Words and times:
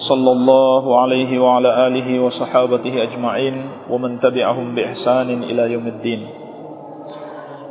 صلى 0.00 0.30
الله 0.32 0.84
عليه 1.00 1.30
وعلى 1.38 1.70
آله 1.86 2.08
وصحابته 2.20 2.94
أجمعين 3.02 3.56
ومن 3.90 4.20
تبعهم 4.20 4.66
بإحسان 4.74 5.28
إلى 5.42 5.72
يوم 5.72 5.86
الدين 5.86 6.20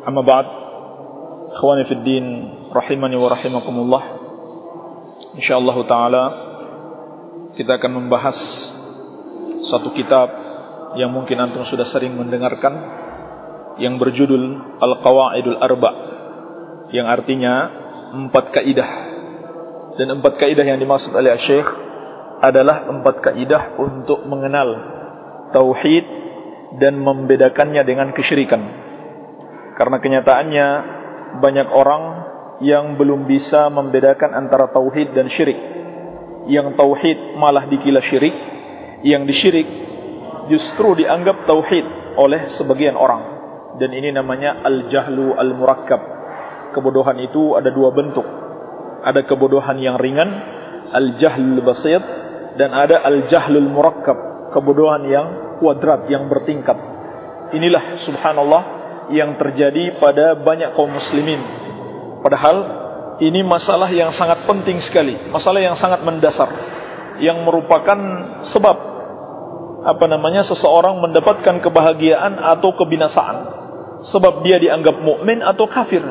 أما 0.07 0.21
بعد 0.21 0.45
إخواني 1.57 1.83
في 1.89 1.93
الدين 1.93 2.25
رحمني 2.69 3.15
ورحمكم 3.15 3.75
الله 3.79 4.03
إن 5.35 5.41
شاء 5.41 5.57
الله 5.57 5.77
تعالى 5.89 6.23
kita 7.57 7.81
akan 7.81 7.91
membahas 7.97 8.37
satu 9.67 9.89
kitab 9.97 10.29
yang 11.01 11.09
mungkin 11.09 11.41
antum 11.41 11.65
sudah 11.65 11.89
sering 11.89 12.13
mendengarkan 12.13 12.71
yang 13.81 13.97
berjudul 13.97 14.77
Al-Qawaidul 14.79 15.57
Arba 15.57 15.91
yang 16.93 17.09
artinya 17.09 17.53
empat 18.13 18.53
kaidah 18.53 18.89
dan 19.97 20.07
empat 20.13 20.37
kaidah 20.37 20.65
yang 20.65 20.77
dimaksud 20.77 21.09
oleh 21.11 21.35
Syekh 21.41 21.82
adalah 22.42 22.90
empat 22.90 23.20
kaidah 23.22 23.78
untuk 23.78 24.26
mengenal 24.26 24.68
tauhid 25.54 26.04
dan 26.82 26.98
membedakannya 26.98 27.82
dengan 27.86 28.10
kesyirikan. 28.10 28.62
Karena 29.78 29.98
kenyataannya 29.98 30.66
banyak 31.38 31.68
orang 31.70 32.02
yang 32.62 32.94
belum 32.94 33.26
bisa 33.26 33.66
membedakan 33.70 34.34
antara 34.34 34.70
tauhid 34.70 35.14
dan 35.14 35.30
syirik. 35.30 35.58
Yang 36.46 36.78
tauhid 36.78 37.38
malah 37.38 37.66
dikira 37.66 38.04
syirik, 38.04 38.34
yang 39.02 39.26
disyirik 39.26 39.66
justru 40.50 40.98
dianggap 41.00 41.48
tauhid 41.48 42.16
oleh 42.20 42.52
sebagian 42.54 42.94
orang. 42.94 43.34
Dan 43.80 43.90
ini 43.90 44.14
namanya 44.14 44.62
al-jahlu 44.62 45.34
al-murakkab. 45.34 46.02
Kebodohan 46.78 47.18
itu 47.22 47.58
ada 47.58 47.74
dua 47.74 47.90
bentuk. 47.90 48.26
Ada 49.02 49.26
kebodohan 49.26 49.78
yang 49.82 49.98
ringan, 49.98 50.30
al-jahlul 50.94 51.58
basit 51.66 52.23
dan 52.54 52.70
ada 52.70 53.02
al-jahlul 53.02 53.66
murakkab, 53.70 54.50
kebodohan 54.54 55.02
yang 55.10 55.26
kuadrat 55.58 56.06
yang 56.10 56.30
bertingkat. 56.30 56.76
Inilah 57.54 58.02
subhanallah 58.06 58.62
yang 59.12 59.36
terjadi 59.36 59.98
pada 60.00 60.38
banyak 60.38 60.74
kaum 60.74 60.90
muslimin. 60.90 61.40
Padahal 62.24 62.56
ini 63.20 63.44
masalah 63.44 63.90
yang 63.92 64.10
sangat 64.10 64.48
penting 64.48 64.80
sekali, 64.82 65.28
masalah 65.30 65.60
yang 65.60 65.76
sangat 65.76 66.02
mendasar 66.02 66.50
yang 67.22 67.46
merupakan 67.46 67.98
sebab 68.50 68.76
apa 69.84 70.04
namanya 70.08 70.42
seseorang 70.42 70.98
mendapatkan 70.98 71.60
kebahagiaan 71.60 72.40
atau 72.40 72.72
kebinasaan. 72.74 73.62
Sebab 74.04 74.44
dia 74.44 74.60
dianggap 74.60 75.00
mukmin 75.00 75.40
atau 75.40 75.68
kafir. 75.68 76.02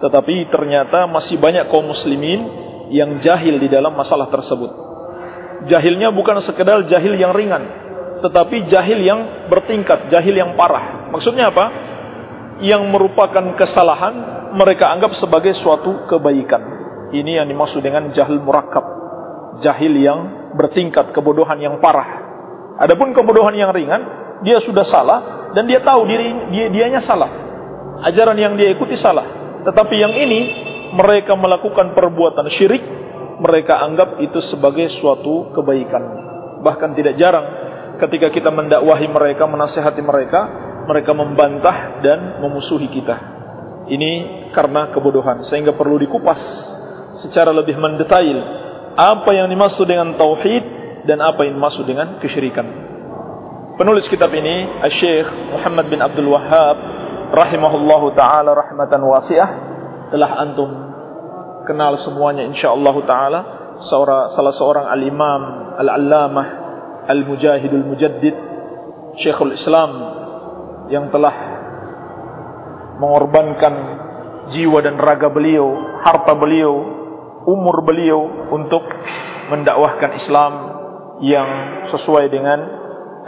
Tetapi 0.00 0.48
ternyata 0.48 1.04
masih 1.08 1.36
banyak 1.36 1.68
kaum 1.68 1.88
muslimin 1.88 2.40
yang 2.92 3.20
jahil 3.20 3.60
di 3.60 3.68
dalam 3.68 3.92
masalah 3.92 4.28
tersebut. 4.32 4.89
Jahilnya 5.68 6.08
bukan 6.08 6.40
sekedar 6.40 6.88
jahil 6.88 7.20
yang 7.20 7.36
ringan, 7.36 7.60
tetapi 8.24 8.68
jahil 8.68 9.00
yang 9.00 9.20
bertingkat, 9.52 10.08
jahil 10.08 10.32
yang 10.32 10.56
parah. 10.56 11.12
Maksudnya 11.12 11.52
apa? 11.52 11.66
Yang 12.64 12.82
merupakan 12.88 13.44
kesalahan 13.56 14.14
mereka 14.56 14.88
anggap 14.92 15.16
sebagai 15.16 15.52
suatu 15.56 16.08
kebaikan. 16.08 16.80
Ini 17.10 17.42
yang 17.42 17.46
dimaksud 17.50 17.82
dengan 17.82 18.08
jahil 18.14 18.40
murakkab. 18.40 18.84
Jahil 19.60 19.92
yang 20.00 20.52
bertingkat, 20.56 21.12
kebodohan 21.12 21.58
yang 21.60 21.76
parah. 21.82 22.08
Adapun 22.80 23.12
kebodohan 23.12 23.52
yang 23.52 23.74
ringan, 23.74 24.00
dia 24.40 24.62
sudah 24.64 24.86
salah 24.88 25.52
dan 25.52 25.68
dia 25.68 25.82
tahu 25.84 26.06
diri 26.06 26.54
dia 26.54 26.66
dianya 26.72 27.00
salah. 27.04 27.28
Ajaran 28.06 28.38
yang 28.38 28.56
dia 28.56 28.72
ikuti 28.72 28.96
salah. 28.96 29.60
Tetapi 29.66 29.94
yang 30.00 30.14
ini 30.16 30.40
mereka 30.96 31.36
melakukan 31.36 31.92
perbuatan 31.92 32.48
syirik 32.48 32.99
mereka 33.40 33.80
anggap 33.80 34.20
itu 34.20 34.38
sebagai 34.44 34.92
suatu 35.00 35.50
kebaikan. 35.56 36.02
Bahkan 36.60 36.92
tidak 36.92 37.16
jarang 37.16 37.46
ketika 37.96 38.28
kita 38.28 38.52
mendakwahi 38.52 39.08
mereka, 39.08 39.48
menasehati 39.48 40.04
mereka, 40.04 40.40
mereka 40.84 41.12
membantah 41.16 42.04
dan 42.04 42.44
memusuhi 42.44 42.92
kita. 42.92 43.16
Ini 43.88 44.12
karena 44.52 44.92
kebodohan 44.92 45.42
sehingga 45.48 45.74
perlu 45.74 45.96
dikupas 45.98 46.38
secara 47.24 47.50
lebih 47.50 47.74
mendetail 47.80 48.38
apa 48.94 49.30
yang 49.34 49.48
dimaksud 49.50 49.88
dengan 49.88 50.14
tauhid 50.14 50.62
dan 51.08 51.18
apa 51.24 51.48
yang 51.48 51.56
dimaksud 51.56 51.88
dengan 51.88 52.20
kesyirikan. 52.20 52.66
Penulis 53.80 54.04
kitab 54.12 54.28
ini 54.36 54.84
Syekh 54.92 55.56
Muhammad 55.56 55.88
bin 55.88 56.04
Abdul 56.04 56.28
Wahhab 56.28 56.76
rahimahullahu 57.32 58.12
taala 58.12 58.52
rahmatan 58.52 59.00
wasi'ah 59.00 59.50
telah 60.12 60.30
antum 60.44 60.89
kenal 61.66 61.98
semuanya 62.00 62.46
insyaallah 62.48 62.94
taala. 63.04 63.40
Seorang 63.80 64.36
salah 64.36 64.52
seorang 64.52 64.86
al-imam 64.92 65.42
al-allamah 65.80 66.46
al-mujahidul 67.08 67.88
mujaddid 67.88 68.36
Syekhul 69.16 69.56
Islam 69.56 69.90
yang 70.92 71.08
telah 71.08 71.32
mengorbankan 73.00 73.74
jiwa 74.52 74.84
dan 74.84 75.00
raga 75.00 75.32
beliau, 75.32 75.98
harta 76.04 76.36
beliau, 76.36 76.74
umur 77.48 77.80
beliau 77.82 78.20
untuk 78.52 78.84
mendakwahkan 79.48 80.14
Islam 80.20 80.52
yang 81.24 81.48
sesuai 81.90 82.28
dengan 82.28 82.58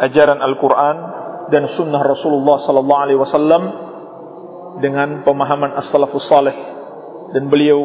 ajaran 0.04 0.40
Al-Qur'an 0.40 0.96
dan 1.48 1.68
sunnah 1.72 2.00
Rasulullah 2.00 2.60
sallallahu 2.64 3.02
alaihi 3.04 3.20
wasallam 3.20 3.62
dengan 4.80 5.24
pemahaman 5.24 5.76
as-salafus 5.76 6.24
salih. 6.28 6.54
Dan 7.32 7.48
beliau 7.48 7.80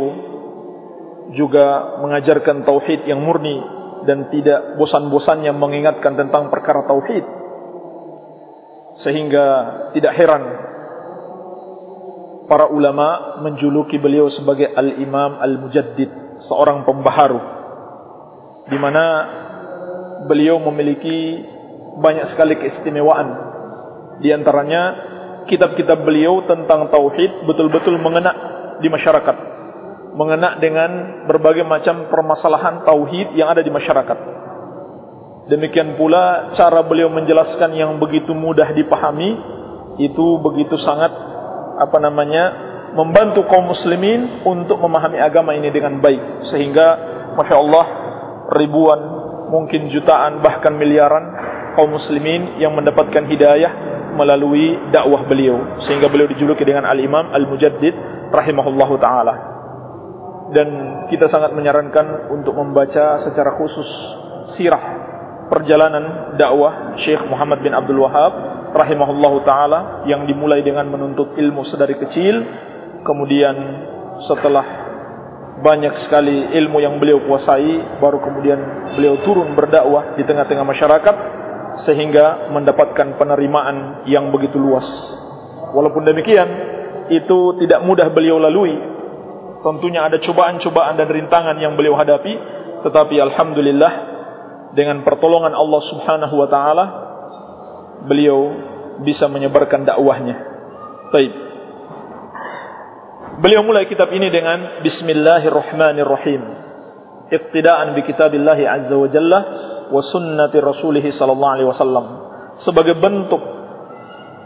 juga 1.36 2.00
mengajarkan 2.00 2.64
tauhid 2.64 3.04
yang 3.10 3.20
murni 3.20 3.60
dan 4.08 4.32
tidak 4.32 4.80
bosan-bosannya 4.80 5.52
mengingatkan 5.52 6.16
tentang 6.16 6.48
perkara 6.48 6.88
tauhid. 6.88 7.26
Sehingga 9.04 9.46
tidak 9.94 10.14
heran 10.16 10.44
para 12.48 12.72
ulama 12.72 13.40
menjuluki 13.44 14.00
beliau 14.00 14.32
sebagai 14.32 14.72
al-imam 14.72 15.38
al-mujaddid 15.44 16.40
seorang 16.48 16.88
pembaharu. 16.88 17.40
Di 18.72 18.78
mana 18.80 19.06
beliau 20.26 20.60
memiliki 20.72 21.44
banyak 22.00 22.32
sekali 22.32 22.56
keistimewaan. 22.58 23.28
Di 24.24 24.34
antaranya 24.34 24.82
kitab-kitab 25.46 26.02
beliau 26.08 26.48
tentang 26.48 26.90
tauhid 26.90 27.46
betul-betul 27.46 28.00
mengena 28.02 28.34
di 28.82 28.88
masyarakat 28.90 29.57
mengena 30.18 30.58
dengan 30.58 31.24
berbagai 31.30 31.62
macam 31.62 32.10
permasalahan 32.10 32.82
tauhid 32.82 33.38
yang 33.38 33.54
ada 33.54 33.62
di 33.62 33.70
masyarakat. 33.70 34.18
Demikian 35.48 35.96
pula 35.96 36.52
cara 36.58 36.82
beliau 36.82 37.08
menjelaskan 37.14 37.78
yang 37.78 38.02
begitu 38.02 38.34
mudah 38.34 38.74
dipahami 38.74 39.38
itu 40.02 40.26
begitu 40.42 40.76
sangat 40.76 41.14
apa 41.78 41.98
namanya 42.02 42.44
membantu 42.98 43.46
kaum 43.46 43.70
muslimin 43.70 44.42
untuk 44.44 44.82
memahami 44.82 45.22
agama 45.22 45.54
ini 45.54 45.70
dengan 45.70 46.02
baik. 46.02 46.50
Sehingga 46.50 46.88
masya 47.38 47.56
Allah 47.56 47.86
ribuan 48.58 49.00
mungkin 49.54 49.88
jutaan 49.94 50.42
bahkan 50.42 50.74
miliaran 50.74 51.24
kaum 51.78 51.94
muslimin 51.94 52.58
yang 52.58 52.74
mendapatkan 52.74 53.24
hidayah 53.30 53.72
melalui 54.18 54.90
dakwah 54.90 55.24
beliau. 55.30 55.80
Sehingga 55.86 56.10
beliau 56.10 56.28
dijuluki 56.28 56.66
dengan 56.66 56.90
al-imam 56.90 57.32
al-mujaddid 57.32 57.94
rahimahullahu 58.34 58.98
taala 59.00 59.57
dan 60.56 60.68
kita 61.12 61.28
sangat 61.28 61.52
menyarankan 61.52 62.32
untuk 62.32 62.56
membaca 62.56 63.20
secara 63.24 63.56
khusus 63.60 63.88
sirah 64.56 64.84
perjalanan 65.52 66.36
dakwah 66.40 66.96
Syekh 67.04 67.24
Muhammad 67.28 67.64
bin 67.64 67.76
Abdul 67.76 68.00
Wahab 68.04 68.34
rahimahullahu 68.76 69.44
taala 69.44 70.04
yang 70.08 70.28
dimulai 70.28 70.64
dengan 70.64 70.88
menuntut 70.88 71.36
ilmu 71.36 71.68
sedari 71.68 72.00
kecil 72.00 72.36
kemudian 73.04 73.56
setelah 74.24 74.88
banyak 75.58 76.06
sekali 76.06 76.54
ilmu 76.54 76.78
yang 76.80 77.02
beliau 77.02 77.24
kuasai 77.26 77.98
baru 77.98 78.22
kemudian 78.22 78.60
beliau 78.94 79.20
turun 79.26 79.58
berdakwah 79.58 80.14
di 80.16 80.24
tengah-tengah 80.24 80.64
masyarakat 80.64 81.16
sehingga 81.84 82.50
mendapatkan 82.54 83.18
penerimaan 83.18 84.06
yang 84.10 84.34
begitu 84.34 84.58
luas. 84.58 84.86
Walaupun 85.74 86.06
demikian 86.06 86.50
itu 87.14 87.58
tidak 87.62 87.86
mudah 87.86 88.10
beliau 88.10 88.42
lalui 88.42 88.97
tentunya 89.68 90.08
ada 90.08 90.24
cobaan-cobaan 90.24 90.96
dan 90.96 91.08
rintangan 91.12 91.60
yang 91.60 91.76
beliau 91.76 92.00
hadapi 92.00 92.34
tetapi 92.88 93.16
alhamdulillah 93.20 93.92
dengan 94.72 95.02
pertolongan 95.04 95.52
Allah 95.52 95.82
Subhanahu 95.92 96.36
wa 96.38 96.48
taala 96.48 96.86
beliau 98.08 98.40
bisa 99.04 99.28
menyebarkan 99.28 99.86
dakwahnya. 99.86 100.36
Baik. 101.14 101.34
Beliau 103.38 103.62
mulai 103.62 103.86
kitab 103.86 104.10
ini 104.10 104.34
dengan 104.34 104.82
Bismillahirrahmanirrahim. 104.82 106.42
Iqtidaan 107.30 107.94
bi 107.94 108.02
kitabillah 108.08 108.58
azza 108.58 108.96
wa 108.98 109.08
jalla 109.12 109.40
wa 109.94 110.02
sunnati 110.02 110.58
rasulih 110.58 111.04
sallallahu 111.06 111.54
alaihi 111.54 111.70
wasallam 111.70 112.06
sebagai 112.58 112.98
bentuk 112.98 113.40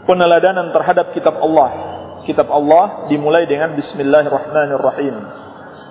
peneladanan 0.04 0.74
terhadap 0.76 1.14
kitab 1.16 1.40
Allah. 1.40 1.91
Kitab 2.22 2.46
Allah 2.50 3.10
dimulai 3.10 3.50
dengan 3.50 3.74
Bismillahirrahmanirrahim. 3.74 5.16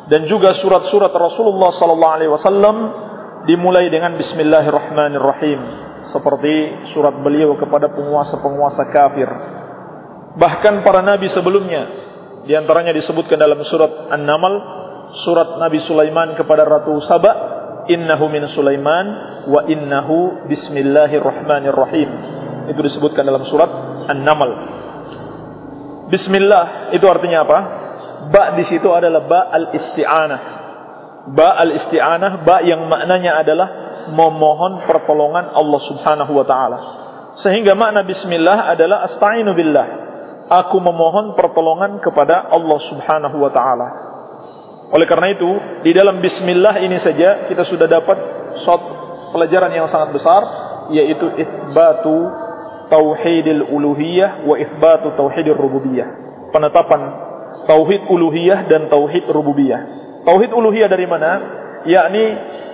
Dan 0.08 0.28
juga 0.28 0.56
surat-surat 0.56 1.12
Rasulullah 1.12 1.72
sallallahu 1.76 2.14
alaihi 2.16 2.32
wasallam 2.32 2.76
dimulai 3.46 3.92
dengan 3.92 4.16
Bismillahirrahmanirrahim 4.16 5.60
seperti 6.10 6.88
surat 6.96 7.14
beliau 7.22 7.54
kepada 7.60 7.92
penguasa-penguasa 7.94 8.90
kafir. 8.90 9.30
Bahkan 10.40 10.82
para 10.88 11.04
nabi 11.04 11.28
sebelumnya 11.30 12.12
di 12.42 12.58
antaranya 12.58 12.96
disebutkan 12.96 13.38
dalam 13.38 13.62
surat 13.68 14.10
An-Naml, 14.10 14.54
surat 15.22 15.62
Nabi 15.62 15.78
Sulaiman 15.86 16.34
kepada 16.34 16.66
Ratu 16.66 16.98
Saba, 17.06 17.32
"Innahu 17.86 18.26
min 18.34 18.50
Sulaiman 18.50 19.06
wa 19.46 19.62
innahu 19.70 20.48
bismillahirrahmanirrahim." 20.50 22.10
Itu 22.74 22.82
disebutkan 22.82 23.30
dalam 23.30 23.46
surat 23.46 23.70
An-Naml. 24.10 24.81
Bismillah 26.12 26.92
itu 26.92 27.08
artinya 27.08 27.48
apa? 27.48 27.60
Ba 28.28 28.44
di 28.60 28.68
situ 28.68 28.92
adalah 28.92 29.24
ba 29.24 29.48
al-isti'anah. 29.48 30.42
Ba 31.32 31.56
al-isti'anah, 31.64 32.44
ba 32.44 32.60
yang 32.62 32.86
maknanya 32.92 33.40
adalah 33.40 33.68
memohon 34.12 34.84
pertolongan 34.86 35.56
Allah 35.56 35.82
Subhanahu 35.88 36.32
wa 36.36 36.46
taala. 36.46 36.80
Sehingga 37.40 37.80
makna 37.80 38.04
bismillah 38.04 38.76
adalah 38.76 39.08
asta'inu 39.08 39.56
billah. 39.56 39.88
Aku 40.52 40.84
memohon 40.84 41.40
pertolongan 41.40 42.04
kepada 42.04 42.52
Allah 42.52 42.80
Subhanahu 42.92 43.40
wa 43.40 43.52
taala. 43.56 43.88
Oleh 44.92 45.08
karena 45.08 45.32
itu, 45.32 45.48
di 45.88 45.96
dalam 45.96 46.20
bismillah 46.20 46.84
ini 46.84 47.00
saja 47.00 47.48
kita 47.48 47.64
sudah 47.64 47.88
dapat 47.88 48.18
pelajaran 49.32 49.72
yang 49.72 49.88
sangat 49.88 50.12
besar 50.12 50.44
yaitu 50.92 51.24
itsbatu 51.40 52.18
tauhidil 52.92 53.72
uluhiyah 53.72 54.44
wa 54.44 54.60
itsbatu 54.60 55.16
tauhidir 55.16 55.56
rububiyah. 55.56 56.08
Penetapan 56.52 57.02
tauhid 57.64 58.12
uluhiyah 58.12 58.68
dan 58.68 58.92
tauhid 58.92 59.32
rububiyah. 59.32 59.82
Tauhid 60.28 60.52
uluhiyah 60.52 60.92
dari 60.92 61.08
mana? 61.08 61.32
Yakni 61.88 62.26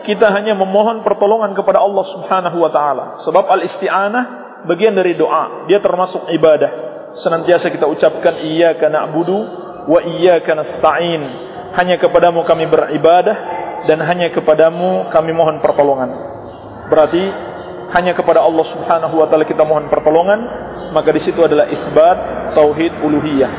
kita 0.04 0.28
hanya 0.34 0.58
memohon 0.58 1.06
pertolongan 1.06 1.56
kepada 1.56 1.80
Allah 1.80 2.06
Subhanahu 2.12 2.58
wa 2.60 2.72
taala. 2.74 3.06
Sebab 3.24 3.46
al-isti'anah 3.46 4.24
bagian 4.68 4.98
dari 4.98 5.16
doa, 5.16 5.70
dia 5.70 5.80
termasuk 5.80 6.28
ibadah. 6.34 6.72
Senantiasa 7.22 7.72
kita 7.72 7.88
ucapkan 7.88 8.42
iyyaka 8.42 8.92
na'budu 8.92 9.38
wa 9.88 10.00
iyyaka 10.02 10.52
nasta'in. 10.58 11.24
Hanya 11.78 12.02
kepadamu 12.02 12.44
kami 12.44 12.68
beribadah 12.68 13.38
dan 13.86 14.02
hanya 14.02 14.34
kepadamu 14.34 15.14
kami 15.14 15.32
mohon 15.32 15.62
pertolongan. 15.64 16.10
Berarti 16.92 17.24
hanya 17.92 18.12
kepada 18.12 18.44
Allah 18.44 18.66
Subhanahu 18.68 19.16
wa 19.16 19.28
taala 19.32 19.48
kita 19.48 19.64
mohon 19.64 19.88
pertolongan, 19.88 20.40
maka 20.92 21.10
di 21.16 21.22
situ 21.24 21.40
adalah 21.40 21.72
isbat 21.72 22.18
tauhid 22.56 23.00
uluhiyah. 23.00 23.52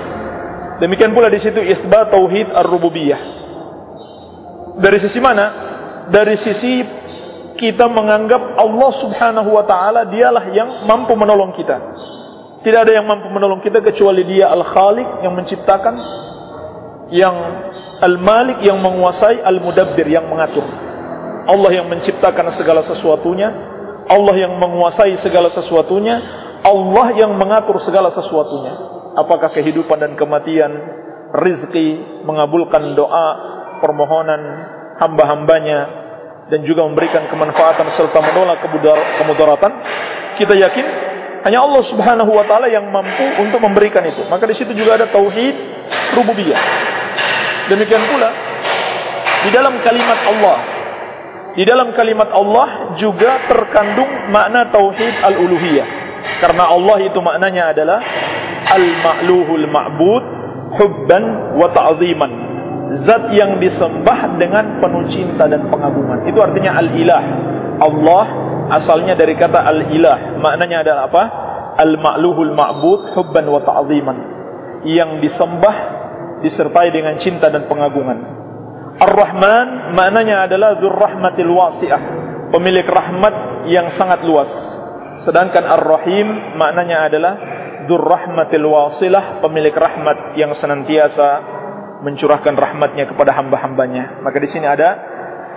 Demikian 0.79 1.17
pula 1.17 1.33
di 1.33 1.41
situ 1.41 1.59
isbat 1.59 2.13
tauhid 2.13 2.53
ar-rububiyah. 2.53 3.21
Dari 4.79 4.99
sisi 5.01 5.19
mana? 5.19 5.47
Dari 6.13 6.37
sisi 6.39 6.87
kita 7.59 7.91
menganggap 7.91 8.55
Allah 8.55 8.91
Subhanahu 9.03 9.51
wa 9.51 9.65
taala 9.67 10.07
dialah 10.07 10.45
yang 10.55 10.87
mampu 10.87 11.19
menolong 11.19 11.57
kita. 11.59 11.77
Tidak 12.63 12.81
ada 12.85 12.93
yang 12.95 13.07
mampu 13.07 13.27
menolong 13.31 13.63
kita 13.63 13.83
kecuali 13.83 14.23
Dia 14.27 14.51
Al-Khaliq 14.55 15.23
yang 15.27 15.35
menciptakan, 15.35 15.95
yang 17.11 17.37
Al-Malik 18.03 18.63
yang 18.63 18.79
menguasai, 18.79 19.43
Al-Mudabbir 19.43 20.07
yang 20.07 20.27
mengatur. 20.31 20.67
Allah 21.49 21.71
yang 21.75 21.89
menciptakan 21.89 22.53
segala 22.55 22.85
sesuatunya, 22.87 23.68
Allah 24.09 24.35
yang 24.41 24.57
menguasai 24.57 25.21
segala 25.21 25.53
sesuatunya, 25.53 26.17
Allah 26.65 27.07
yang 27.15 27.37
mengatur 27.37 27.77
segala 27.85 28.09
sesuatunya. 28.17 28.75
Apakah 29.21 29.53
kehidupan 29.53 30.01
dan 30.01 30.13
kematian, 30.17 30.73
rizki, 31.45 32.23
mengabulkan 32.25 32.97
doa, 32.97 33.29
permohonan 33.85 34.43
hamba-hambanya, 34.97 35.81
dan 36.49 36.65
juga 36.65 36.89
memberikan 36.89 37.29
kemanfaatan 37.29 37.93
serta 37.93 38.19
menolak 38.25 38.65
kemudaratan, 39.21 39.73
kita 40.41 40.57
yakin 40.57 40.87
hanya 41.45 41.61
Allah 41.63 41.83
Subhanahu 41.87 42.31
wa 42.33 42.45
taala 42.49 42.67
yang 42.73 42.89
mampu 42.89 43.45
untuk 43.45 43.61
memberikan 43.61 44.03
itu. 44.09 44.25
Maka 44.27 44.49
di 44.49 44.57
situ 44.57 44.73
juga 44.73 44.97
ada 44.99 45.07
tauhid 45.13 45.55
rububiyah. 46.17 46.61
Demikian 47.69 48.03
pula 48.09 48.33
di 49.45 49.51
dalam 49.53 49.77
kalimat 49.85 50.19
Allah 50.25 50.78
di 51.59 51.67
dalam 51.67 51.91
kalimat 51.91 52.31
Allah 52.31 52.95
juga 52.95 53.51
terkandung 53.51 54.31
makna 54.31 54.71
tauhid 54.71 55.27
al-uluhiyah. 55.27 55.89
Karena 56.39 56.71
Allah 56.71 57.03
itu 57.03 57.19
maknanya 57.19 57.75
adalah 57.75 57.99
al-ma'luhul 58.79 59.67
ma'bud 59.67 60.25
hubban 60.79 61.25
wa 61.59 61.67
ta'ziman. 61.75 62.31
Zat 63.03 63.35
yang 63.35 63.59
disembah 63.59 64.39
dengan 64.39 64.79
penuh 64.79 65.11
cinta 65.11 65.51
dan 65.51 65.67
pengagungan. 65.67 66.31
Itu 66.31 66.39
artinya 66.39 66.79
al-ilah. 66.79 67.25
Allah 67.83 68.25
asalnya 68.79 69.19
dari 69.19 69.35
kata 69.35 69.59
al-ilah. 69.59 70.39
Maknanya 70.39 70.87
adalah 70.87 71.03
apa? 71.11 71.23
Al-ma'luhul 71.75 72.55
ma'bud 72.55 73.19
hubban 73.19 73.51
wa 73.51 73.59
ta'ziman. 73.67 74.17
Yang 74.87 75.27
disembah 75.27 75.77
disertai 76.47 76.95
dengan 76.95 77.19
cinta 77.19 77.51
dan 77.51 77.67
pengagungan. 77.67 78.47
Ar-Rahman 78.99 79.95
maknanya 79.95 80.51
adalah 80.51 80.75
Dzurrahmatil 80.83 81.53
Wasi'ah, 81.55 82.03
pemilik 82.51 82.87
rahmat 82.87 83.35
yang 83.71 83.95
sangat 83.95 84.27
luas. 84.27 84.51
Sedangkan 85.23 85.63
Ar-Rahim 85.63 86.59
maknanya 86.59 87.07
adalah 87.07 87.35
Dzurrahmatil 87.87 88.67
Wasilah, 88.67 89.39
pemilik 89.39 89.73
rahmat 89.73 90.35
yang 90.35 90.51
senantiasa 90.59 91.59
mencurahkan 92.03 92.55
rahmatnya 92.55 93.07
kepada 93.11 93.35
hamba-hambanya. 93.39 94.23
Maka 94.23 94.39
di 94.43 94.49
sini 94.51 94.67
ada 94.67 94.91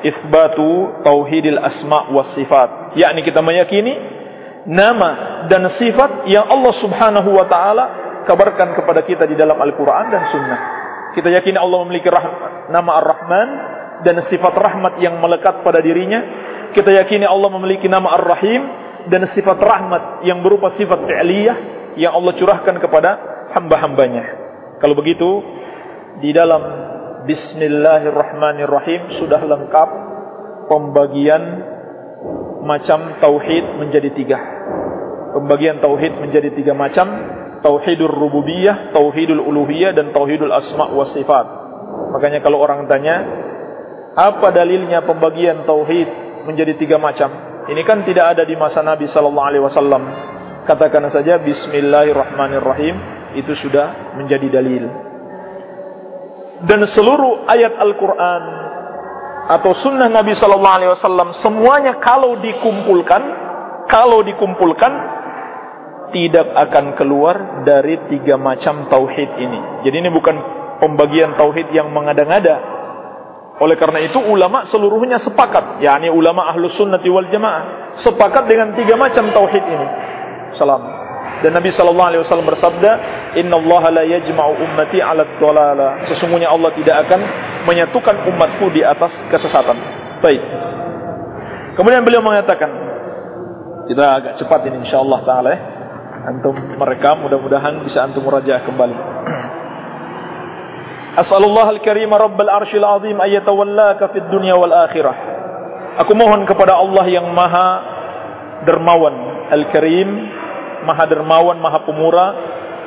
itsbatu 0.01 1.01
tauhidil 1.05 1.61
asma 1.61 2.09
was 2.13 2.29
sifat, 2.33 2.97
yakni 2.97 3.21
kita 3.25 3.41
meyakini 3.41 3.93
nama 4.69 5.45
dan 5.49 5.65
sifat 5.73 6.29
yang 6.29 6.45
Allah 6.45 6.73
Subhanahu 6.77 7.29
wa 7.33 7.45
taala 7.49 7.85
kabarkan 8.25 8.77
kepada 8.77 9.01
kita 9.05 9.25
di 9.25 9.33
dalam 9.33 9.57
Al-Qur'an 9.57 10.13
dan 10.13 10.23
Sunnah. 10.29 10.80
Kita 11.11 11.27
yakini 11.27 11.59
Allah 11.59 11.83
memiliki 11.83 12.07
nama 12.71 12.91
Ar-Rahman 13.03 13.49
dan 14.07 14.15
sifat 14.27 14.55
rahmat 14.55 15.03
yang 15.03 15.19
melekat 15.19 15.59
pada 15.61 15.83
dirinya. 15.83 16.23
Kita 16.71 16.87
yakini 16.87 17.27
Allah 17.27 17.51
memiliki 17.51 17.91
nama 17.91 18.15
Ar-Rahim 18.15 18.61
dan 19.11 19.27
sifat 19.33 19.59
rahmat 19.59 20.23
yang 20.23 20.39
berupa 20.45 20.71
sifat 20.77 21.03
fi'liyah 21.03 21.57
yang 21.99 22.15
Allah 22.15 22.31
curahkan 22.37 22.75
kepada 22.79 23.09
hamba-hambanya. 23.51 24.23
Kalau 24.79 24.95
begitu, 24.95 25.43
di 26.23 26.31
dalam 26.31 26.63
Bismillahirrahmanirrahim 27.21 29.21
sudah 29.21 29.45
lengkap 29.45 29.89
pembagian 30.65 31.43
macam 32.65 33.21
tauhid 33.21 33.77
menjadi 33.77 34.09
tiga. 34.17 34.39
Pembagian 35.37 35.77
tauhid 35.81 36.17
menjadi 36.17 36.49
tiga 36.57 36.73
macam 36.73 37.07
tauhidul 37.61 38.11
rububiyah, 38.11 38.91
tauhidul 38.93 39.41
uluhiyah 39.41 39.93
dan 39.93 40.11
tauhidul 40.11 40.51
asma 40.51 40.89
wa 40.89 41.05
sifat. 41.05 41.45
Makanya 42.11 42.43
kalau 42.43 42.59
orang 42.59 42.89
tanya, 42.89 43.23
apa 44.17 44.51
dalilnya 44.51 45.05
pembagian 45.07 45.63
tauhid 45.63 46.09
menjadi 46.49 46.75
tiga 46.75 46.97
macam? 46.99 47.31
Ini 47.69 47.81
kan 47.85 48.03
tidak 48.03 48.35
ada 48.35 48.43
di 48.43 48.57
masa 48.57 48.81
Nabi 48.81 49.07
sallallahu 49.07 49.47
alaihi 49.47 49.63
wasallam. 49.63 50.03
Katakan 50.65 51.07
saja 51.09 51.41
bismillahirrahmanirrahim 51.41 52.95
itu 53.37 53.53
sudah 53.57 54.17
menjadi 54.17 54.49
dalil. 54.51 54.83
Dan 56.61 56.85
seluruh 56.85 57.49
ayat 57.49 57.73
Al-Qur'an 57.73 58.43
atau 59.49 59.73
sunnah 59.73 60.09
Nabi 60.09 60.37
sallallahu 60.37 60.77
alaihi 60.77 60.91
wasallam 60.93 61.33
semuanya 61.41 61.97
kalau 61.97 62.37
dikumpulkan, 62.37 63.21
kalau 63.89 64.21
dikumpulkan 64.21 64.93
tidak 66.11 66.47
akan 66.55 66.95
keluar 66.99 67.63
dari 67.63 67.97
tiga 68.11 68.35
macam 68.35 68.87
tauhid 68.91 69.31
ini. 69.39 69.59
Jadi 69.87 69.95
ini 70.03 70.09
bukan 70.11 70.35
pembagian 70.83 71.35
tauhid 71.39 71.71
yang 71.71 71.89
mengada-ngada. 71.89 72.79
Oleh 73.61 73.77
karena 73.77 74.01
itu 74.01 74.17
ulama 74.17 74.65
seluruhnya 74.65 75.21
sepakat, 75.21 75.79
yakni 75.85 76.09
ulama 76.09 76.49
ahlus 76.49 76.73
sunnati 76.75 77.07
wal 77.13 77.29
jamaah 77.29 77.93
sepakat 77.99 78.49
dengan 78.49 78.73
tiga 78.73 78.97
macam 78.97 79.29
tauhid 79.29 79.63
ini. 79.63 79.87
Salam. 80.57 80.81
Dan 81.41 81.57
Nabi 81.57 81.73
sallallahu 81.73 82.09
alaihi 82.13 82.21
wasallam 82.21 82.49
bersabda, 82.49 82.91
"Inna 83.37 83.57
Allah 83.57 83.83
la 84.01 84.03
yajma'u 84.05 84.61
ummati 84.61 85.01
'ala 85.01 85.25
dhalala." 85.41 86.05
Sesungguhnya 86.05 86.53
Allah 86.53 86.69
tidak 86.77 87.05
akan 87.07 87.19
menyatukan 87.65 88.29
umatku 88.29 88.69
di 88.73 88.85
atas 88.85 89.13
kesesatan. 89.29 89.77
Baik. 90.21 90.41
Kemudian 91.77 92.05
beliau 92.05 92.21
mengatakan, 92.21 92.69
kita 93.89 94.05
agak 94.05 94.33
cepat 94.37 94.69
ini 94.69 94.85
insyaallah 94.85 95.19
taala 95.25 95.49
ya. 95.49 95.59
Antum 96.27 96.55
merekam 96.77 97.25
mudah-mudahan 97.25 97.81
bisa 97.85 98.05
antum 98.05 98.25
merajaah 98.25 98.61
kembali. 98.65 98.97
As'alullah 101.11 101.67
al-karim 101.75 102.07
Rabbal 102.07 102.47
arshil 102.47 102.85
azim 102.85 103.19
ayatawallaka 103.19 104.15
fid 104.15 104.31
dunya 104.31 104.55
wal 104.55 104.71
akhirah. 104.71 105.15
Aku 106.05 106.15
mohon 106.15 106.47
kepada 106.47 106.79
Allah 106.79 107.03
yang 107.11 107.27
maha 107.35 107.69
dermawan 108.63 109.43
Al-Karim 109.51 110.07
Maha 110.87 111.03
dermawan, 111.03 111.59
maha 111.59 111.83
pemurah 111.83 112.31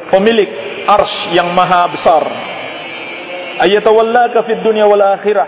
Pemilik 0.09 0.49
arsh 0.89 1.37
yang 1.37 1.53
maha 1.53 1.85
besar. 1.93 2.25
Ayatawallaka 3.61 4.49
fid 4.49 4.65
dunya 4.65 4.89
wal 4.89 5.05
akhirah 5.05 5.45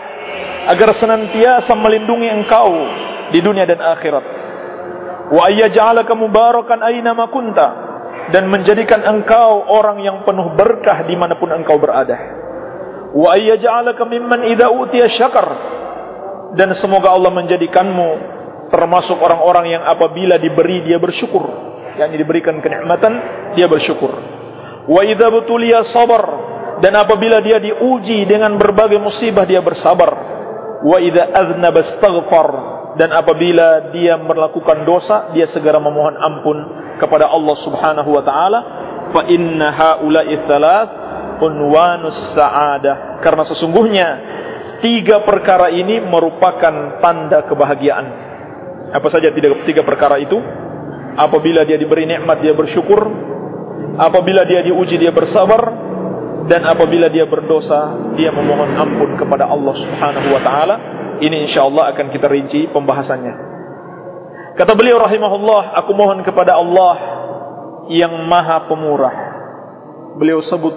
Agar 0.68 0.92
senantiasa 1.00 1.72
melindungi 1.72 2.28
engkau 2.28 2.68
Di 3.32 3.40
dunia 3.40 3.64
dan 3.64 3.80
akhirat 3.80 4.45
Wa 5.26 5.50
ayyaj'alaka 5.50 6.12
mubarakan 6.14 6.80
aina 6.86 7.12
kunta. 7.30 7.68
Dan 8.30 8.50
menjadikan 8.50 9.06
engkau 9.06 9.62
orang 9.70 10.02
yang 10.02 10.26
penuh 10.26 10.54
berkah 10.58 11.06
dimanapun 11.06 11.50
engkau 11.54 11.78
berada. 11.78 12.18
Wa 13.14 13.38
ayyaj'alaka 13.38 14.02
mimman 14.06 14.50
idza 14.50 14.70
utiya 14.70 15.06
syakar. 15.10 15.48
Dan 16.54 16.74
semoga 16.78 17.10
Allah 17.10 17.30
menjadikanmu 17.34 18.08
termasuk 18.70 19.18
orang-orang 19.18 19.78
yang 19.78 19.82
apabila 19.86 20.38
diberi 20.38 20.82
dia 20.82 20.98
bersyukur. 20.98 21.46
Yakni 21.96 22.16
diberikan 22.18 22.58
kenikmatan 22.58 23.12
dia 23.54 23.66
bersyukur. 23.70 24.10
Wa 24.86 25.00
idza 25.06 25.26
butuliya 25.30 25.86
sabar. 25.90 26.22
Dan 26.76 26.92
apabila 26.92 27.40
dia 27.40 27.56
diuji 27.56 28.28
dengan 28.28 28.58
berbagai 28.58 29.00
musibah 29.00 29.46
dia 29.46 29.62
bersabar. 29.62 30.10
Wa 30.82 30.98
idza 30.98 31.24
aznaba 31.30 31.80
astaghfar 31.82 32.75
dan 32.96 33.12
apabila 33.12 33.92
dia 33.92 34.16
melakukan 34.16 34.88
dosa 34.88 35.28
dia 35.36 35.44
segera 35.52 35.76
memohon 35.76 36.16
ampun 36.16 36.58
kepada 36.96 37.28
Allah 37.28 37.56
Subhanahu 37.60 38.08
wa 38.08 38.24
taala. 38.24 38.60
Fa 39.12 39.22
inna 39.28 39.68
haula'i 39.70 40.34
thalath 40.48 40.90
unwanus 41.44 42.32
sa'adah. 42.32 43.20
Karena 43.20 43.44
sesungguhnya 43.44 44.08
tiga 44.80 45.22
perkara 45.28 45.68
ini 45.68 46.00
merupakan 46.08 47.00
tanda 47.04 47.44
kebahagiaan. 47.44 48.06
Apa 48.96 49.08
saja 49.12 49.28
tiga, 49.28 49.52
tiga 49.68 49.84
perkara 49.84 50.16
itu? 50.16 50.40
Apabila 51.16 51.68
dia 51.68 51.76
diberi 51.76 52.08
nikmat 52.08 52.40
dia 52.40 52.56
bersyukur. 52.56 53.00
Apabila 54.00 54.48
dia 54.48 54.64
diuji 54.64 54.96
dia 54.96 55.12
bersabar. 55.12 55.84
Dan 56.46 56.62
apabila 56.62 57.10
dia 57.10 57.28
berdosa 57.28 58.14
dia 58.16 58.30
memohon 58.32 58.70
ampun 58.78 59.18
kepada 59.18 59.50
Allah 59.50 59.74
Subhanahu 59.82 60.28
wa 60.30 60.40
taala 60.40 60.76
ini 61.20 61.48
insyaallah 61.50 61.94
akan 61.94 62.06
kita 62.12 62.26
rinci 62.28 62.60
pembahasannya 62.70 63.34
kata 64.56 64.72
beliau 64.74 65.00
rahimahullah 65.00 65.76
aku 65.84 65.90
mohon 65.92 66.24
kepada 66.24 66.56
Allah 66.56 66.94
yang 67.92 68.12
maha 68.26 68.66
pemurah 68.66 69.14
beliau 70.16 70.40
sebut 70.44 70.74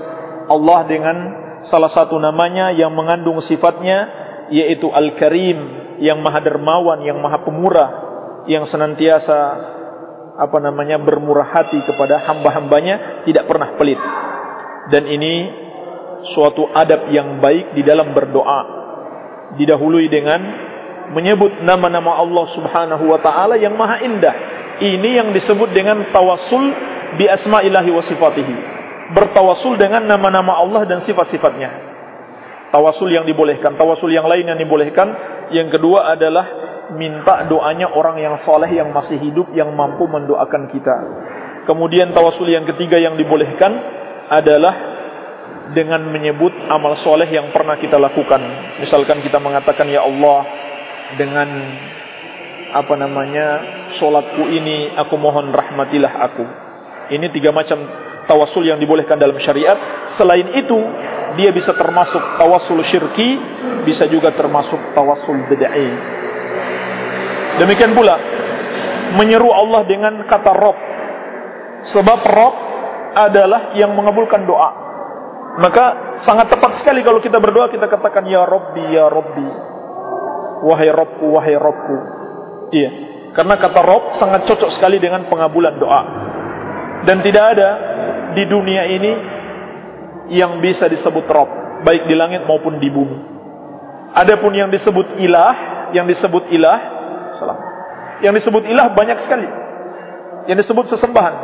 Allah 0.49 0.79
dengan 0.89 1.17
salah 1.65 1.91
satu 1.91 2.17
namanya 2.17 2.71
yang 2.71 2.91
mengandung 2.95 3.39
sifatnya 3.43 4.19
yaitu 4.49 4.89
Al-Karim 4.89 5.79
yang 5.99 6.23
maha 6.23 6.39
dermawan, 6.41 7.03
yang 7.03 7.19
maha 7.19 7.43
pemurah, 7.43 7.89
yang 8.47 8.63
senantiasa 8.65 9.37
apa 10.39 10.57
namanya 10.63 10.95
bermurah 10.97 11.51
hati 11.51 11.83
kepada 11.83 12.23
hamba-hambanya, 12.23 13.27
tidak 13.27 13.45
pernah 13.45 13.75
pelit. 13.75 13.99
Dan 14.89 15.05
ini 15.05 15.33
suatu 16.33 16.71
adab 16.71 17.11
yang 17.11 17.43
baik 17.43 17.75
di 17.75 17.83
dalam 17.83 18.15
berdoa. 18.15 18.79
Didahului 19.57 20.05
dengan 20.11 20.41
menyebut 21.15 21.65
nama-nama 21.65 22.21
Allah 22.21 22.45
Subhanahu 22.53 23.03
wa 23.09 23.17
taala 23.23 23.57
yang 23.57 23.73
maha 23.73 24.05
indah. 24.05 24.35
Ini 24.79 25.09
yang 25.23 25.29
disebut 25.33 25.73
dengan 25.73 26.05
tawassul 26.13 26.69
bi 27.17 27.25
asma'illahi 27.25 27.89
wa 27.89 28.03
sifatihi 28.05 28.79
bertawasul 29.13 29.77
dengan 29.77 30.05
nama-nama 30.05 30.61
Allah 30.61 30.85
dan 30.85 31.01
sifat-sifatnya. 31.01 31.89
Tawasul 32.69 33.09
yang 33.09 33.25
dibolehkan, 33.25 33.73
tawasul 33.73 34.13
yang 34.13 34.29
lain 34.29 34.45
yang 34.45 34.59
dibolehkan. 34.61 35.07
Yang 35.49 35.81
kedua 35.81 36.13
adalah 36.13 36.45
minta 36.93 37.45
doanya 37.49 37.89
orang 37.89 38.21
yang 38.21 38.37
soleh 38.45 38.69
yang 38.69 38.93
masih 38.93 39.17
hidup 39.17 39.49
yang 39.57 39.73
mampu 39.73 40.05
mendoakan 40.05 40.69
kita. 40.69 40.97
Kemudian 41.65 42.13
tawasul 42.13 42.45
yang 42.49 42.69
ketiga 42.69 43.01
yang 43.01 43.17
dibolehkan 43.17 43.73
adalah 44.29 44.98
dengan 45.73 46.01
menyebut 46.09 46.51
amal 46.69 46.97
soleh 47.01 47.29
yang 47.29 47.53
pernah 47.53 47.77
kita 47.77 47.97
lakukan. 48.01 48.41
Misalkan 48.81 49.21
kita 49.21 49.37
mengatakan 49.37 49.85
ya 49.89 50.05
Allah 50.05 50.39
dengan 51.17 51.49
apa 52.69 52.93
namanya 52.93 53.47
solatku 53.97 54.45
ini 54.45 54.93
aku 54.97 55.15
mohon 55.17 55.49
rahmatilah 55.49 56.13
aku. 56.29 56.45
Ini 57.09 57.33
tiga 57.33 57.49
macam 57.49 57.81
tawasul 58.29 58.69
yang 58.69 58.77
dibolehkan 58.77 59.17
dalam 59.17 59.37
syariat. 59.41 60.07
Selain 60.13 60.53
itu, 60.53 60.77
dia 61.41 61.49
bisa 61.49 61.73
termasuk 61.73 62.21
tawasul 62.37 62.85
syirki, 62.85 63.41
bisa 63.89 64.05
juga 64.05 64.29
termasuk 64.37 64.93
tawasul 64.93 65.49
bid'ah. 65.49 65.89
Demikian 67.57 67.97
pula 67.97 68.15
menyeru 69.17 69.49
Allah 69.49 69.81
dengan 69.89 70.21
kata 70.29 70.53
Rob. 70.53 70.77
Sebab 71.89 72.19
Rob 72.29 72.55
adalah 73.17 73.73
yang 73.73 73.97
mengabulkan 73.97 74.45
doa. 74.45 74.88
Maka 75.59 76.15
sangat 76.23 76.47
tepat 76.47 76.79
sekali 76.79 77.03
kalau 77.03 77.19
kita 77.19 77.35
berdoa 77.35 77.67
kita 77.67 77.91
katakan 77.91 78.23
ya 78.25 78.47
Robbi 78.47 78.83
ya 78.95 79.11
Robbi. 79.11 79.47
Wahai 80.63 80.91
Robku 80.91 81.25
wahai 81.35 81.55
Robku. 81.59 81.95
Iya. 82.71 82.89
Karena 83.35 83.59
kata 83.59 83.81
Rob 83.83 84.03
sangat 84.15 84.47
cocok 84.47 84.71
sekali 84.73 84.97
dengan 85.03 85.27
pengabulan 85.27 85.75
doa. 85.77 86.01
Dan 87.03 87.23
tidak 87.23 87.45
ada 87.55 87.69
di 88.35 88.43
dunia 88.47 88.83
ini 88.87 89.11
yang 90.29 90.61
bisa 90.61 90.85
disebut 90.85 91.25
Rob, 91.25 91.49
baik 91.83 92.05
di 92.05 92.15
langit 92.15 92.45
maupun 92.45 92.77
di 92.77 92.89
bumi. 92.91 93.17
Adapun 94.13 94.53
yang 94.53 94.69
disebut 94.69 95.17
ilah, 95.21 95.53
yang 95.93 96.05
disebut 96.05 96.49
ilah, 96.53 96.79
salah. 97.37 97.57
Yang 98.21 98.43
disebut 98.43 98.63
ilah 98.67 98.91
banyak 98.93 99.17
sekali. 99.25 99.47
Yang 100.49 100.65
disebut 100.65 100.85
sesembahan. 100.97 101.35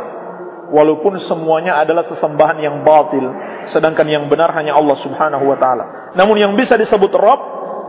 Walaupun 0.74 1.22
semuanya 1.30 1.78
adalah 1.78 2.10
sesembahan 2.10 2.58
yang 2.58 2.82
batil, 2.82 3.26
sedangkan 3.72 4.06
yang 4.06 4.26
benar 4.30 4.54
hanya 4.54 4.78
Allah 4.78 4.98
Subhanahu 5.02 5.46
wa 5.46 5.58
taala. 5.58 5.86
Namun 6.14 6.36
yang 6.38 6.54
bisa 6.54 6.78
disebut 6.78 7.12
Rob 7.16 7.40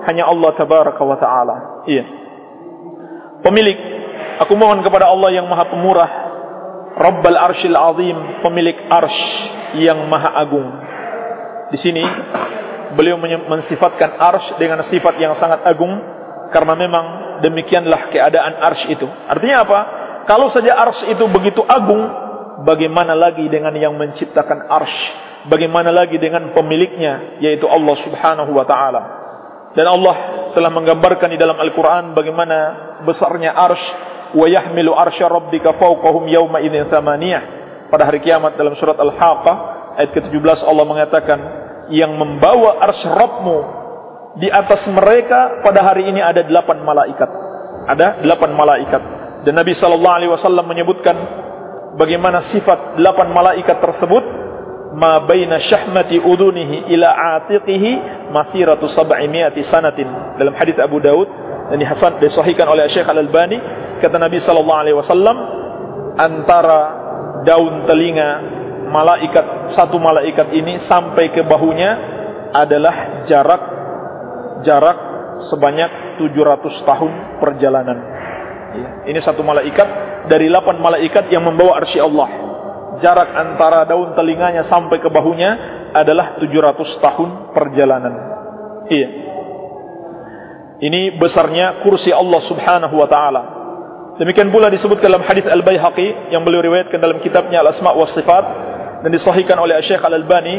hanya 0.07 0.29
Allah 0.29 0.51
tabaraka 0.55 1.03
wa 1.03 1.17
taala. 1.19 1.57
Iya. 1.89 2.05
Pemilik, 3.43 3.79
aku 4.41 4.53
mohon 4.59 4.81
kepada 4.83 5.11
Allah 5.11 5.31
yang 5.35 5.47
Maha 5.47 5.69
Pemurah, 5.71 6.11
Rabbal 6.97 7.37
Arshil 7.37 7.77
Azim, 7.77 8.17
pemilik 8.41 8.89
Arsh 8.89 9.21
yang 9.77 10.09
Maha 10.09 10.33
Agung. 10.41 10.69
Di 11.71 11.79
sini 11.79 12.03
beliau 12.97 13.19
mensifatkan 13.21 14.17
Arsh 14.17 14.57
dengan 14.57 14.81
sifat 14.87 15.19
yang 15.21 15.37
sangat 15.37 15.67
agung 15.67 15.93
karena 16.55 16.75
memang 16.79 17.05
demikianlah 17.45 18.09
keadaan 18.09 18.63
Arsh 18.65 18.89
itu. 18.89 19.05
Artinya 19.05 19.67
apa? 19.67 19.81
Kalau 20.25 20.49
saja 20.51 20.75
Arsh 20.75 21.07
itu 21.07 21.25
begitu 21.31 21.63
agung, 21.67 22.03
bagaimana 22.65 23.13
lagi 23.13 23.47
dengan 23.53 23.75
yang 23.77 23.95
menciptakan 23.99 24.67
Arsh? 24.71 24.99
Bagaimana 25.47 25.95
lagi 25.95 26.19
dengan 26.19 26.51
pemiliknya 26.51 27.39
yaitu 27.39 27.71
Allah 27.71 27.95
Subhanahu 28.03 28.51
wa 28.51 28.67
taala. 28.67 29.03
Dan 29.77 29.87
Allah 29.87 30.17
telah 30.57 30.73
menggambarkan 30.73 31.31
di 31.31 31.39
dalam 31.39 31.61
Al-Qur'an 31.61 32.17
bagaimana 32.17 32.59
besarnya 33.05 33.53
Arsh 33.53 33.85
wa 34.35 34.47
yahmilu 34.49 34.97
arsya 34.97 35.29
rabbika 35.31 35.77
fawqahum 35.77 36.27
yawma 36.27 36.65
idzin 36.65 36.89
thamaniyah. 36.91 37.43
Pada 37.93 38.09
hari 38.09 38.25
kiamat 38.25 38.59
dalam 38.59 38.75
surat 38.75 38.99
Al-Haqqah 38.99 39.57
ayat 40.03 40.11
ke-17 40.11 40.67
Allah 40.67 40.85
mengatakan 40.89 41.39
yang 41.95 42.19
membawa 42.19 42.83
arsy 42.83 43.07
Rabbmu 43.07 43.59
di 44.43 44.51
atas 44.51 44.85
mereka 44.91 45.63
pada 45.63 45.87
hari 45.87 46.11
ini 46.11 46.19
ada 46.19 46.43
delapan 46.43 46.83
malaikat. 46.83 47.31
Ada 47.87 48.27
delapan 48.27 48.51
malaikat. 48.59 49.03
Dan 49.47 49.55
Nabi 49.55 49.73
sallallahu 49.79 50.17
alaihi 50.19 50.33
wasallam 50.33 50.67
menyebutkan 50.67 51.17
bagaimana 51.95 52.43
sifat 52.51 52.99
delapan 52.99 53.31
malaikat 53.31 53.79
tersebut 53.79 54.25
ma 54.97 55.21
baina 55.21 55.61
syahmati 55.61 56.17
udunihi 56.17 56.89
ila 56.97 57.09
atiqihi 57.39 57.93
masiratu 58.33 58.89
sab'imiati 58.89 59.61
sanatin 59.61 60.09
dalam 60.41 60.57
hadis 60.57 60.77
Abu 60.81 60.99
Daud 61.05 61.29
dan 61.69 61.77
dihasan 61.77 62.17
disahihkan 62.17 62.65
oleh 62.65 62.89
Syekh 62.89 63.05
Al-Albani 63.05 63.61
kata 64.01 64.17
Nabi 64.17 64.41
sallallahu 64.41 64.81
alaihi 64.81 64.97
wasallam 64.97 65.37
antara 66.17 66.81
daun 67.45 67.85
telinga 67.85 68.29
malaikat 68.89 69.77
satu 69.77 70.01
malaikat 70.01 70.49
ini 70.57 70.81
sampai 70.89 71.29
ke 71.35 71.45
bahunya 71.45 71.91
adalah 72.57 73.27
jarak 73.29 73.63
jarak 74.65 74.99
sebanyak 75.53 76.17
700 76.23 76.89
tahun 76.89 77.13
perjalanan. 77.45 77.99
Ya, 78.73 78.91
ini 79.13 79.21
satu 79.21 79.45
malaikat 79.45 79.85
dari 80.33 80.49
8 80.49 80.81
malaikat 80.81 81.29
yang 81.29 81.45
membawa 81.45 81.85
arsy 81.85 82.01
Allah. 82.01 82.46
Jarak 83.01 83.31
antara 83.37 83.85
daun 83.85 84.17
telinganya 84.17 84.65
sampai 84.65 85.01
ke 85.01 85.09
bahunya 85.13 85.51
adalah 85.93 86.41
700 86.41 87.05
tahun 87.05 87.29
perjalanan. 87.53 88.15
Iya. 88.89 89.09
Ini 90.77 91.17
besarnya 91.17 91.81
kursi 91.81 92.13
Allah 92.13 92.41
Subhanahu 92.45 93.01
wa 93.01 93.09
taala 93.09 93.57
Demikian 94.17 94.49
pula 94.49 94.73
disebut 94.73 94.97
dalam 95.05 95.21
hadis 95.29 95.45
Al-Baihaqi 95.45 96.33
yang 96.33 96.41
beliau 96.41 96.65
riwayatkan 96.65 96.97
dalam 96.97 97.21
kitabnya 97.21 97.61
Al-Asma' 97.61 97.93
wa 97.93 98.09
Sifat 98.09 98.45
dan 99.05 99.11
disahihkan 99.13 99.61
oleh 99.61 99.77
Syekh 99.85 100.01
Al-Albani 100.01 100.57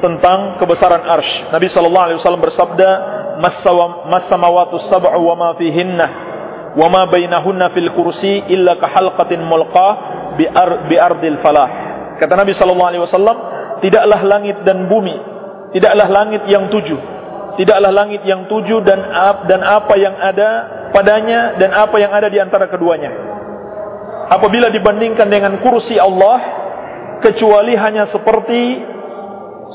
tentang 0.00 0.56
kebesaran 0.56 1.04
arsh. 1.04 1.52
Nabi 1.52 1.68
sallallahu 1.68 2.04
alaihi 2.08 2.18
wasallam 2.24 2.40
bersabda, 2.40 2.90
"Mas-samawatu 4.08 4.80
sab'u 4.88 5.20
wa 5.20 5.34
ma 5.36 5.50
fihinna 5.60 6.27
wa 6.78 6.86
ma 6.86 7.02
bainahunna 7.10 7.74
fil 7.74 7.90
kursi 7.98 8.46
illa 8.46 8.78
ka 8.78 8.86
halqatin 8.86 9.42
mulqah 9.42 9.92
bi, 10.38 10.46
ar 10.46 10.86
bi 11.18 11.28
falah." 11.42 11.68
Kata 12.22 12.38
Nabi 12.38 12.54
sallallahu 12.54 12.90
alaihi 12.94 13.02
wasallam, 13.02 13.36
tidaklah 13.82 14.22
langit 14.22 14.62
dan 14.62 14.86
bumi, 14.86 15.18
tidaklah 15.74 16.06
langit 16.06 16.46
yang 16.46 16.70
tujuh 16.70 17.18
tidaklah 17.58 17.90
langit 17.90 18.22
yang 18.22 18.46
tujuh 18.46 18.86
dan 18.86 19.02
dan 19.50 19.60
apa 19.66 19.94
yang 19.98 20.14
ada 20.14 20.50
padanya 20.94 21.58
dan 21.58 21.74
apa 21.74 21.98
yang 21.98 22.14
ada 22.14 22.30
di 22.30 22.38
antara 22.38 22.70
keduanya. 22.70 23.10
Apabila 24.30 24.70
dibandingkan 24.70 25.26
dengan 25.26 25.58
kursi 25.58 25.98
Allah, 25.98 26.38
kecuali 27.18 27.74
hanya 27.74 28.06
seperti 28.06 28.86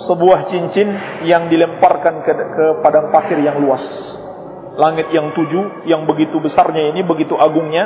sebuah 0.07 0.47
cincin 0.47 0.89
yang 1.27 1.51
dilemparkan 1.51 2.23
ke, 2.23 2.31
ke 2.31 2.65
padang 2.79 3.11
pasir 3.11 3.37
yang 3.43 3.59
luas. 3.59 3.83
Langit 4.73 5.13
yang 5.13 5.37
tujuh, 5.37 5.85
yang 5.85 6.09
begitu 6.09 6.41
besarnya 6.41 6.89
ini, 6.89 7.05
begitu 7.05 7.37
agungnya, 7.37 7.85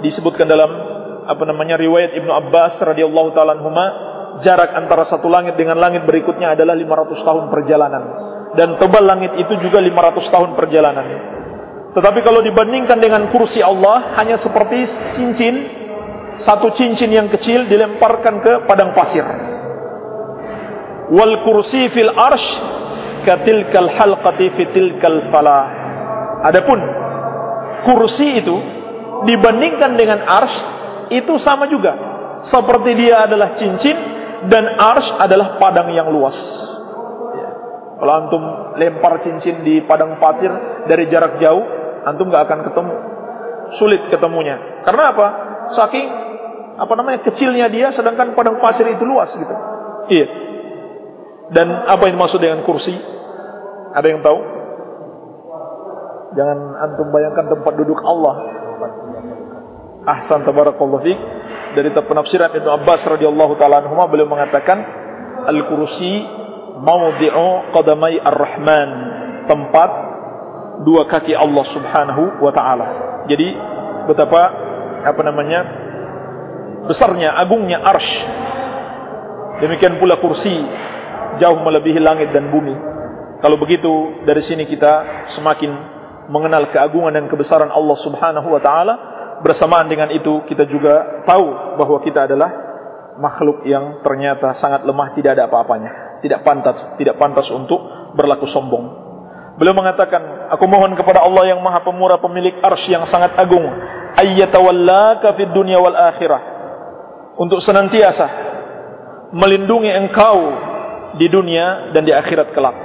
disebutkan 0.00 0.48
dalam 0.48 0.70
apa 1.24 1.42
namanya 1.48 1.80
riwayat 1.80 2.16
Ibnu 2.16 2.32
Abbas 2.32 2.80
radhiyallahu 2.80 3.32
taala 3.32 3.60
jarak 4.44 4.72
antara 4.76 5.08
satu 5.08 5.30
langit 5.30 5.54
dengan 5.54 5.78
langit 5.78 6.04
berikutnya 6.04 6.52
adalah 6.56 6.74
500 6.74 7.22
tahun 7.22 7.44
perjalanan 7.52 8.02
dan 8.54 8.78
tebal 8.78 9.04
langit 9.04 9.34
itu 9.38 9.54
juga 9.62 9.82
500 9.82 10.34
tahun 10.34 10.50
perjalanan. 10.58 11.06
Tetapi 11.94 12.20
kalau 12.26 12.42
dibandingkan 12.42 12.98
dengan 12.98 13.30
kursi 13.30 13.62
Allah 13.62 14.18
hanya 14.18 14.38
seperti 14.38 14.86
cincin 15.14 15.54
satu 16.42 16.74
cincin 16.74 17.10
yang 17.14 17.30
kecil 17.30 17.70
dilemparkan 17.70 18.42
ke 18.42 18.52
padang 18.66 18.90
pasir. 18.94 19.22
Wal 21.14 21.34
kursi 21.46 21.86
fil 21.94 22.10
arsh 22.10 22.48
katilkal 23.22 23.90
halqati 23.94 24.46
fitilkal 24.58 25.30
falah. 25.30 25.83
Adapun 26.44 26.78
kursi 27.88 28.44
itu 28.44 28.56
dibandingkan 29.24 29.96
dengan 29.96 30.20
arsh 30.24 30.56
itu 31.12 31.40
sama 31.40 31.68
juga. 31.72 32.12
Seperti 32.44 32.92
dia 32.92 33.24
adalah 33.24 33.56
cincin 33.56 33.96
dan 34.52 34.76
arsh 34.76 35.08
adalah 35.16 35.56
padang 35.56 35.88
yang 35.96 36.12
luas. 36.12 36.36
Kalau 37.94 38.12
antum 38.20 38.42
lempar 38.76 39.24
cincin 39.24 39.64
di 39.64 39.80
padang 39.88 40.20
pasir 40.20 40.52
dari 40.84 41.08
jarak 41.08 41.40
jauh, 41.40 41.64
antum 42.04 42.28
nggak 42.28 42.44
akan 42.44 42.60
ketemu. 42.68 42.94
Sulit 43.80 44.02
ketemunya. 44.12 44.84
Karena 44.84 45.16
apa? 45.16 45.26
Saking 45.72 46.06
apa 46.74 46.92
namanya 47.00 47.24
kecilnya 47.24 47.72
dia, 47.72 47.96
sedangkan 47.96 48.36
padang 48.36 48.60
pasir 48.60 48.84
itu 48.92 49.08
luas 49.08 49.32
gitu. 49.32 49.54
Iya. 50.12 50.26
Dan 51.56 51.88
apa 51.88 52.04
yang 52.04 52.20
maksud 52.20 52.44
dengan 52.44 52.60
kursi? 52.66 52.92
Ada 53.96 54.06
yang 54.10 54.20
tahu? 54.20 54.53
Jangan 56.34 56.58
antum 56.82 57.08
bayangkan 57.14 57.46
tempat 57.50 57.72
duduk 57.78 57.98
Allah. 58.02 58.34
Ahsan 60.04 60.44
tabarakallah 60.44 61.00
fiik. 61.00 61.20
Dari 61.74 61.90
penafsiran 61.90 62.54
Ibnu 62.54 62.70
Abbas 62.70 63.02
radhiyallahu 63.02 63.58
taala 63.58 63.82
anhu 63.82 63.98
beliau 64.06 64.30
mengatakan 64.30 64.78
al-kursi 65.48 66.22
mawdi'u 66.78 67.74
qadamai 67.74 68.18
ar-Rahman, 68.22 68.90
tempat 69.50 69.90
dua 70.86 71.06
kaki 71.10 71.34
Allah 71.34 71.64
Subhanahu 71.70 72.42
wa 72.42 72.52
taala. 72.54 72.86
Jadi 73.26 73.48
betapa 74.10 74.40
apa 75.02 75.20
namanya? 75.24 75.84
besarnya, 76.84 77.32
agungnya 77.40 77.80
arsh. 77.80 78.12
Demikian 79.64 79.96
pula 79.96 80.20
kursi 80.20 80.52
jauh 81.40 81.58
melebihi 81.64 82.00
langit 82.00 82.28
dan 82.30 82.52
bumi. 82.52 82.76
Kalau 83.40 83.56
begitu 83.60 84.24
dari 84.24 84.40
sini 84.44 84.64
kita 84.68 85.26
semakin 85.36 85.93
mengenal 86.28 86.68
keagungan 86.72 87.14
dan 87.14 87.26
kebesaran 87.28 87.70
Allah 87.72 87.96
Subhanahu 88.00 88.48
wa 88.48 88.60
taala. 88.62 88.94
Bersamaan 89.44 89.90
dengan 89.90 90.08
itu 90.14 90.46
kita 90.48 90.64
juga 90.70 91.24
tahu 91.28 91.76
bahwa 91.76 92.00
kita 92.00 92.24
adalah 92.24 92.50
makhluk 93.20 93.66
yang 93.68 94.00
ternyata 94.00 94.56
sangat 94.56 94.82
lemah 94.88 95.12
tidak 95.14 95.36
ada 95.38 95.46
apa-apanya 95.46 96.18
tidak 96.24 96.40
pantas 96.40 96.96
tidak 96.96 97.20
pantas 97.20 97.46
untuk 97.52 97.78
berlaku 98.16 98.48
sombong. 98.48 99.04
Beliau 99.54 99.70
mengatakan, 99.70 100.50
aku 100.50 100.66
mohon 100.66 100.98
kepada 100.98 101.22
Allah 101.22 101.54
yang 101.54 101.62
Maha 101.62 101.86
Pemurah 101.86 102.18
pemilik 102.18 102.58
arsy 102.58 102.90
yang 102.90 103.06
sangat 103.06 103.38
agung, 103.38 103.62
ayyatawallaka 104.18 105.38
fid 105.38 105.54
dunya 105.54 105.78
wal 105.78 105.94
akhirah. 105.94 106.42
Untuk 107.38 107.62
senantiasa 107.62 108.26
melindungi 109.30 109.90
engkau 109.94 110.38
di 111.22 111.30
dunia 111.30 111.94
dan 111.94 112.02
di 112.02 112.10
akhirat 112.10 112.50
kelak, 112.50 112.76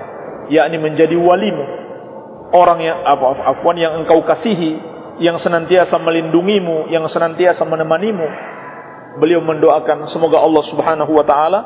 yakni 0.54 0.78
menjadi 0.78 1.18
walimu, 1.18 1.66
orang 2.54 2.80
yang 2.82 2.98
apa 3.06 3.56
afwan 3.56 3.78
yang 3.78 3.94
engkau 4.04 4.22
kasihi, 4.26 4.82
yang 5.22 5.38
senantiasa 5.38 5.98
melindungimu, 6.02 6.90
yang 6.90 7.06
senantiasa 7.06 7.66
menemanimu. 7.66 8.28
Beliau 9.20 9.44
mendoakan 9.44 10.08
semoga 10.08 10.40
Allah 10.40 10.64
Subhanahu 10.70 11.12
wa 11.12 11.26
taala 11.26 11.60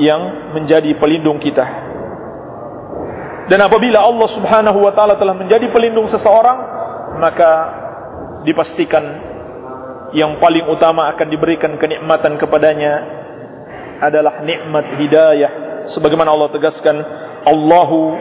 yang 0.00 0.54
menjadi 0.56 0.94
pelindung 0.96 1.38
kita. 1.38 1.66
Dan 3.44 3.60
apabila 3.60 4.00
Allah 4.00 4.28
Subhanahu 4.32 4.78
wa 4.80 4.92
taala 4.96 5.20
telah 5.20 5.36
menjadi 5.36 5.68
pelindung 5.68 6.08
seseorang, 6.08 6.58
maka 7.20 7.50
dipastikan 8.48 9.04
yang 10.14 10.38
paling 10.38 10.64
utama 10.70 11.10
akan 11.12 11.26
diberikan 11.28 11.74
kenikmatan 11.76 12.38
kepadanya 12.38 12.92
adalah 13.98 14.42
nikmat 14.46 14.94
hidayah 15.00 15.52
sebagaimana 15.90 16.30
Allah 16.30 16.50
tegaskan 16.54 16.96
Allahu 17.44 18.14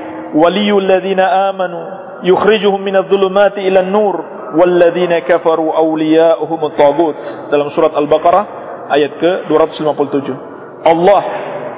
dalam 7.50 7.70
surat 7.74 7.94
Al-Baqarah 7.94 8.46
ayat 8.90 9.18
ke 9.18 9.32
257 9.50 10.86
Allah 10.86 11.24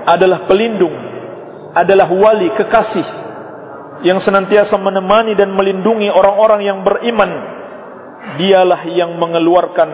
adalah 0.06 0.50
pelindung, 0.50 0.94
adalah 1.74 2.10
wali 2.10 2.50
kekasih 2.58 3.08
yang 4.06 4.22
senantiasa 4.22 4.78
menemani 4.78 5.34
dan 5.38 5.54
melindungi 5.54 6.10
orang-orang 6.10 6.62
yang 6.65 6.80
beriman. 6.82 7.32
Dialah 8.36 8.82
yang 8.89 9.22
mengeluarkan 9.22 9.89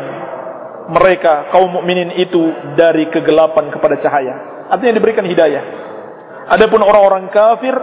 mereka 0.91 1.52
kaum 1.52 1.67
mukminin 1.67 2.15
itu 2.15 2.74
dari 2.80 3.12
kegelapan 3.12 3.69
kepada 3.69 4.00
cahaya. 4.00 4.67
Artinya 4.71 4.95
diberikan 4.95 5.28
hidayah. 5.28 5.63
Adapun 6.47 6.80
orang-orang 6.80 7.28
kafir, 7.30 7.76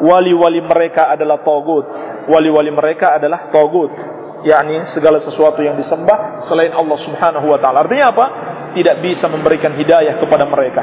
wali-wali 0.00 0.60
mereka 0.64 1.12
adalah 1.12 1.44
togut. 1.44 1.86
Wali-wali 2.26 2.72
mereka 2.72 3.16
adalah 3.20 3.52
togut. 3.52 3.92
yakni 4.40 4.88
segala 4.96 5.20
sesuatu 5.20 5.60
yang 5.60 5.76
disembah 5.76 6.40
selain 6.48 6.72
Allah 6.72 6.96
Subhanahu 7.04 7.44
wa 7.44 7.60
taala. 7.60 7.84
Artinya 7.84 8.08
apa? 8.08 8.26
Tidak 8.72 8.96
bisa 9.04 9.28
memberikan 9.28 9.76
hidayah 9.76 10.16
kepada 10.16 10.48
mereka. 10.48 10.80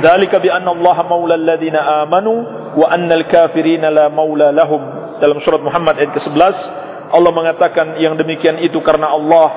Dzalika 0.00 0.40
bi 0.40 0.48
anna 0.48 0.72
Allah 0.72 0.96
maula 1.04 1.36
alladziina 1.36 2.08
amanu 2.08 2.32
wa 2.80 2.86
annal 2.88 3.28
kafirina 3.28 3.92
la 3.92 4.08
maula 4.08 4.48
lahum. 4.48 4.80
Dalam 5.20 5.36
surat 5.44 5.60
Muhammad 5.60 6.00
ayat 6.00 6.16
ke-11 6.16 6.56
Allah 7.12 7.32
mengatakan 7.36 8.00
yang 8.00 8.16
demikian 8.16 8.56
itu 8.64 8.80
karena 8.80 9.12
Allah 9.12 9.48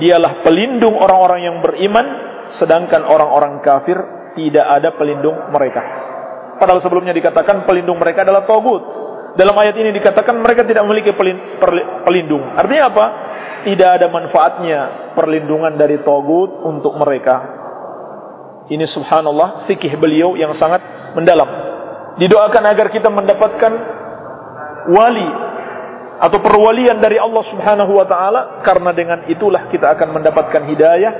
dialah 0.00 0.40
pelindung 0.40 0.96
orang-orang 0.96 1.40
yang 1.44 1.56
beriman 1.60 2.06
sedangkan 2.56 3.04
orang-orang 3.04 3.60
kafir 3.60 3.98
tidak 4.38 4.64
ada 4.64 4.94
pelindung 4.96 5.36
mereka. 5.52 6.09
Padahal 6.60 6.84
sebelumnya 6.84 7.16
dikatakan 7.16 7.64
pelindung 7.64 7.96
mereka 7.96 8.20
adalah 8.20 8.44
togut. 8.44 8.84
Dalam 9.32 9.56
ayat 9.56 9.72
ini 9.80 9.96
dikatakan 9.96 10.36
mereka 10.36 10.68
tidak 10.68 10.84
memiliki 10.84 11.16
pelindung. 12.04 12.44
Artinya 12.52 12.92
apa? 12.92 13.06
Tidak 13.64 13.90
ada 13.96 14.06
manfaatnya 14.12 14.78
perlindungan 15.16 15.80
dari 15.80 16.04
togut 16.04 16.52
untuk 16.68 16.92
mereka. 17.00 17.58
Ini 18.68 18.84
subhanallah 18.84 19.64
fikih 19.66 19.96
beliau 19.96 20.36
yang 20.36 20.52
sangat 20.60 20.84
mendalam. 21.16 21.48
Didoakan 22.20 22.64
agar 22.68 22.86
kita 22.92 23.08
mendapatkan 23.08 23.72
wali 24.92 25.30
atau 26.20 26.38
perwalian 26.44 27.00
dari 27.00 27.16
Allah 27.16 27.44
Subhanahu 27.48 27.96
wa 27.96 28.04
taala 28.04 28.60
karena 28.60 28.92
dengan 28.92 29.24
itulah 29.24 29.72
kita 29.72 29.96
akan 29.96 30.20
mendapatkan 30.20 30.68
hidayah 30.68 31.12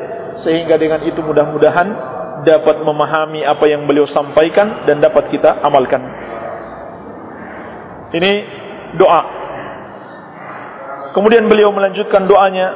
sehingga 0.44 0.76
dengan 0.76 1.00
itu 1.08 1.24
mudah-mudahan 1.24 2.19
dapat 2.46 2.80
memahami 2.80 3.44
apa 3.44 3.64
yang 3.68 3.84
beliau 3.84 4.08
sampaikan 4.08 4.84
dan 4.88 5.00
dapat 5.02 5.28
kita 5.28 5.60
amalkan. 5.60 6.02
Ini 8.10 8.32
doa. 8.98 9.22
Kemudian 11.14 11.46
beliau 11.50 11.74
melanjutkan 11.74 12.26
doanya 12.26 12.68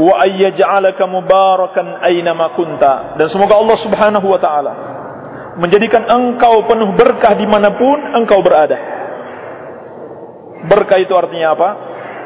wa 0.00 0.24
ayyaj'alaka 0.24 1.04
mubarakan 1.04 2.00
aina 2.00 2.32
ma 2.32 2.56
kunta 2.56 3.16
dan 3.20 3.28
semoga 3.28 3.60
Allah 3.60 3.76
Subhanahu 3.76 4.24
wa 4.24 4.40
taala 4.40 4.72
menjadikan 5.60 6.08
engkau 6.08 6.64
penuh 6.64 6.96
berkah 6.96 7.36
dimanapun 7.36 8.16
engkau 8.16 8.40
berada. 8.40 8.78
Berkah 10.64 10.96
itu 10.96 11.12
artinya 11.12 11.52
apa? 11.52 11.68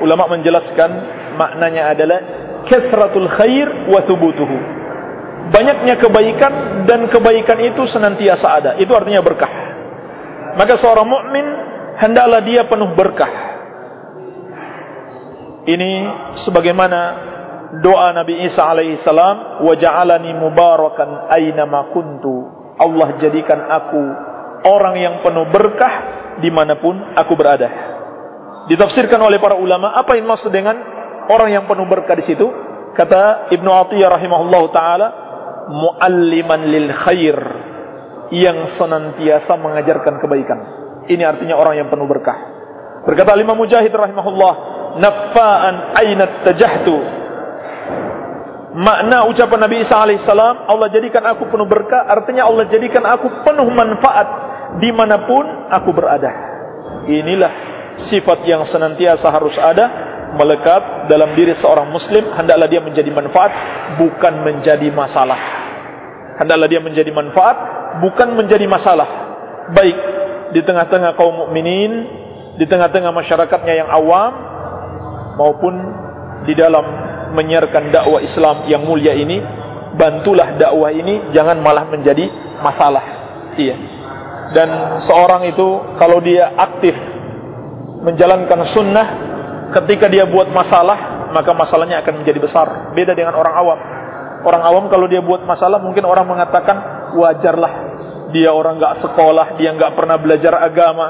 Ulama 0.05 0.37
menjelaskan 0.37 0.91
maknanya 1.35 1.91
adalah 1.97 2.19
kathratul 2.69 3.27
khair 3.35 3.91
wa 3.91 3.99
thubutuhu. 4.05 4.86
Banyaknya 5.47 5.95
kebaikan 6.03 6.85
dan 6.91 7.07
kebaikan 7.07 7.59
itu 7.63 7.87
senantiasa 7.87 8.47
ada. 8.51 8.71
Itu 8.83 8.93
artinya 8.99 9.23
berkah. 9.23 9.53
Maka 10.59 10.75
seorang 10.81 11.07
mukmin 11.07 11.47
hendaklah 12.01 12.41
dia 12.43 12.67
penuh 12.67 12.91
berkah. 12.97 13.33
Ini 15.67 15.91
sebagaimana 16.47 17.01
doa 17.83 18.15
Nabi 18.15 18.47
Isa 18.47 18.63
alaihi 18.63 18.99
salam, 19.03 19.63
"Wa 19.63 19.75
ja'alani 19.75 20.31
mubarakan 20.39 21.31
aina 21.31 21.67
ma 21.67 21.91
kuntu." 21.91 22.55
Allah 22.77 23.17
jadikan 23.19 23.67
aku 23.67 24.03
orang 24.67 24.95
yang 25.01 25.15
penuh 25.25 25.49
berkah 25.49 25.95
di 26.39 26.51
mana 26.53 26.77
pun 26.77 27.17
aku 27.17 27.33
berada. 27.35 27.69
Ditafsirkan 28.67 29.19
oleh 29.23 29.39
para 29.39 29.55
ulama, 29.55 29.95
apa 29.95 30.19
yang 30.19 30.27
maksud 30.27 30.51
dengan 30.51 30.77
orang 31.31 31.55
yang 31.55 31.65
penuh 31.71 31.87
berkah 31.87 32.19
di 32.19 32.25
situ? 32.27 32.47
Kata 32.97 33.53
Ibnu 33.53 33.71
Athiyah 33.71 34.11
rahimahullah 34.11 34.63
taala, 34.73 35.07
mualliman 35.71 36.61
lil 36.67 36.89
khair 36.95 37.39
yang 38.35 38.75
senantiasa 38.75 39.55
mengajarkan 39.59 40.19
kebaikan. 40.19 40.59
Ini 41.07 41.23
artinya 41.23 41.55
orang 41.55 41.79
yang 41.79 41.89
penuh 41.91 42.07
berkah. 42.11 42.35
Berkata 43.07 43.39
Imam 43.39 43.55
Mujahid 43.55 43.95
rahimahullah, 43.95 44.55
nafa'an 44.99 45.75
ainat 45.95 46.43
tajahtu. 46.43 46.97
Makna 48.77 49.25
ucapan 49.31 49.61
Nabi 49.63 49.87
Isa 49.87 49.97
alaihissalam, 49.97 50.69
Allah 50.69 50.89
jadikan 50.91 51.25
aku 51.25 51.49
penuh 51.49 51.65
berkah, 51.65 52.03
artinya 52.11 52.45
Allah 52.45 52.67
jadikan 52.69 53.07
aku 53.07 53.47
penuh 53.47 53.69
manfaat 53.71 54.29
di 54.83 54.91
mana 54.91 55.25
pun 55.25 55.71
aku 55.71 55.91
berada. 55.95 56.29
Inilah 57.07 57.53
sifat 58.11 58.45
yang 58.45 58.67
senantiasa 58.69 59.33
harus 59.33 59.57
ada 59.57 60.06
melekat 60.37 61.09
dalam 61.09 61.33
diri 61.33 61.57
seorang 61.57 61.89
muslim 61.89 62.31
hendaklah 62.37 62.69
dia 62.69 62.85
menjadi 62.85 63.11
manfaat 63.11 63.53
bukan 63.97 64.45
menjadi 64.45 64.89
masalah. 64.93 65.41
Hendaklah 66.37 66.69
dia 66.69 66.81
menjadi 66.85 67.11
manfaat 67.11 67.57
bukan 68.05 68.37
menjadi 68.37 68.69
masalah. 68.69 69.09
Baik 69.73 69.97
di 70.53 70.61
tengah-tengah 70.63 71.17
kaum 71.19 71.49
mukminin 71.49 71.93
di 72.61 72.65
tengah-tengah 72.69 73.13
masyarakatnya 73.13 73.75
yang 73.85 73.89
awam 73.91 74.33
maupun 75.37 75.75
di 76.49 76.55
dalam 76.57 76.85
menyiarkan 77.35 77.93
dakwah 77.93 78.21
Islam 78.23 78.65
yang 78.71 78.87
mulia 78.87 79.13
ini 79.13 79.43
bantulah 79.97 80.57
dakwah 80.57 80.93
ini 80.93 81.33
jangan 81.33 81.61
malah 81.61 81.89
menjadi 81.89 82.29
masalah. 82.61 83.05
Iya. 83.57 83.77
Dan 84.55 85.01
seorang 85.03 85.49
itu 85.51 85.67
kalau 85.99 86.23
dia 86.23 86.55
aktif 86.55 86.95
menjalankan 88.07 88.61
sunnah 88.71 89.07
ketika 89.75 90.07
dia 90.07 90.29
buat 90.29 90.47
masalah 90.51 91.31
maka 91.35 91.51
masalahnya 91.53 92.01
akan 92.03 92.23
menjadi 92.23 92.39
besar. 92.39 92.67
Beda 92.95 93.13
dengan 93.13 93.35
orang 93.35 93.55
awam. 93.55 93.79
Orang 94.47 94.63
awam 94.63 94.85
kalau 94.87 95.11
dia 95.11 95.21
buat 95.25 95.43
masalah 95.43 95.83
mungkin 95.83 96.07
orang 96.07 96.27
mengatakan 96.29 96.77
wajarlah 97.19 97.73
dia 98.31 98.51
orang 98.51 98.79
nggak 98.79 98.95
sekolah 99.03 99.59
dia 99.59 99.75
nggak 99.75 99.93
pernah 99.95 100.17
belajar 100.19 100.55
agama 100.59 101.07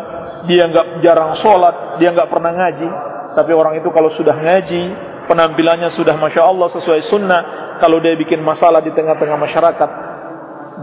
dia 0.47 0.69
nggak 0.69 1.01
jarang 1.05 1.37
sholat 1.41 2.01
dia 2.01 2.11
nggak 2.13 2.29
pernah 2.33 2.53
ngaji. 2.55 2.89
Tapi 3.37 3.53
orang 3.53 3.77
itu 3.77 3.89
kalau 3.93 4.09
sudah 4.17 4.33
ngaji 4.33 4.83
penampilannya 5.29 5.93
sudah 5.93 6.17
masya 6.17 6.43
Allah 6.47 6.69
sesuai 6.73 7.01
sunnah 7.11 7.43
kalau 7.83 8.01
dia 8.01 8.17
bikin 8.17 8.41
masalah 8.41 8.81
di 8.81 8.95
tengah-tengah 8.95 9.37
masyarakat 9.37 9.91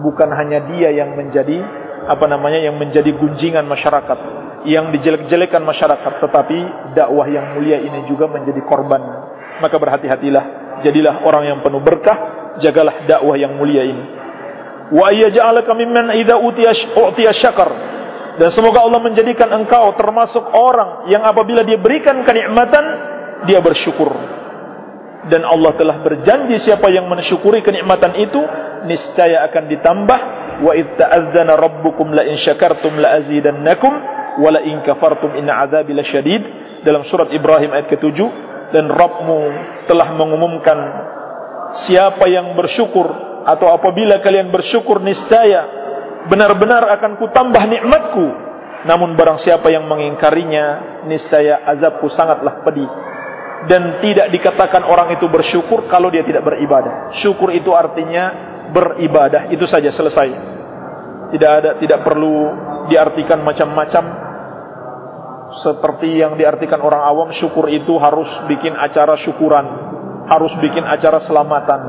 bukan 0.03 0.29
hanya 0.35 0.61
dia 0.69 0.93
yang 0.93 1.15
menjadi 1.17 1.57
apa 2.03 2.25
namanya 2.27 2.59
yang 2.59 2.75
menjadi 2.75 3.09
gunjingan 3.15 3.63
masyarakat 3.65 4.42
yang 4.63 4.95
dijelek-jelekan 4.95 5.61
masyarakat 5.63 6.13
tetapi 6.23 6.59
dakwah 6.95 7.27
yang 7.27 7.55
mulia 7.57 7.79
ini 7.83 8.07
juga 8.07 8.31
menjadi 8.31 8.61
korban. 8.63 9.01
Maka 9.59 9.75
berhati-hatilah 9.77 10.45
jadilah 10.81 11.23
orang 11.23 11.43
yang 11.47 11.59
penuh 11.61 11.79
berkah 11.83 12.17
jagalah 12.59 13.05
dakwah 13.05 13.35
yang 13.37 13.55
mulia 13.55 13.83
ini. 13.85 14.03
Wa 14.93 15.09
ayyaj'alaka 15.09 15.71
mimman 15.73 16.13
idza 16.19 16.35
utiya 16.37 17.33
syakar. 17.33 17.71
Dan 18.33 18.49
semoga 18.49 18.81
Allah 18.81 18.97
menjadikan 18.97 19.45
engkau 19.53 19.93
termasuk 19.93 20.41
orang 20.41 21.05
yang 21.09 21.21
apabila 21.21 21.61
dia 21.61 21.77
berikan 21.77 22.25
kenikmatan 22.25 22.85
dia 23.45 23.61
bersyukur. 23.61 24.09
Dan 25.29 25.47
Allah 25.47 25.71
telah 25.79 26.03
berjanji 26.03 26.59
siapa 26.59 26.91
yang 26.91 27.07
mensyukuri 27.07 27.63
kenikmatan 27.63 28.11
itu 28.19 28.41
niscaya 28.89 29.47
akan 29.47 29.63
ditambah 29.71 30.19
wa 30.59 30.71
id 30.75 30.99
ta'azzana 30.99 31.55
rabbukum 31.55 32.11
la 32.11 32.27
in 32.27 32.35
syakartum 32.35 32.99
la 32.99 33.23
azidannakum 33.23 33.93
wala 34.41 34.63
in 34.65 34.81
kafartum 34.81 35.37
inna 35.37 35.65
azabi 35.65 35.93
lasyadid 35.93 36.41
dalam 36.81 37.05
surat 37.05 37.29
Ibrahim 37.29 37.73
ayat 37.73 37.87
ke-7 37.91 38.17
dan 38.73 38.89
Rabbmu 38.89 39.39
telah 39.85 40.07
mengumumkan 40.17 40.77
siapa 41.85 42.25
yang 42.29 42.57
bersyukur 42.57 43.05
atau 43.43 43.69
apabila 43.69 44.23
kalian 44.23 44.49
bersyukur 44.49 45.03
niscaya 45.03 45.83
benar-benar 46.27 46.83
akan 46.99 47.19
kutambah 47.19 47.63
nikmatku. 47.67 48.27
Namun 48.83 49.15
barang 49.15 49.39
siapa 49.39 49.71
yang 49.71 49.87
mengingkarinya 49.87 50.99
niscaya 51.07 51.63
azabku 51.71 52.11
sangatlah 52.11 52.63
pedih. 52.67 52.89
Dan 53.63 54.03
tidak 54.03 54.27
dikatakan 54.27 54.83
orang 54.83 55.15
itu 55.15 55.23
bersyukur 55.31 55.87
kalau 55.87 56.11
dia 56.11 56.27
tidak 56.27 56.43
beribadah. 56.43 57.15
Syukur 57.23 57.55
itu 57.55 57.71
artinya 57.71 58.35
beribadah. 58.75 59.47
Itu 59.55 59.63
saja 59.63 59.87
selesai. 59.87 60.29
Tidak 61.31 61.51
ada 61.63 61.79
tidak 61.79 62.03
perlu 62.03 62.51
diartikan 62.91 63.43
macam-macam. 63.43 64.05
Seperti 65.53 66.17
yang 66.17 66.33
diartikan 66.33 66.81
orang 66.81 67.05
awam 67.05 67.29
syukur 67.37 67.69
itu 67.69 67.93
harus 68.01 68.25
bikin 68.49 68.73
acara 68.73 69.13
syukuran 69.21 69.93
harus 70.27 70.53
bikin 70.59 70.83
acara 70.87 71.19
selamatan 71.23 71.79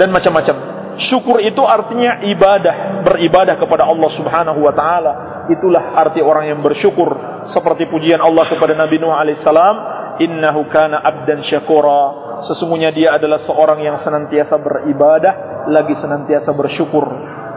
dan 0.00 0.08
macam-macam. 0.10 0.56
Syukur 0.94 1.42
itu 1.42 1.58
artinya 1.66 2.22
ibadah 2.22 3.02
beribadah 3.02 3.58
kepada 3.58 3.82
Allah 3.82 4.10
Subhanahu 4.14 4.62
wa 4.62 4.72
taala. 4.72 5.12
Itulah 5.50 5.98
arti 5.98 6.22
orang 6.22 6.54
yang 6.54 6.62
bersyukur. 6.62 7.10
Seperti 7.50 7.90
pujian 7.90 8.22
Allah 8.22 8.46
kepada 8.46 8.78
Nabi 8.78 9.02
Nuh 9.02 9.10
alaihissalam 9.10 9.76
innahu 10.22 10.70
kana 10.70 11.02
abdan 11.02 11.42
syakura. 11.42 12.22
Sesungguhnya 12.46 12.94
dia 12.94 13.18
adalah 13.18 13.42
seorang 13.42 13.82
yang 13.82 13.98
senantiasa 13.98 14.54
beribadah 14.62 15.66
lagi 15.66 15.98
senantiasa 15.98 16.54
bersyukur 16.54 17.04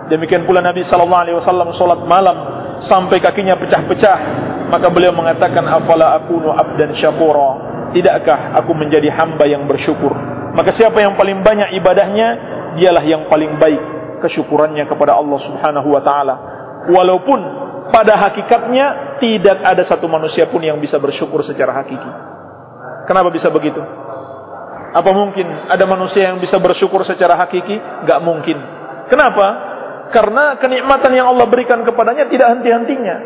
Demikian 0.08 0.48
pula 0.48 0.64
Nabi 0.64 0.88
sallallahu 0.88 1.24
alaihi 1.28 1.38
wasallam 1.38 1.68
salat 1.76 2.02
malam 2.08 2.38
sampai 2.80 3.20
kakinya 3.20 3.60
pecah-pecah, 3.60 4.18
maka 4.72 4.88
beliau 4.88 5.12
mengatakan 5.12 5.68
afala 5.68 6.16
akunu 6.16 6.56
abdan 6.56 6.96
syakura? 6.96 7.68
Tidakkah 7.92 8.56
aku 8.56 8.72
menjadi 8.76 9.12
hamba 9.12 9.48
yang 9.48 9.68
bersyukur? 9.68 10.12
Maka 10.56 10.72
siapa 10.76 11.00
yang 11.04 11.20
paling 11.20 11.44
banyak 11.44 11.76
ibadahnya, 11.80 12.28
dialah 12.80 13.04
yang 13.04 13.28
paling 13.28 13.60
baik 13.60 13.82
kesyukurannya 14.24 14.88
kepada 14.88 15.16
Allah 15.16 15.40
Subhanahu 15.44 15.88
wa 15.92 16.02
taala. 16.02 16.36
Walaupun 16.88 17.40
pada 17.92 18.16
hakikatnya 18.16 19.20
tidak 19.20 19.60
ada 19.64 19.84
satu 19.84 20.08
manusia 20.08 20.48
pun 20.48 20.64
yang 20.64 20.80
bisa 20.80 21.00
bersyukur 21.00 21.44
secara 21.44 21.76
hakiki. 21.84 22.12
Kenapa 23.08 23.32
bisa 23.32 23.48
begitu? 23.48 23.80
Apa 24.92 25.12
mungkin 25.12 25.48
ada 25.68 25.84
manusia 25.84 26.32
yang 26.32 26.40
bisa 26.40 26.60
bersyukur 26.60 27.04
secara 27.04 27.36
hakiki? 27.40 27.76
Gak 28.08 28.20
mungkin. 28.24 28.58
Kenapa? 29.08 29.48
Karena 30.12 30.56
kenikmatan 30.60 31.12
yang 31.12 31.36
Allah 31.36 31.48
berikan 31.52 31.84
kepadanya 31.84 32.32
tidak 32.32 32.48
henti-hentinya. 32.58 33.18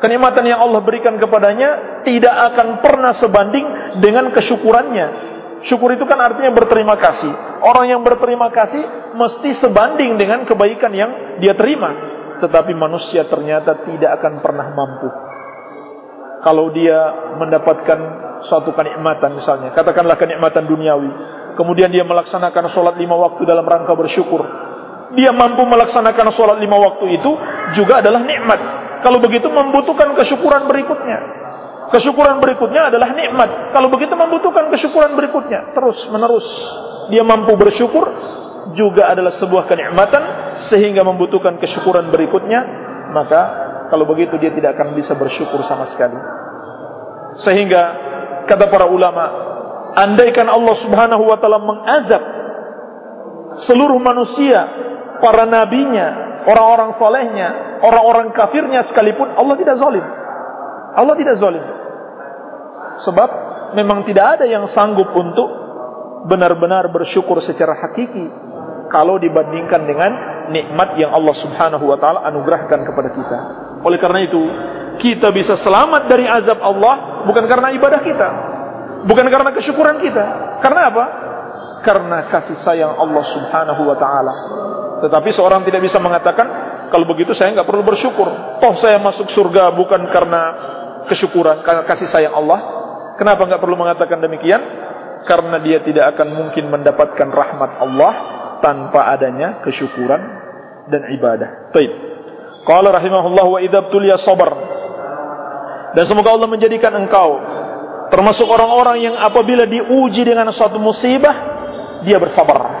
Kenikmatan 0.00 0.44
yang 0.48 0.60
Allah 0.64 0.80
berikan 0.80 1.20
kepadanya 1.20 2.02
tidak 2.08 2.32
akan 2.52 2.80
pernah 2.80 3.12
sebanding 3.16 3.66
dengan 4.00 4.32
kesyukurannya. 4.32 5.06
Syukur 5.68 5.92
itu 5.92 6.08
kan 6.08 6.16
artinya 6.16 6.56
berterima 6.56 6.96
kasih. 6.96 7.28
Orang 7.60 7.84
yang 7.84 8.00
berterima 8.00 8.48
kasih 8.48 9.12
mesti 9.12 9.60
sebanding 9.60 10.16
dengan 10.16 10.48
kebaikan 10.48 10.88
yang 10.96 11.10
dia 11.44 11.52
terima. 11.52 11.92
Tetapi 12.40 12.72
manusia 12.72 13.28
ternyata 13.28 13.84
tidak 13.84 14.24
akan 14.24 14.40
pernah 14.40 14.72
mampu. 14.72 15.08
Kalau 16.40 16.72
dia 16.72 16.96
mendapatkan 17.36 17.98
suatu 18.48 18.72
kenikmatan 18.72 19.36
misalnya, 19.36 19.76
katakanlah 19.76 20.16
kenikmatan 20.16 20.64
duniawi, 20.64 21.12
kemudian 21.60 21.92
dia 21.92 22.00
melaksanakan 22.08 22.72
sholat 22.72 22.96
lima 22.96 23.12
waktu 23.20 23.44
dalam 23.44 23.68
rangka 23.68 23.92
bersyukur, 23.92 24.40
dia 25.18 25.34
mampu 25.34 25.66
melaksanakan 25.66 26.30
sholat 26.30 26.62
lima 26.62 26.78
waktu 26.78 27.18
itu 27.18 27.30
juga 27.74 27.98
adalah 27.98 28.22
nikmat. 28.22 28.60
Kalau 29.02 29.18
begitu 29.18 29.48
membutuhkan 29.50 30.14
kesyukuran 30.14 30.70
berikutnya. 30.70 31.18
Kesyukuran 31.90 32.38
berikutnya 32.38 32.92
adalah 32.92 33.10
nikmat. 33.10 33.74
Kalau 33.74 33.90
begitu 33.90 34.14
membutuhkan 34.14 34.70
kesyukuran 34.70 35.18
berikutnya. 35.18 35.74
Terus 35.74 35.98
menerus. 36.14 36.46
Dia 37.10 37.26
mampu 37.26 37.58
bersyukur 37.58 38.06
juga 38.78 39.10
adalah 39.10 39.34
sebuah 39.34 39.66
kenikmatan 39.66 40.22
sehingga 40.70 41.02
membutuhkan 41.02 41.58
kesyukuran 41.58 42.14
berikutnya. 42.14 42.62
Maka 43.10 43.40
kalau 43.90 44.06
begitu 44.06 44.38
dia 44.38 44.54
tidak 44.54 44.78
akan 44.78 44.94
bisa 44.94 45.18
bersyukur 45.18 45.66
sama 45.66 45.90
sekali. 45.90 46.14
Sehingga 47.42 47.82
kata 48.46 48.70
para 48.70 48.86
ulama, 48.86 49.24
andaikan 49.98 50.46
Allah 50.46 50.76
Subhanahu 50.78 51.26
wa 51.26 51.36
taala 51.42 51.58
mengazab 51.58 52.22
seluruh 53.66 53.98
manusia 53.98 54.89
para 55.20 55.44
nabinya, 55.46 56.42
orang-orang 56.48 56.96
solehnya, 56.96 57.48
orang-orang 57.84 58.32
kafirnya 58.32 58.88
sekalipun 58.88 59.36
Allah 59.36 59.54
tidak 59.60 59.76
zalim. 59.78 60.04
Allah 60.96 61.14
tidak 61.16 61.36
zalim. 61.38 61.64
Sebab 63.06 63.30
memang 63.78 64.04
tidak 64.04 64.40
ada 64.40 64.44
yang 64.48 64.66
sanggup 64.68 65.08
untuk 65.14 65.48
benar-benar 66.28 66.90
bersyukur 66.92 67.40
secara 67.40 67.78
hakiki 67.80 68.28
kalau 68.92 69.16
dibandingkan 69.16 69.86
dengan 69.86 70.10
nikmat 70.50 70.98
yang 70.98 71.14
Allah 71.14 71.34
Subhanahu 71.38 71.84
wa 71.86 71.96
taala 71.96 72.26
anugerahkan 72.26 72.80
kepada 72.82 73.08
kita. 73.14 73.38
Oleh 73.86 73.96
karena 74.02 74.20
itu, 74.26 74.42
kita 75.00 75.30
bisa 75.32 75.56
selamat 75.62 76.10
dari 76.10 76.26
azab 76.26 76.58
Allah 76.60 77.24
bukan 77.24 77.46
karena 77.46 77.72
ibadah 77.72 78.00
kita, 78.02 78.28
bukan 79.06 79.26
karena 79.30 79.50
kesyukuran 79.54 79.96
kita. 80.02 80.24
Karena 80.60 80.90
apa? 80.90 81.04
Karena 81.80 82.28
kasih 82.28 82.60
sayang 82.60 82.98
Allah 82.98 83.24
Subhanahu 83.24 83.82
wa 83.88 83.96
taala. 83.96 84.34
Tetapi 85.00 85.28
seorang 85.32 85.64
tidak 85.64 85.80
bisa 85.84 85.96
mengatakan 85.96 86.46
kalau 86.92 87.06
begitu 87.08 87.32
saya 87.32 87.54
nggak 87.56 87.68
perlu 87.68 87.82
bersyukur. 87.86 88.28
Toh 88.60 88.74
saya 88.76 89.00
masuk 89.00 89.32
surga 89.32 89.72
bukan 89.72 90.04
karena 90.12 90.42
kesyukuran, 91.08 91.64
karena 91.64 91.82
kasih 91.88 92.08
sayang 92.10 92.36
Allah. 92.36 92.60
Kenapa 93.16 93.44
nggak 93.44 93.60
perlu 93.60 93.76
mengatakan 93.76 94.20
demikian? 94.20 94.60
Karena 95.28 95.60
dia 95.60 95.84
tidak 95.84 96.16
akan 96.16 96.28
mungkin 96.32 96.72
mendapatkan 96.72 97.28
rahmat 97.28 97.70
Allah 97.80 98.12
tanpa 98.64 99.12
adanya 99.12 99.60
kesyukuran 99.60 100.20
dan 100.88 101.02
ibadah. 101.12 101.72
Baik. 101.72 101.92
Qala 102.64 102.92
rahimahullah 102.92 103.46
wa 103.46 103.58
idza 103.60 103.80
tuliya 103.92 104.16
sabar. 104.20 104.52
Dan 105.96 106.04
semoga 106.06 106.32
Allah 106.32 106.48
menjadikan 106.48 106.94
engkau 106.94 107.40
termasuk 108.10 108.46
orang-orang 108.46 109.06
yang 109.06 109.14
apabila 109.16 109.64
diuji 109.64 110.26
dengan 110.26 110.50
suatu 110.50 110.80
musibah 110.80 111.34
dia 112.02 112.16
bersabar. 112.16 112.79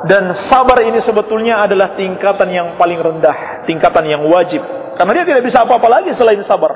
Dan 0.00 0.32
sabar 0.48 0.80
ini 0.80 0.96
sebetulnya 1.04 1.60
adalah 1.60 1.92
tingkatan 1.92 2.48
yang 2.48 2.68
paling 2.80 2.96
rendah, 2.96 3.68
tingkatan 3.68 4.08
yang 4.08 4.24
wajib. 4.24 4.64
Karena 4.96 5.12
dia 5.20 5.24
tidak 5.28 5.44
bisa 5.44 5.64
apa-apa 5.64 5.88
lagi 5.88 6.16
selain 6.16 6.40
sabar. 6.40 6.72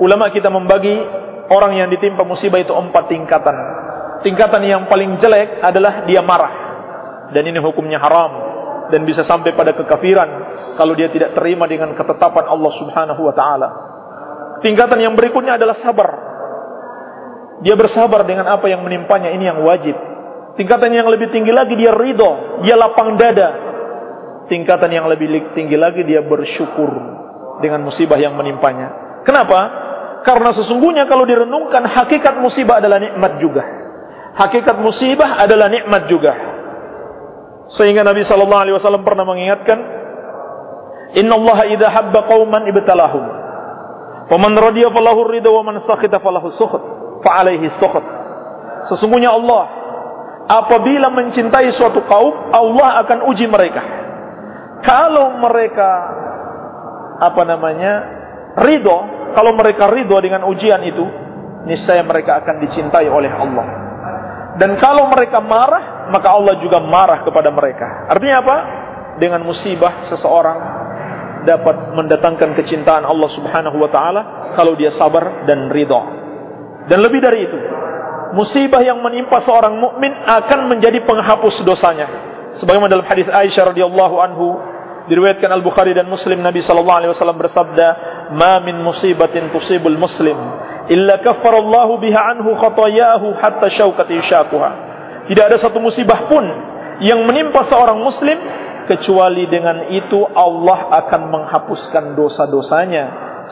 Ulama 0.00 0.28
kita 0.32 0.52
membagi 0.52 0.96
orang 1.48 1.76
yang 1.76 1.88
ditimpa 1.88 2.24
musibah 2.24 2.60
itu 2.60 2.72
empat 2.72 3.08
tingkatan. 3.08 3.56
Tingkatan 4.20 4.64
yang 4.68 4.84
paling 4.84 5.16
jelek 5.16 5.64
adalah 5.64 6.04
dia 6.04 6.20
marah. 6.20 6.52
Dan 7.32 7.48
ini 7.48 7.56
hukumnya 7.60 7.96
haram. 7.96 8.52
Dan 8.92 9.08
bisa 9.08 9.24
sampai 9.24 9.56
pada 9.56 9.72
kekafiran. 9.72 10.28
Kalau 10.76 10.92
dia 10.92 11.08
tidak 11.08 11.32
terima 11.36 11.64
dengan 11.64 11.96
ketetapan 11.96 12.44
Allah 12.48 12.72
subhanahu 12.80 13.20
wa 13.20 13.34
ta'ala. 13.36 13.68
Tingkatan 14.60 15.00
yang 15.00 15.16
berikutnya 15.16 15.56
adalah 15.56 15.76
sabar. 15.80 16.08
Dia 17.60 17.76
bersabar 17.76 18.24
dengan 18.24 18.48
apa 18.48 18.68
yang 18.68 18.84
menimpanya. 18.84 19.32
Ini 19.32 19.44
yang 19.56 19.60
wajib. 19.64 19.96
Tingkatan 20.60 20.92
yang 20.92 21.08
lebih 21.08 21.32
tinggi 21.32 21.48
lagi 21.48 21.72
dia 21.72 21.96
ridho. 21.96 22.60
Dia 22.60 22.76
lapang 22.76 23.16
dada. 23.16 23.48
Tingkatan 24.52 24.92
yang 24.92 25.08
lebih 25.08 25.56
tinggi 25.56 25.80
lagi 25.80 26.04
dia 26.04 26.20
bersyukur. 26.20 26.92
Dengan 27.64 27.80
musibah 27.80 28.20
yang 28.20 28.36
menimpanya. 28.36 29.20
Kenapa? 29.24 29.88
Karena 30.20 30.52
sesungguhnya 30.52 31.08
kalau 31.08 31.24
direnungkan 31.24 31.88
hakikat 31.88 32.36
musibah 32.44 32.76
adalah 32.76 33.00
nikmat 33.00 33.40
juga 33.40 33.80
hakikat 34.34 34.76
musibah 34.78 35.40
adalah 35.40 35.66
nikmat 35.66 36.06
juga. 36.06 36.32
Sehingga 37.70 38.02
Nabi 38.02 38.26
sallallahu 38.26 38.62
alaihi 38.66 38.76
wasallam 38.76 39.06
pernah 39.06 39.22
mengingatkan, 39.26 39.78
"Inna 41.18 41.34
Allah 41.38 41.58
idza 41.70 41.88
habba 41.90 42.26
qauman 42.26 42.66
ibtalahum. 42.70 43.24
Faman 44.30 44.52
radiya 44.54 44.90
falahu 44.94 45.26
ridha 45.26 45.50
wa 45.50 45.62
man 45.66 45.82
sakhita 45.82 46.22
falahu 46.22 46.50
sukht, 46.54 46.82
fa 47.22 47.42
alaihi 47.42 47.70
sukht." 47.78 48.02
Sesungguhnya 48.90 49.30
Allah 49.30 49.70
apabila 50.46 51.10
mencintai 51.12 51.68
suatu 51.74 52.04
kaum, 52.06 52.52
Allah 52.54 53.04
akan 53.04 53.18
uji 53.32 53.44
mereka. 53.50 53.82
Kalau 54.80 55.36
mereka 55.36 55.90
apa 57.20 57.42
namanya? 57.44 58.20
ridho, 58.50 58.98
kalau 59.36 59.54
mereka 59.54 59.86
ridho 59.86 60.16
dengan 60.18 60.42
ujian 60.48 60.82
itu, 60.82 61.04
niscaya 61.68 62.02
mereka 62.02 62.42
akan 62.42 62.56
dicintai 62.66 63.06
oleh 63.06 63.30
Allah. 63.30 63.66
Dan 64.58 64.76
kalau 64.82 65.06
mereka 65.08 65.38
marah, 65.38 66.10
maka 66.10 66.28
Allah 66.34 66.58
juga 66.58 66.82
marah 66.82 67.22
kepada 67.22 67.48
mereka. 67.54 68.10
Artinya 68.10 68.42
apa? 68.42 68.56
Dengan 69.22 69.46
musibah 69.46 70.10
seseorang 70.10 70.58
dapat 71.46 71.96
mendatangkan 71.96 72.52
kecintaan 72.58 73.06
Allah 73.06 73.30
Subhanahu 73.32 73.76
wa 73.80 73.88
taala 73.88 74.22
kalau 74.58 74.76
dia 74.76 74.92
sabar 74.92 75.46
dan 75.48 75.70
ridha. 75.72 76.02
Dan 76.90 76.98
lebih 77.06 77.22
dari 77.22 77.46
itu, 77.46 77.58
musibah 78.36 78.82
yang 78.82 79.02
menimpa 79.02 79.42
seorang 79.42 79.78
mukmin 79.78 80.12
akan 80.26 80.70
menjadi 80.70 81.02
penghapus 81.02 81.62
dosanya. 81.66 82.08
Sebagaimana 82.58 82.90
dalam 82.90 83.06
hadis 83.06 83.30
Aisyah 83.30 83.74
radhiyallahu 83.74 84.16
anhu 84.18 84.46
diriwayatkan 85.06 85.50
Al 85.50 85.62
Bukhari 85.62 85.94
dan 85.94 86.10
Muslim 86.10 86.42
Nabi 86.42 86.62
sallallahu 86.62 86.98
alaihi 87.02 87.12
wasallam 87.14 87.38
bersabda, 87.38 87.86
"Ma 88.34 88.58
min 88.62 88.82
musibatin 88.82 89.50
tusibul 89.54 89.98
muslim 89.98 90.34
illa 90.90 91.22
kaffarallahu 91.22 92.02
biha 92.02 92.34
anhu 92.34 92.58
khatayahu 92.58 93.38
hatta 93.38 93.70
syaukati 93.70 94.18
syakuha. 94.26 94.70
Tidak 95.30 95.44
ada 95.46 95.58
satu 95.62 95.78
musibah 95.78 96.26
pun 96.26 96.42
yang 97.00 97.22
menimpa 97.22 97.62
seorang 97.70 98.02
muslim 98.02 98.36
kecuali 98.90 99.46
dengan 99.46 99.86
itu 99.94 100.18
Allah 100.34 100.90
akan 101.06 101.22
menghapuskan 101.30 102.18
dosa-dosanya 102.18 103.04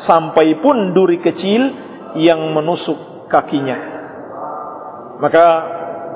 sampai 0.02 0.58
pun 0.58 0.90
duri 0.90 1.22
kecil 1.22 1.70
yang 2.18 2.42
menusuk 2.50 3.30
kakinya. 3.30 3.97
Maka 5.18 5.44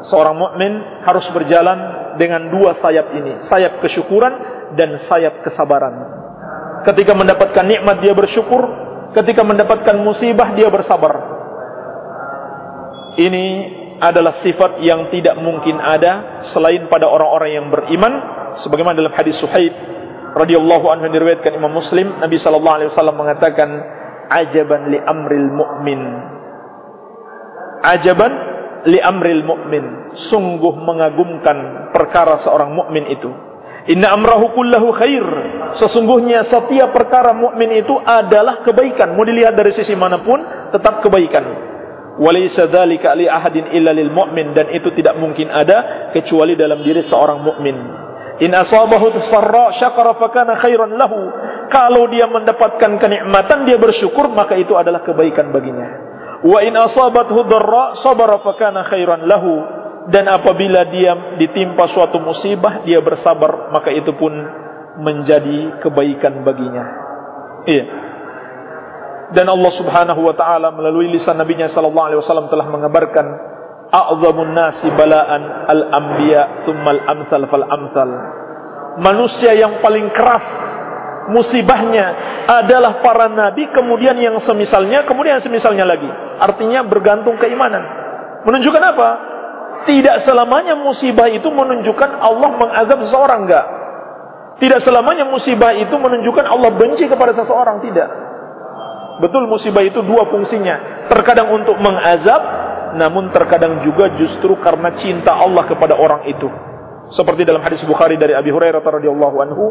seorang 0.07 0.37
mukmin 0.39 0.73
harus 1.07 1.27
berjalan 1.35 1.79
dengan 2.19 2.51
dua 2.51 2.79
sayap 2.79 3.15
ini, 3.19 3.43
sayap 3.47 3.83
kesyukuran 3.83 4.33
dan 4.79 4.99
sayap 5.07 5.43
kesabaran. 5.43 5.95
Ketika 6.83 7.15
mendapatkan 7.15 7.65
nikmat 7.67 8.03
dia 8.03 8.15
bersyukur, 8.15 8.63
ketika 9.15 9.43
mendapatkan 9.47 9.97
musibah 10.03 10.55
dia 10.55 10.71
bersabar. 10.71 11.35
Ini 13.13 13.47
adalah 14.03 14.41
sifat 14.43 14.83
yang 14.83 15.13
tidak 15.15 15.39
mungkin 15.39 15.79
ada 15.79 16.43
selain 16.51 16.91
pada 16.91 17.07
orang-orang 17.07 17.51
yang 17.55 17.67
beriman 17.71 18.13
sebagaimana 18.59 18.99
dalam 18.99 19.15
hadis 19.15 19.39
Suhaib 19.39 19.71
radhiyallahu 20.35 20.91
anhu 20.91 21.07
diriwayatkan 21.07 21.55
Imam 21.55 21.71
Muslim 21.71 22.19
Nabi 22.19 22.35
sallallahu 22.41 22.77
alaihi 22.83 22.91
wasallam 22.91 23.15
mengatakan 23.15 23.69
ajaban 24.27 24.91
li 24.91 24.99
amril 24.99 25.49
mu'min 25.55 26.03
ajaban 27.85 28.33
li 28.89 28.99
amril 28.99 29.47
mu'min 29.47 30.15
sungguh 30.31 30.75
mengagumkan 30.83 31.91
perkara 31.95 32.41
seorang 32.43 32.75
mukmin 32.75 33.07
itu 33.11 33.31
Inna 33.91 34.15
amrahu 34.15 34.55
kullahu 34.55 34.95
khair. 34.95 35.27
Sesungguhnya 35.75 36.47
setiap 36.47 36.95
perkara 36.95 37.35
mukmin 37.35 37.83
itu 37.83 37.99
adalah 37.99 38.63
kebaikan. 38.63 39.19
Mau 39.19 39.27
dilihat 39.27 39.59
dari 39.59 39.75
sisi 39.75 39.99
manapun, 39.99 40.39
tetap 40.71 41.03
kebaikan. 41.03 41.43
Walaysa 42.23 42.71
dzalika 42.71 43.17
li 43.19 43.27
ahadin 43.27 43.75
illa 43.75 43.91
lil 43.91 44.13
mu'min 44.13 44.55
dan 44.55 44.71
itu 44.71 44.93
tidak 44.95 45.19
mungkin 45.19 45.51
ada 45.51 46.13
kecuali 46.15 46.55
dalam 46.55 46.85
diri 46.85 47.03
seorang 47.03 47.43
mukmin. 47.43 47.75
In 48.39 48.55
asabahu 48.55 49.19
sarra 49.27 49.75
syakara 49.75 50.15
fakana 50.15 50.63
khairan 50.63 50.95
lahu. 50.95 51.19
Kalau 51.73 52.07
dia 52.13 52.29
mendapatkan 52.31 53.01
kenikmatan 53.01 53.65
dia 53.67 53.81
bersyukur 53.81 54.31
maka 54.31 54.55
itu 54.61 54.77
adalah 54.79 55.03
kebaikan 55.03 55.51
baginya. 55.51 56.12
Wa 56.43 56.59
in 56.67 56.75
asabathu 56.75 57.47
dharra 57.47 57.99
sabara 58.03 58.43
fakana 58.43 58.87
khairan 58.87 59.27
lahu. 59.27 59.81
Dan 60.11 60.27
apabila 60.27 60.83
dia 60.91 61.39
ditimpa 61.39 61.87
suatu 61.87 62.19
musibah 62.19 62.83
dia 62.83 62.99
bersabar 62.99 63.71
maka 63.71 63.95
itu 63.95 64.11
pun 64.19 64.35
menjadi 64.99 65.79
kebaikan 65.79 66.43
baginya. 66.43 66.85
Iya. 67.71 67.85
Dan 69.33 69.47
Allah 69.49 69.73
Subhanahu 69.73 70.21
wa 70.27 70.35
taala 70.35 70.75
melalui 70.75 71.09
lisan 71.15 71.39
nabinya 71.39 71.71
sallallahu 71.71 72.07
alaihi 72.11 72.21
wasallam 72.21 72.51
telah 72.51 72.67
mengabarkan 72.69 73.27
a'zamun 73.93 74.57
nasi 74.57 74.89
bala'an 74.93 75.69
al-anbiya 75.69 76.65
tsummal 76.65 77.01
amsal 77.07 77.43
fal 77.47 77.65
amsal 77.69 78.11
manusia 79.01 79.53
yang 79.53 79.85
paling 79.85 80.09
keras 80.13 80.45
musibahnya 81.31 82.07
adalah 82.51 82.99
para 82.99 83.31
nabi 83.31 83.71
kemudian 83.71 84.19
yang 84.19 84.35
semisalnya 84.43 85.07
kemudian 85.07 85.39
yang 85.39 85.45
semisalnya 85.45 85.87
lagi 85.87 86.09
artinya 86.43 86.83
bergantung 86.83 87.39
keimanan 87.39 87.85
menunjukkan 88.43 88.83
apa 88.83 89.09
tidak 89.83 90.23
selamanya 90.23 90.79
musibah 90.79 91.27
itu 91.27 91.49
menunjukkan 91.51 92.11
Allah 92.23 92.51
mengazab 92.55 92.99
seseorang 93.03 93.51
enggak. 93.51 93.67
Tidak 94.63 94.79
selamanya 94.79 95.27
musibah 95.27 95.75
itu 95.75 95.91
menunjukkan 95.91 96.47
Allah 96.47 96.71
benci 96.79 97.11
kepada 97.11 97.35
seseorang 97.35 97.83
tidak. 97.83 98.09
Betul 99.19 99.51
musibah 99.51 99.83
itu 99.83 99.99
dua 100.07 100.31
fungsinya. 100.31 101.07
Terkadang 101.11 101.51
untuk 101.51 101.75
mengazab, 101.83 102.43
namun 102.95 103.35
terkadang 103.35 103.83
juga 103.83 104.15
justru 104.15 104.55
karena 104.63 104.95
cinta 104.95 105.35
Allah 105.35 105.67
kepada 105.67 105.99
orang 105.99 106.31
itu. 106.31 106.47
Seperti 107.11 107.43
dalam 107.43 107.61
hadis 107.61 107.83
Bukhari 107.83 108.15
dari 108.15 108.39
Abi 108.39 108.55
Hurairah 108.55 108.81
radhiyallahu 108.81 109.37
anhu, 109.43 109.65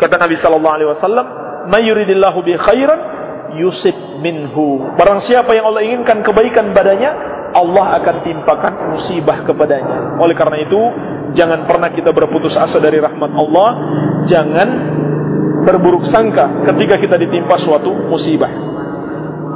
kata 0.00 0.16
Nabi 0.18 0.36
sallallahu 0.38 0.74
alaihi 0.74 0.90
wasallam, 0.90 1.26
"May 1.70 1.86
yuridillahu 1.86 2.38
bi 2.44 2.54
khairan 2.58 3.00
yusib 3.58 3.94
minhu." 4.20 4.94
Barang 4.98 5.22
siapa 5.22 5.54
yang 5.54 5.70
Allah 5.70 5.82
inginkan 5.84 6.22
kebaikan 6.22 6.74
badannya, 6.74 7.10
Allah 7.54 7.86
akan 8.02 8.16
timpakan 8.26 8.72
musibah 8.94 9.46
kepadanya. 9.46 10.18
Oleh 10.18 10.34
karena 10.34 10.58
itu, 10.58 10.80
jangan 11.38 11.64
pernah 11.70 11.94
kita 11.94 12.10
berputus 12.10 12.58
asa 12.58 12.82
dari 12.82 12.98
rahmat 12.98 13.30
Allah, 13.30 13.68
jangan 14.26 14.68
berburuk 15.64 16.04
sangka 16.10 16.66
ketika 16.74 17.00
kita 17.00 17.16
ditimpa 17.16 17.56
suatu 17.62 17.90
musibah. 18.10 18.50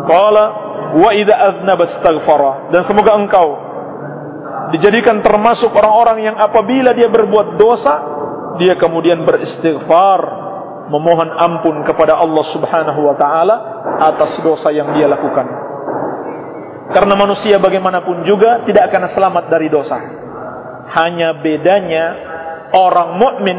Qala 0.08 0.44
wa 0.96 1.10
idza 1.12 1.36
aznaba 1.36 1.84
astaghfara 1.84 2.72
dan 2.72 2.80
semoga 2.88 3.12
engkau 3.12 3.68
dijadikan 4.72 5.20
termasuk 5.24 5.72
orang-orang 5.72 6.32
yang 6.32 6.36
apabila 6.36 6.92
dia 6.92 7.08
berbuat 7.08 7.56
dosa, 7.60 7.94
dia 8.60 8.74
kemudian 8.76 9.24
beristighfar, 9.24 10.20
memohon 10.92 11.30
ampun 11.32 11.84
kepada 11.86 12.18
Allah 12.18 12.44
Subhanahu 12.52 13.00
wa 13.06 13.14
taala 13.16 13.56
atas 14.02 14.38
dosa 14.42 14.74
yang 14.74 14.92
dia 14.96 15.06
lakukan. 15.06 15.46
Karena 16.88 17.14
manusia 17.14 17.60
bagaimanapun 17.60 18.24
juga 18.24 18.64
tidak 18.64 18.88
akan 18.88 19.12
selamat 19.12 19.44
dari 19.52 19.68
dosa. 19.68 19.96
Hanya 20.88 21.36
bedanya 21.36 22.04
orang 22.72 23.20
mukmin 23.20 23.58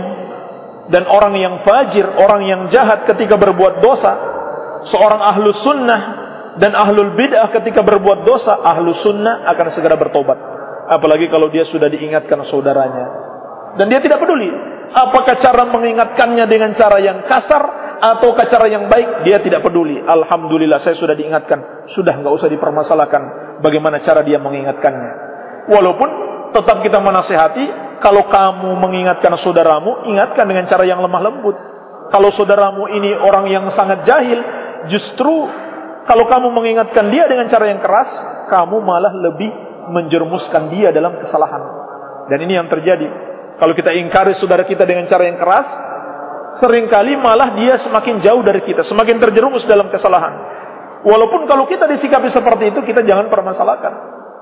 dan 0.89 1.05
orang 1.05 1.38
yang 1.38 1.62
fajir, 1.62 2.09
orang 2.09 2.41
yang 2.49 2.62
jahat 2.73 3.05
ketika 3.05 3.38
berbuat 3.38 3.85
dosa, 3.85 4.12
seorang 4.89 5.21
ahlu 5.21 5.53
sunnah 5.62 6.01
dan 6.57 6.73
ahlul 6.73 7.13
bid'ah 7.13 7.53
ketika 7.53 7.85
berbuat 7.85 8.25
dosa, 8.25 8.57
ahlu 8.57 8.97
sunnah 8.97 9.45
akan 9.53 9.67
segera 9.77 9.93
bertobat. 9.93 10.41
Apalagi 10.89 11.29
kalau 11.29 11.53
dia 11.53 11.69
sudah 11.69 11.85
diingatkan 11.85 12.41
saudaranya. 12.49 13.28
Dan 13.77 13.86
dia 13.91 14.01
tidak 14.01 14.23
peduli. 14.23 14.49
Apakah 14.89 15.38
cara 15.38 15.69
mengingatkannya 15.69 16.45
dengan 16.49 16.73
cara 16.73 16.97
yang 16.97 17.21
kasar 17.29 17.62
atau 17.99 18.34
cara 18.34 18.65
yang 18.71 18.88
baik, 18.89 19.27
dia 19.27 19.43
tidak 19.43 19.62
peduli. 19.62 20.01
Alhamdulillah 20.01 20.82
saya 20.82 20.97
sudah 20.97 21.13
diingatkan. 21.13 21.91
Sudah 21.93 22.17
nggak 22.17 22.34
usah 22.34 22.49
dipermasalahkan 22.49 23.21
bagaimana 23.62 24.01
cara 24.01 24.25
dia 24.25 24.41
mengingatkannya. 24.41 25.12
Walaupun 25.69 26.10
tetap 26.55 26.82
kita 26.82 26.97
menasehati, 26.97 27.65
kalau 28.01 28.25
kamu 28.32 28.79
mengingatkan 28.79 29.36
saudaramu, 29.38 30.10
ingatkan 30.10 30.47
dengan 30.47 30.65
cara 30.65 30.88
yang 30.88 31.03
lemah 31.03 31.21
lembut. 31.21 31.58
Kalau 32.10 32.34
saudaramu 32.34 32.89
ini 32.89 33.13
orang 33.13 33.45
yang 33.53 33.69
sangat 33.69 34.01
jahil, 34.01 34.41
justru 34.89 35.45
kalau 36.10 36.25
kamu 36.25 36.49
mengingatkan 36.49 37.13
dia 37.13 37.29
dengan 37.29 37.45
cara 37.45 37.69
yang 37.69 37.77
keras, 37.84 38.10
kamu 38.49 38.82
malah 38.82 39.13
lebih 39.13 39.51
menjermuskan 39.93 40.73
dia 40.73 40.89
dalam 40.89 41.21
kesalahan. 41.21 41.62
Dan 42.34 42.49
ini 42.49 42.58
yang 42.58 42.65
terjadi. 42.65 43.28
Kalau 43.59 43.73
kita 43.75 43.91
ingkari 43.91 44.39
saudara 44.39 44.63
kita 44.63 44.87
dengan 44.87 45.03
cara 45.03 45.27
yang 45.27 45.35
keras, 45.35 45.67
sering 46.63 46.87
kali 46.87 47.19
malah 47.19 47.59
dia 47.59 47.75
semakin 47.83 48.23
jauh 48.23 48.39
dari 48.39 48.63
kita, 48.63 48.87
semakin 48.87 49.19
terjerumus 49.19 49.67
dalam 49.67 49.91
kesalahan. 49.91 50.33
Walaupun 51.03 51.47
kalau 51.47 51.67
kita 51.67 51.87
disikapi 51.87 52.27
seperti 52.31 52.75
itu, 52.75 52.79
kita 52.83 53.03
jangan 53.03 53.31
permasalahkan. 53.31 53.93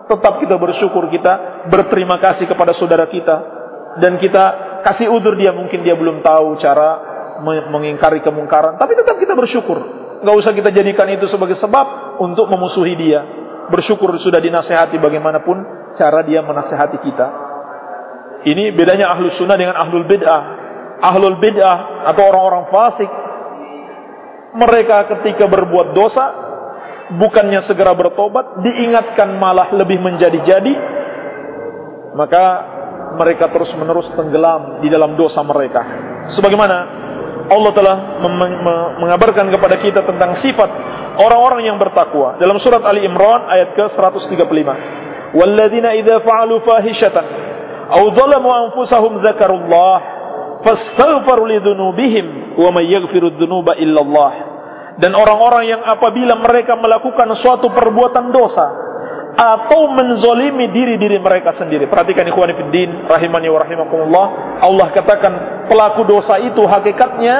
Tetap 0.10 0.42
kita 0.42 0.56
bersyukur, 0.58 1.10
kita 1.10 1.66
berterima 1.70 2.18
kasih 2.18 2.50
kepada 2.50 2.74
saudara 2.74 3.06
kita. 3.06 3.58
Dan 3.98 4.22
kita 4.22 4.80
kasih 4.86 5.10
udur 5.10 5.34
dia, 5.38 5.54
mungkin 5.54 5.82
dia 5.82 5.98
belum 5.98 6.22
tahu 6.22 6.58
cara 6.62 6.90
mengingkari 7.46 8.26
kemungkaran. 8.26 8.78
Tapi 8.82 8.94
tetap 8.98 9.18
kita 9.22 9.38
bersyukur. 9.38 9.78
Gak 10.18 10.36
usah 10.38 10.54
kita 10.54 10.74
jadikan 10.74 11.06
itu 11.14 11.30
sebagai 11.30 11.58
sebab 11.58 12.18
untuk 12.18 12.50
memusuhi 12.50 12.98
dia. 12.98 13.22
Bersyukur 13.70 14.18
sudah 14.18 14.42
dinasehati 14.42 14.98
bagaimanapun 14.98 15.58
cara 15.94 16.26
dia 16.26 16.42
menasehati 16.42 16.98
kita. 17.06 17.47
Ini 18.46 18.76
bedanya 18.78 19.10
ahlu 19.18 19.34
sunnah 19.34 19.58
dengan 19.58 19.74
ahlul 19.80 20.06
bid'ah. 20.06 20.42
Ahlul 21.02 21.38
bid'ah 21.42 22.06
atau 22.14 22.24
orang-orang 22.30 22.64
fasik. 22.70 23.10
Mereka 24.58 24.98
ketika 25.18 25.46
berbuat 25.50 25.94
dosa, 25.94 26.26
bukannya 27.18 27.62
segera 27.66 27.94
bertobat, 27.94 28.62
diingatkan 28.66 29.38
malah 29.38 29.70
lebih 29.74 30.02
menjadi-jadi, 30.02 30.74
maka 32.18 32.44
mereka 33.18 33.50
terus 33.54 33.72
menerus 33.78 34.10
tenggelam 34.14 34.82
di 34.82 34.90
dalam 34.90 35.14
dosa 35.16 35.46
mereka. 35.46 35.82
Sebagaimana 36.34 36.78
Allah 37.48 37.72
telah 37.72 37.98
mengabarkan 39.00 39.48
kepada 39.54 39.76
kita 39.80 40.04
tentang 40.04 40.36
sifat 40.42 40.70
orang-orang 41.16 41.70
yang 41.72 41.78
bertakwa 41.80 42.36
dalam 42.42 42.60
surat 42.60 42.84
Ali 42.84 43.08
Imran 43.08 43.48
ayat 43.48 43.78
ke-135. 43.78 44.70
Walladzina 45.38 45.96
idza 45.96 46.24
fa'alu 46.24 46.64
fahishatan 46.64 47.26
أو 47.88 48.04
ظلموا 48.12 48.54
أنفسهم 48.66 49.14
anfusahum 49.24 49.52
الله 49.52 49.98
فاستغفروا 50.66 51.48
لذنوبهم 51.48 52.26
wa 52.58 52.82
يغفر 52.82 53.24
الذنوب 53.24 53.68
إلا 53.70 54.02
الله. 54.02 54.34
dan 54.98 55.14
orang-orang 55.14 55.64
yang 55.70 55.82
apabila 55.86 56.34
mereka 56.42 56.74
melakukan 56.74 57.30
suatu 57.38 57.70
perbuatan 57.70 58.34
dosa 58.34 58.66
atau 59.38 59.94
menzolimi 59.94 60.74
diri-diri 60.74 61.22
mereka 61.22 61.54
sendiri. 61.54 61.86
Perhatikan 61.86 62.26
ikhwan 62.26 62.50
fiddin 62.58 63.06
rahimani 63.06 63.48
wa 63.54 63.62
rahimakumullah. 63.62 64.26
Allah 64.66 64.88
katakan 64.98 65.34
pelaku 65.70 66.02
dosa 66.10 66.42
itu 66.42 66.66
hakikatnya 66.66 67.36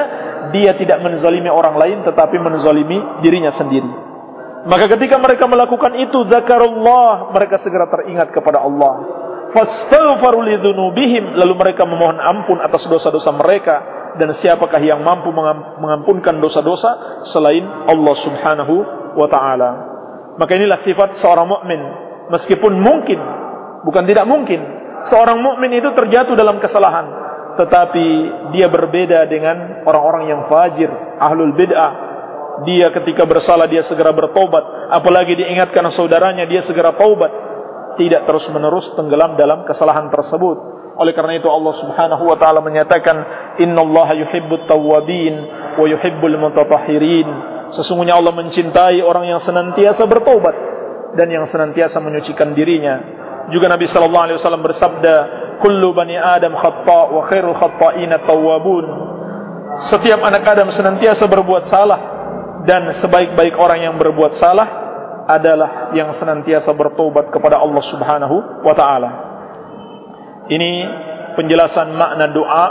dia 0.54 0.78
tidak 0.78 1.02
menzolimi 1.02 1.50
orang 1.50 1.74
lain 1.74 2.06
tetapi 2.06 2.38
menzolimi 2.38 3.18
dirinya 3.26 3.50
sendiri. 3.50 4.06
Maka 4.70 4.86
ketika 4.94 5.18
mereka 5.18 5.50
melakukan 5.50 5.98
itu 5.98 6.22
zakarullah, 6.30 7.34
mereka 7.34 7.58
segera 7.58 7.90
teringat 7.90 8.30
kepada 8.30 8.62
Allah 8.62 8.94
lalu 11.40 11.54
mereka 11.56 11.88
memohon 11.88 12.20
ampun 12.20 12.60
atas 12.60 12.84
dosa-dosa 12.84 13.32
mereka. 13.32 13.76
Dan 14.18 14.34
siapakah 14.34 14.82
yang 14.82 14.98
mampu 15.00 15.30
mengampunkan 15.30 16.42
dosa-dosa 16.42 17.22
selain 17.30 17.62
Allah 17.86 18.14
Subhanahu 18.18 18.74
wa 19.14 19.28
taala? 19.30 19.70
Maka 20.36 20.58
inilah 20.58 20.82
sifat 20.82 21.22
seorang 21.22 21.46
mukmin. 21.46 21.80
Meskipun 22.28 22.76
mungkin 22.76 23.20
bukan 23.86 24.04
tidak 24.04 24.26
mungkin 24.26 24.60
seorang 25.06 25.38
mukmin 25.38 25.78
itu 25.78 25.94
terjatuh 25.94 26.34
dalam 26.34 26.58
kesalahan. 26.58 27.06
Tetapi 27.62 28.06
dia 28.54 28.66
berbeda 28.70 29.26
dengan 29.30 29.82
orang-orang 29.86 30.30
yang 30.30 30.40
fajir 30.50 30.90
ahlul 31.18 31.54
bid'ah. 31.54 31.92
Dia 32.66 32.90
ketika 32.90 33.22
bersalah 33.22 33.70
dia 33.70 33.86
segera 33.86 34.10
bertobat. 34.10 34.92
Apalagi 34.92 35.38
diingatkan 35.38 35.88
saudaranya 35.94 36.42
dia 36.44 36.66
segera 36.66 36.90
taubat 36.98 37.47
tidak 37.98 38.24
terus-menerus 38.24 38.94
tenggelam 38.94 39.34
dalam 39.34 39.66
kesalahan 39.66 40.08
tersebut. 40.08 40.78
Oleh 40.98 41.14
karena 41.14 41.38
itu 41.38 41.46
Allah 41.46 41.74
Subhanahu 41.78 42.24
wa 42.26 42.36
taala 42.38 42.58
menyatakan 42.62 43.16
innallaha 43.62 44.18
yuhibbut 44.18 44.66
tawwabin 44.66 45.34
wa 45.78 45.86
yuhibbul 45.86 46.38
mutatahhirin. 46.38 47.28
Sesungguhnya 47.74 48.16
Allah 48.16 48.34
mencintai 48.34 48.98
orang 49.04 49.28
yang 49.28 49.38
senantiasa 49.42 50.08
bertobat 50.08 50.56
dan 51.14 51.28
yang 51.30 51.46
senantiasa 51.46 52.02
menyucikan 52.02 52.56
dirinya. 52.56 52.96
Juga 53.52 53.70
Nabi 53.70 53.86
sallallahu 53.86 54.24
alaihi 54.28 54.38
wasallam 54.40 54.64
bersabda, 54.64 55.14
"Kullu 55.62 55.94
bani 55.94 56.16
Adam 56.16 56.56
khata' 56.56 57.04
wa 57.14 57.22
khairul 57.28 57.56
khata'ina 57.56 58.24
tawwabun." 58.24 58.86
Setiap 59.92 60.18
anak 60.18 60.42
Adam 60.42 60.74
senantiasa 60.74 61.30
berbuat 61.30 61.70
salah 61.70 62.00
dan 62.66 62.90
sebaik-baik 62.98 63.54
orang 63.54 63.86
yang 63.86 63.94
berbuat 63.94 64.34
salah 64.34 64.87
adalah 65.28 65.92
yang 65.92 66.16
senantiasa 66.16 66.72
bertobat 66.72 67.28
kepada 67.28 67.60
Allah 67.60 67.84
Subhanahu 67.84 68.64
wa 68.64 68.72
taala. 68.72 69.10
Ini 70.48 70.72
penjelasan 71.36 71.92
makna 71.92 72.32
doa 72.32 72.66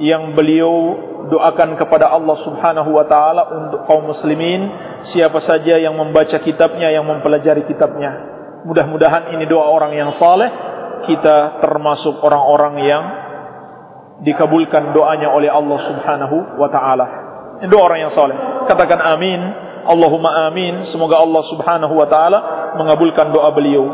yang 0.00 0.32
beliau 0.32 0.96
doakan 1.28 1.76
kepada 1.76 2.08
Allah 2.08 2.36
Subhanahu 2.40 2.96
wa 2.96 3.04
taala 3.04 3.42
untuk 3.52 3.84
kaum 3.84 4.08
muslimin 4.08 4.72
siapa 5.04 5.36
saja 5.44 5.76
yang 5.76 5.92
membaca 6.00 6.40
kitabnya 6.40 6.88
yang 6.88 7.04
mempelajari 7.04 7.68
kitabnya. 7.68 8.40
Mudah-mudahan 8.64 9.36
ini 9.36 9.44
doa 9.44 9.68
orang 9.68 9.92
yang 9.92 10.16
saleh, 10.16 10.48
kita 11.04 11.60
termasuk 11.60 12.24
orang-orang 12.24 12.74
yang 12.80 13.04
dikabulkan 14.24 14.96
doanya 14.96 15.28
oleh 15.32 15.52
Allah 15.52 15.78
Subhanahu 15.84 16.36
wa 16.56 16.68
taala. 16.72 17.06
Doa 17.68 17.82
orang 17.84 18.08
yang 18.08 18.12
saleh. 18.12 18.36
Katakan 18.64 18.96
amin. 18.96 19.68
Allahumma 19.86 20.50
amin. 20.50 20.88
Semoga 20.90 21.20
Allah 21.20 21.42
Subhanahu 21.48 21.94
wa 21.96 22.06
taala 22.08 22.38
mengabulkan 22.76 23.32
doa 23.32 23.50
beliau. 23.52 23.84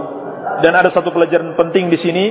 Dan 0.64 0.72
ada 0.72 0.88
satu 0.88 1.12
pelajaran 1.12 1.53
penting 1.59 1.92
di 1.92 1.99
sini 2.01 2.25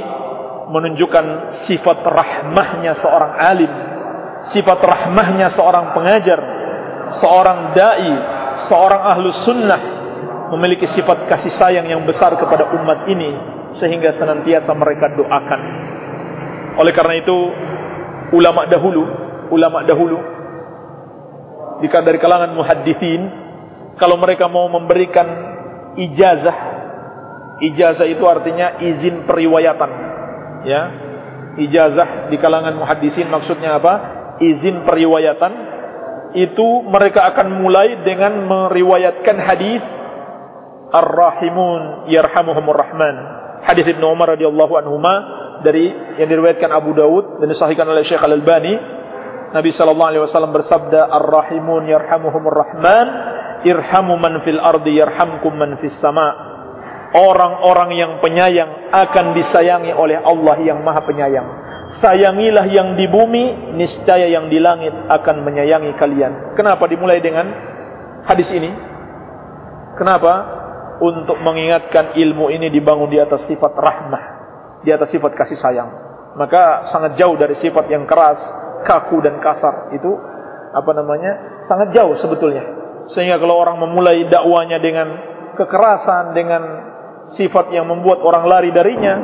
menunjukkan 0.65 1.25
sifat 1.69 2.01
rahmahnya 2.01 2.97
seorang 2.97 3.31
alim, 3.37 3.71
sifat 4.49 4.79
rahmahnya 4.81 5.53
seorang 5.53 5.93
pengajar, 5.93 6.39
seorang 7.21 7.77
dai, 7.77 8.11
seorang 8.65 9.01
ahlu 9.13 9.29
sunnah 9.45 9.81
memiliki 10.57 10.89
sifat 10.89 11.29
kasih 11.29 11.53
sayang 11.53 11.85
yang 11.85 12.01
besar 12.01 12.34
kepada 12.34 12.73
umat 12.82 13.05
ini 13.05 13.30
sehingga 13.77 14.17
senantiasa 14.17 14.73
mereka 14.73 15.13
doakan. 15.13 15.61
Oleh 16.82 16.93
karena 16.97 17.21
itu 17.21 17.38
ulama 18.34 18.65
dahulu, 18.65 19.03
ulama 19.53 19.86
dahulu 19.86 20.17
dari 21.84 22.17
kalangan 22.17 22.55
muhaddithin 22.55 23.44
kalau 23.95 24.19
mereka 24.19 24.51
mau 24.51 24.67
memberikan 24.67 25.27
ijazah 25.95 26.75
ijazah 27.63 28.07
itu 28.09 28.23
artinya 28.27 28.83
izin 28.83 29.23
periwayatan 29.23 29.91
ya. 30.67 30.81
Ijazah 31.55 32.27
di 32.27 32.35
kalangan 32.35 32.75
muhaddisin 32.75 33.31
maksudnya 33.31 33.79
apa? 33.79 33.93
Izin 34.43 34.83
periwayatan. 34.83 35.53
Itu 36.35 36.83
mereka 36.83 37.31
akan 37.31 37.63
mulai 37.63 38.03
dengan 38.03 38.43
meriwayatkan 38.43 39.37
hadis 39.39 39.79
ar-rahimun 40.91 42.11
yarhamuhumur 42.11 42.75
rahman. 42.75 43.15
Hadis 43.63 43.87
Ibnu 43.87 44.03
Umar 44.03 44.35
radhiyallahu 44.35 44.73
anhuma 44.83 45.15
dari 45.63 45.87
yang 46.19 46.27
diriwayatkan 46.27 46.67
Abu 46.75 46.91
Dawud 46.91 47.39
dan 47.39 47.47
disahihkan 47.47 47.87
oleh 47.87 48.03
Syekh 48.03 48.19
Al-Albani. 48.19 48.75
Nabi 49.55 49.71
sallallahu 49.71 50.09
alaihi 50.11 50.23
wasallam 50.27 50.51
bersabda 50.51 51.07
ar-rahimun 51.07 51.87
yarhamuhumur 51.87 52.51
rahman 52.51 53.07
irhamu 53.66 54.16
man 54.22 54.45
fil 54.45 54.61
ardi 54.61 55.01
yarhamkum 55.01 55.57
man 55.57 55.82
fis 55.82 55.97
sama. 55.97 56.53
orang-orang 57.16 57.95
yang 57.95 58.11
penyayang 58.20 58.91
akan 58.91 59.39
disayangi 59.39 59.95
oleh 59.95 60.20
Allah 60.20 60.59
yang 60.59 60.84
Maha 60.84 60.99
Penyayang. 61.07 61.47
Sayangilah 62.03 62.68
yang 62.68 62.99
di 62.99 63.07
bumi, 63.07 63.72
niscaya 63.80 64.28
yang 64.28 64.51
di 64.51 64.59
langit 64.59 64.91
akan 64.91 65.47
menyayangi 65.47 65.95
kalian. 65.95 66.59
Kenapa 66.59 66.84
dimulai 66.91 67.24
dengan 67.24 67.47
hadis 68.28 68.51
ini? 68.51 68.68
Kenapa? 69.95 70.34
Untuk 70.99 71.39
mengingatkan 71.39 72.20
ilmu 72.20 72.51
ini 72.51 72.68
dibangun 72.68 73.07
di 73.07 73.16
atas 73.16 73.47
sifat 73.47 73.72
rahmah, 73.80 74.24
di 74.84 74.91
atas 74.91 75.07
sifat 75.16 75.32
kasih 75.39 75.55
sayang. 75.55 75.88
Maka 76.36 76.91
sangat 76.91 77.16
jauh 77.16 77.39
dari 77.39 77.55
sifat 77.63 77.88
yang 77.88 78.03
keras, 78.03 78.43
kaku 78.84 79.24
dan 79.24 79.39
kasar. 79.39 79.95
Itu 79.95 80.11
apa 80.76 80.91
namanya? 80.91 81.63
Sangat 81.63 81.95
jauh 81.95 82.20
sebetulnya. 82.20 82.84
Sehingga 83.14 83.38
kalau 83.38 83.62
orang 83.62 83.78
memulai 83.78 84.26
dakwanya 84.26 84.82
dengan 84.82 85.08
kekerasan, 85.53 86.34
dengan 86.34 86.62
sifat 87.34 87.74
yang 87.74 87.89
membuat 87.89 88.22
orang 88.22 88.45
lari 88.45 88.70
darinya 88.70 89.16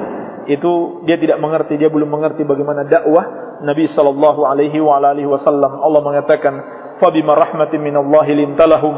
itu 0.50 1.06
dia 1.06 1.22
tidak 1.22 1.38
mengerti 1.38 1.78
dia 1.78 1.94
belum 1.94 2.10
mengerti 2.10 2.42
bagaimana 2.42 2.82
dakwah 2.90 3.58
Nabi 3.62 3.86
sallallahu 3.86 4.42
alaihi 4.42 4.82
wa 4.82 4.98
alihi 4.98 5.30
wasallam. 5.30 5.82
Allah 5.86 6.02
mengatakan 6.02 6.54
fa 6.98 7.14
bima 7.14 7.38
rahmatin 7.38 7.78
minallahi 7.78 8.34
lintalahum 8.34 8.96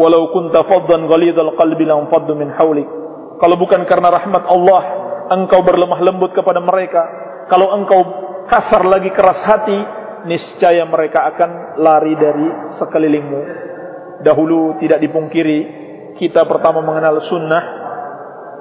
walau 0.00 0.32
kunta 0.32 0.64
faddan 0.64 1.04
ghalidhal 1.04 1.52
qalbi 1.52 1.84
lam 1.84 2.08
faddu 2.08 2.32
min 2.32 2.48
hawlik. 2.48 2.88
Kalau 3.36 3.56
bukan 3.60 3.84
karena 3.84 4.08
rahmat 4.08 4.48
Allah 4.48 4.82
engkau 5.36 5.60
berlemah 5.60 6.00
lembut 6.00 6.32
kepada 6.32 6.64
mereka. 6.64 7.04
Kalau 7.52 7.76
engkau 7.76 8.00
kasar 8.48 8.88
lagi 8.88 9.12
keras 9.12 9.44
hati 9.44 9.76
niscaya 10.24 10.82
mereka 10.88 11.28
akan 11.28 11.76
lari 11.76 12.16
dari 12.16 12.48
sekelilingmu 12.80 13.40
dahulu 14.24 14.80
tidak 14.80 15.02
dipungkiri 15.02 15.58
kita 16.16 16.48
pertama 16.48 16.80
mengenal 16.80 17.20
sunnah 17.28 17.62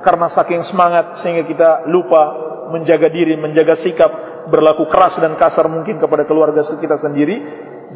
karena 0.03 0.27
saking 0.29 0.61
semangat 0.69 1.23
sehingga 1.23 1.43
kita 1.47 1.69
lupa 1.89 2.45
menjaga 2.69 3.09
diri, 3.09 3.37
menjaga 3.37 3.77
sikap, 3.79 4.11
berlaku 4.49 4.85
keras 4.89 5.17
dan 5.17 5.33
kasar 5.37 5.65
mungkin 5.65 5.97
kepada 5.97 6.25
keluarga 6.29 6.61
kita 6.61 6.97
sendiri, 7.01 7.37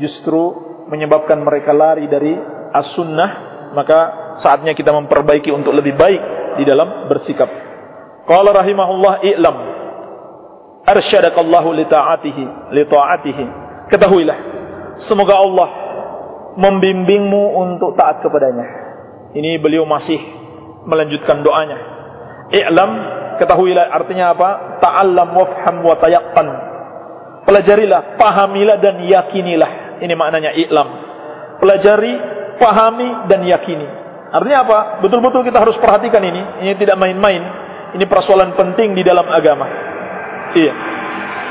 justru 0.01 0.57
menyebabkan 0.89 1.38
mereka 1.41 1.70
lari 1.70 2.10
dari 2.10 2.34
as-sunnah, 2.74 3.30
maka 3.78 3.99
saatnya 4.41 4.74
kita 4.74 4.89
memperbaiki 4.89 5.53
untuk 5.53 5.74
lebih 5.74 5.93
baik 5.93 6.22
di 6.57 6.64
dalam 6.66 7.10
bersikap. 7.10 7.49
Qala 8.26 8.53
rahimahullah 8.57 9.26
i'lam 9.26 9.57
arsyadakallahu 10.86 11.70
li 11.78 11.86
ta'atihi 11.86 12.45
li 12.74 12.84
ta'atihi. 12.89 13.45
Ketahuilah 13.89 14.38
semoga 15.01 15.34
Allah 15.38 15.89
membimbingmu 16.58 17.60
untuk 17.60 17.93
taat 18.00 18.24
kepadanya. 18.26 18.66
Ini 19.36 19.62
beliau 19.62 19.86
masih 19.86 20.18
melanjutkan 20.89 21.45
doanya. 21.45 21.78
I'lam 22.50 22.91
ketahuilah 23.38 23.93
artinya 23.93 24.34
apa? 24.34 24.50
Ta'allam 24.82 25.30
wafham 25.38 25.86
wa 25.86 25.95
tayaqqan. 26.02 26.47
Pelajarilah, 27.45 28.18
pahamilah 28.18 28.78
dan 28.82 29.02
yakinilah. 29.06 30.02
Ini 30.02 30.14
maknanya 30.18 30.54
i'lam. 30.54 30.88
Pelajari, 31.62 32.14
pahami 32.58 33.30
dan 33.30 33.45
yakini. 33.45 33.88
Artinya 34.30 34.60
apa? 34.66 34.78
Betul-betul 35.02 35.41
kita 35.45 35.62
harus 35.62 35.78
perhatikan 35.82 36.22
ini. 36.22 36.66
Ini 36.66 36.74
tidak 36.78 36.97
main-main. 36.97 37.41
Ini 37.97 38.06
persoalan 38.06 38.54
penting 38.54 38.93
di 38.93 39.02
dalam 39.02 39.26
agama. 39.26 39.66
Iya. 40.54 40.74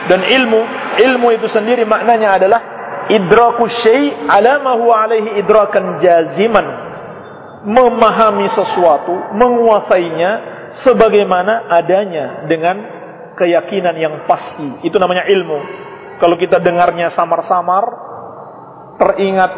Dan 0.06 0.22
ilmu, 0.22 0.60
ilmu 1.02 1.28
itu 1.34 1.50
sendiri 1.50 1.82
maknanya 1.82 2.38
adalah 2.38 2.77
idraku 3.08 3.66
syai' 3.84 4.28
ala 4.28 4.60
ma 4.60 4.72
huwa 4.76 5.08
alaihi 5.08 5.40
idrakan 5.40 5.98
jaziman. 6.00 6.66
Memahami 7.58 8.46
sesuatu, 8.54 9.34
menguasainya 9.34 10.30
sebagaimana 10.86 11.66
adanya 11.66 12.46
dengan 12.46 12.76
keyakinan 13.34 13.98
yang 13.98 14.14
pasti. 14.30 14.86
Itu 14.86 14.96
namanya 15.02 15.26
ilmu. 15.26 15.58
Kalau 16.22 16.38
kita 16.38 16.62
dengarnya 16.62 17.10
samar-samar, 17.10 17.84
teringat 18.98 19.52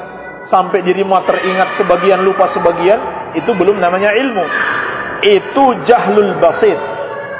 sampai 0.48 0.80
dirimu 0.80 1.12
teringat 1.28 1.76
sebagian 1.76 2.24
lupa 2.24 2.48
sebagian, 2.56 3.00
itu 3.36 3.52
belum 3.52 3.76
namanya 3.76 4.16
ilmu. 4.16 4.44
Itu 5.20 5.84
jahlul 5.84 6.40
basit, 6.40 6.80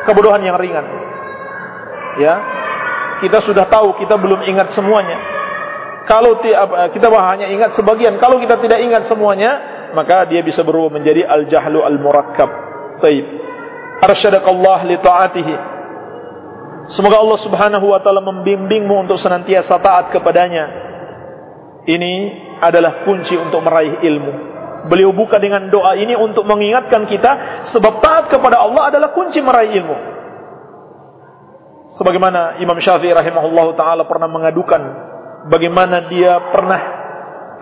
kebodohan 0.05 0.45
yang 0.45 0.61
ringan. 0.61 0.87
Ya. 2.21 2.35
Kita 3.21 3.45
sudah 3.45 3.69
tahu, 3.69 4.01
kita 4.01 4.17
belum 4.17 4.45
ingat 4.49 4.73
semuanya. 4.73 5.40
Kalau 6.11 6.43
kita 6.91 7.07
hanya 7.07 7.47
ingat 7.47 7.79
sebagian, 7.79 8.19
kalau 8.19 8.43
kita 8.43 8.59
tidak 8.59 8.83
ingat 8.83 9.07
semuanya, 9.07 9.51
maka 9.95 10.27
dia 10.27 10.43
bisa 10.43 10.67
berubah 10.67 10.99
menjadi 10.99 11.23
al-jahlu 11.23 11.87
al-murakkab. 11.87 12.51
Baik 12.99 13.41
arsyadakallah 14.01 14.79
li 14.89 14.97
ta'atihi. 14.99 15.55
Semoga 16.97 17.23
Allah 17.23 17.39
Subhanahu 17.45 17.87
wa 17.93 18.01
taala 18.03 18.25
membimbingmu 18.25 19.07
untuk 19.07 19.21
senantiasa 19.21 19.79
taat 19.79 20.11
kepadanya. 20.11 20.89
Ini 21.87 22.13
adalah 22.61 23.07
kunci 23.07 23.37
untuk 23.37 23.63
meraih 23.63 24.03
ilmu. 24.05 24.33
Beliau 24.91 25.13
buka 25.13 25.37
dengan 25.37 25.69
doa 25.69 25.93
ini 25.95 26.17
untuk 26.17 26.49
mengingatkan 26.49 27.05
kita 27.05 27.65
sebab 27.71 28.01
taat 28.01 28.33
kepada 28.33 28.65
Allah 28.65 28.89
adalah 28.91 29.13
kunci 29.13 29.39
meraih 29.45 29.77
ilmu. 29.77 29.97
Sebagaimana 32.01 32.59
Imam 32.65 32.81
Syafi'i 32.81 33.13
rahimahullah 33.13 33.77
taala 33.77 34.09
pernah 34.09 34.27
mengadukan 34.27 34.81
bagaimana 35.49 36.11
dia 36.11 36.53
pernah 36.53 36.81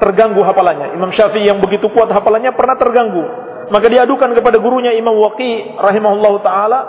terganggu 0.03 0.41
hafalannya. 0.43 0.95
Imam 0.95 1.11
Syafi'i 1.14 1.47
yang 1.47 1.62
begitu 1.62 1.91
kuat 1.93 2.11
hafalannya 2.11 2.55
pernah 2.55 2.74
terganggu. 2.79 3.24
Maka 3.68 3.87
diadukan 3.87 4.33
kepada 4.33 4.57
gurunya 4.57 4.97
Imam 4.97 5.14
Waqi 5.20 5.76
rahimahullah 5.76 6.35
taala 6.41 6.81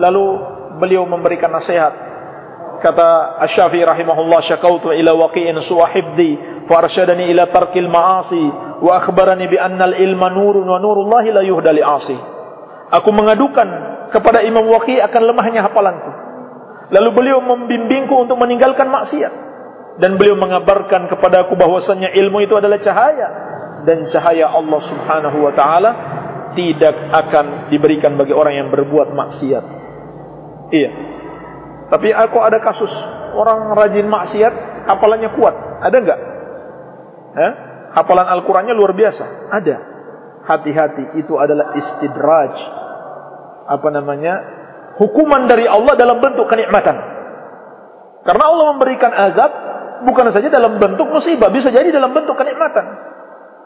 lalu 0.00 0.24
beliau 0.80 1.04
memberikan 1.04 1.52
nasihat. 1.52 1.92
Kata 2.82 3.38
Asy-Syafi'i 3.46 3.86
rahimahullah 3.86 4.42
syakautu 4.42 4.90
ila 4.90 5.14
waqi'in 5.28 5.54
suwahibdi 5.62 6.64
fa 6.66 6.82
arsyadani 6.82 7.30
ila 7.30 7.46
tarkil 7.54 7.86
ma'asi 7.86 8.44
wa 8.82 8.98
akhbarani 8.98 9.46
bi 9.46 9.54
anna 9.54 9.86
al-ilma 9.86 10.34
nurun 10.34 10.66
wa 10.66 10.82
nurullahi 10.82 11.30
la 11.30 11.46
yuhda 11.46 11.70
li 11.70 11.78
'asi 11.78 12.18
aku 12.90 13.08
mengadukan 13.14 13.68
kepada 14.10 14.42
Imam 14.42 14.66
Waqi 14.66 14.98
akan 14.98 15.22
lemahnya 15.30 15.62
hafalanku. 15.62 16.10
Lalu 16.90 17.08
beliau 17.14 17.38
membimbingku 17.40 18.12
untuk 18.12 18.36
meninggalkan 18.36 18.90
maksiat 18.90 19.32
dan 20.00 20.16
beliau 20.16 20.38
mengabarkan 20.38 21.10
kepadaku 21.12 21.52
bahwasanya 21.58 22.16
ilmu 22.16 22.40
itu 22.44 22.56
adalah 22.56 22.80
cahaya 22.80 23.28
dan 23.84 24.08
cahaya 24.08 24.48
Allah 24.48 24.80
Subhanahu 24.88 25.38
wa 25.42 25.52
taala 25.52 25.90
tidak 26.56 26.96
akan 27.12 27.72
diberikan 27.72 28.16
bagi 28.16 28.32
orang 28.32 28.54
yang 28.56 28.68
berbuat 28.72 29.12
maksiat. 29.12 29.64
Iya. 30.72 30.90
Tapi 31.92 32.08
aku 32.08 32.38
ada 32.40 32.56
kasus 32.64 32.92
orang 33.36 33.76
rajin 33.76 34.08
maksiat, 34.08 34.88
hafalannya 34.88 35.30
kuat. 35.36 35.54
Ada 35.84 35.96
enggak? 35.96 36.20
Eh? 37.32 37.52
Hafalan 37.92 38.28
Al-Qur'annya 38.40 38.72
luar 38.72 38.96
biasa. 38.96 39.52
Ada. 39.52 39.76
Hati-hati, 40.48 41.20
itu 41.20 41.36
adalah 41.36 41.76
istidraj. 41.76 42.54
Apa 43.68 43.88
namanya? 43.92 44.34
Hukuman 44.96 45.48
dari 45.48 45.68
Allah 45.68 45.96
dalam 45.96 46.20
bentuk 46.20 46.48
kenikmatan. 46.48 46.96
Karena 48.22 48.44
Allah 48.48 48.66
memberikan 48.76 49.12
azab 49.12 49.52
bukan 50.04 50.30
saja 50.34 50.50
dalam 50.50 50.78
bentuk 50.78 51.08
musibah, 51.10 51.50
bisa 51.50 51.70
jadi 51.70 51.90
dalam 51.90 52.12
bentuk 52.14 52.34
kenikmatan. 52.34 53.12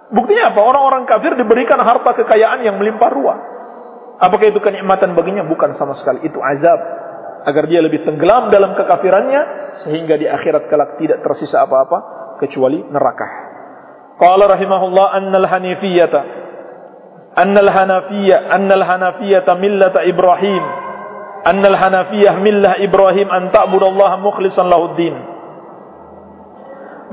Buktinya 0.07 0.55
apa? 0.55 0.61
Orang-orang 0.63 1.03
kafir 1.09 1.35
diberikan 1.35 1.83
harta 1.83 2.15
kekayaan 2.15 2.63
yang 2.63 2.79
melimpah 2.79 3.11
ruah. 3.11 3.39
Apakah 4.23 4.49
itu 4.49 4.63
kenikmatan 4.63 5.19
baginya? 5.19 5.43
Bukan 5.45 5.75
sama 5.75 5.99
sekali. 5.99 6.23
Itu 6.25 6.39
azab. 6.39 6.79
Agar 7.47 7.67
dia 7.67 7.83
lebih 7.83 8.07
tenggelam 8.07 8.55
dalam 8.55 8.79
kekafirannya. 8.79 9.75
Sehingga 9.83 10.15
di 10.15 10.31
akhirat 10.31 10.71
kelak 10.71 10.97
tidak 11.03 11.27
tersisa 11.27 11.67
apa-apa. 11.67 11.99
Kecuali 12.39 12.87
neraka. 12.87 13.27
Qala 14.17 14.47
rahimahullah 14.47 15.07
annal 15.19 15.47
hanifiyata. 15.51 16.21
Annal 17.37 17.69
hanafiyah. 17.69 18.55
Annal 18.55 18.85
hanafiyata 18.87 19.59
millata 19.59 20.07
Ibrahim. 20.07 20.65
Annal 21.45 21.77
hanafiyah 21.77 22.35
millah 22.41 22.79
Ibrahim. 22.79 23.27
An 23.27 23.51
ta'budallaha 23.51 24.23
mukhlisan 24.23 24.71
lahuddin. 24.71 25.36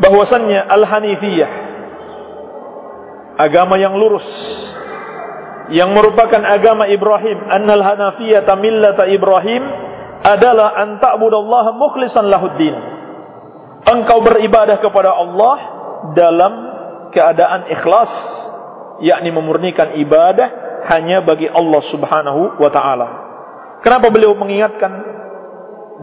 Bahwasannya 0.02 0.60
al-hanifiyah 0.70 1.52
agama 3.38 3.82
yang 3.82 3.98
lurus 3.98 4.26
yang 5.74 5.96
merupakan 5.96 6.44
agama 6.44 6.86
Ibrahim 6.86 7.50
annal 7.50 7.82
hanafiyata 7.82 8.54
millata 8.60 9.08
Ibrahim 9.08 9.64
adalah 10.24 10.76
an 10.80 11.00
ta'budallaha 11.00 11.72
mukhlishan 11.76 12.28
lahuddin. 12.28 12.76
Engkau 13.84 14.24
beribadah 14.24 14.80
kepada 14.80 15.12
Allah 15.12 15.56
dalam 16.16 16.54
keadaan 17.12 17.68
ikhlas 17.72 18.12
yakni 19.04 19.32
memurnikan 19.36 20.00
ibadah 20.00 20.48
hanya 20.88 21.24
bagi 21.24 21.48
Allah 21.48 21.82
Subhanahu 21.92 22.60
wa 22.60 22.70
taala. 22.72 23.08
Kenapa 23.84 24.08
beliau 24.12 24.36
mengingatkan 24.36 24.92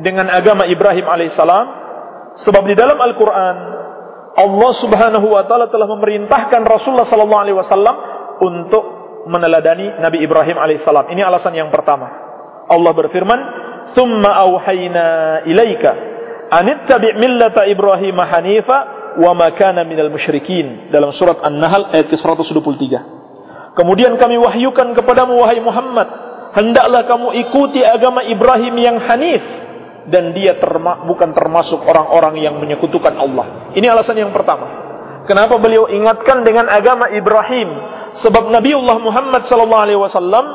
dengan 0.05 0.29
agama 0.29 0.69
Ibrahim 0.69 1.09
alaihissalam? 1.09 1.81
Sebab 2.45 2.63
di 2.69 2.77
dalam 2.77 2.97
Al-Qur'an 3.01 3.57
Allah 4.41 4.71
Subhanahu 4.81 5.27
wa 5.29 5.45
taala 5.45 5.69
telah 5.69 5.85
memerintahkan 5.85 6.65
Rasulullah 6.65 7.05
sallallahu 7.05 7.43
alaihi 7.45 7.59
wasallam 7.61 7.97
untuk 8.41 8.85
meneladani 9.29 10.01
Nabi 10.01 10.25
Ibrahim 10.25 10.57
alaihissalam. 10.57 11.13
Ini 11.13 11.21
alasan 11.29 11.53
yang 11.53 11.69
pertama. 11.69 12.09
Allah 12.71 12.93
berfirman, 12.97 13.39
"Tsumma 13.93 14.33
auhayna 14.49 15.45
ilaika 15.45 15.91
anittabi' 16.49 17.21
millata 17.21 17.69
Ibrahim 17.69 18.17
hanifa 18.17 18.79
wa 19.21 19.37
ma 19.37 19.53
kana 19.53 19.85
minal 19.85 20.09
musyrikin." 20.09 20.89
Dalam 20.89 21.13
surat 21.13 21.45
An-Nahl 21.45 21.93
ayat 21.93 22.09
ke-123. 22.09 22.85
Kemudian 23.77 24.17
kami 24.17 24.41
wahyukan 24.41 24.97
kepadamu 24.97 25.37
wahai 25.37 25.61
Muhammad, 25.61 26.09
hendaklah 26.57 27.05
kamu 27.05 27.29
ikuti 27.45 27.85
agama 27.85 28.25
Ibrahim 28.25 28.75
yang 28.81 28.97
hanif 29.05 29.45
dan 30.11 30.35
dia 30.35 30.59
terma 30.59 31.07
bukan 31.07 31.31
termasuk 31.33 31.81
orang-orang 31.87 32.43
yang 32.43 32.59
menyekutukan 32.59 33.15
Allah. 33.15 33.73
Ini 33.73 33.87
alasan 33.89 34.19
yang 34.19 34.35
pertama. 34.35 34.91
Kenapa 35.25 35.57
beliau 35.63 35.87
ingatkan 35.87 36.43
dengan 36.43 36.67
agama 36.67 37.07
Ibrahim? 37.15 37.69
Sebab 38.19 38.51
Nabiullah 38.51 38.99
Muhammad 38.99 39.47
sallallahu 39.47 39.83
alaihi 39.87 40.01
wasallam 40.03 40.47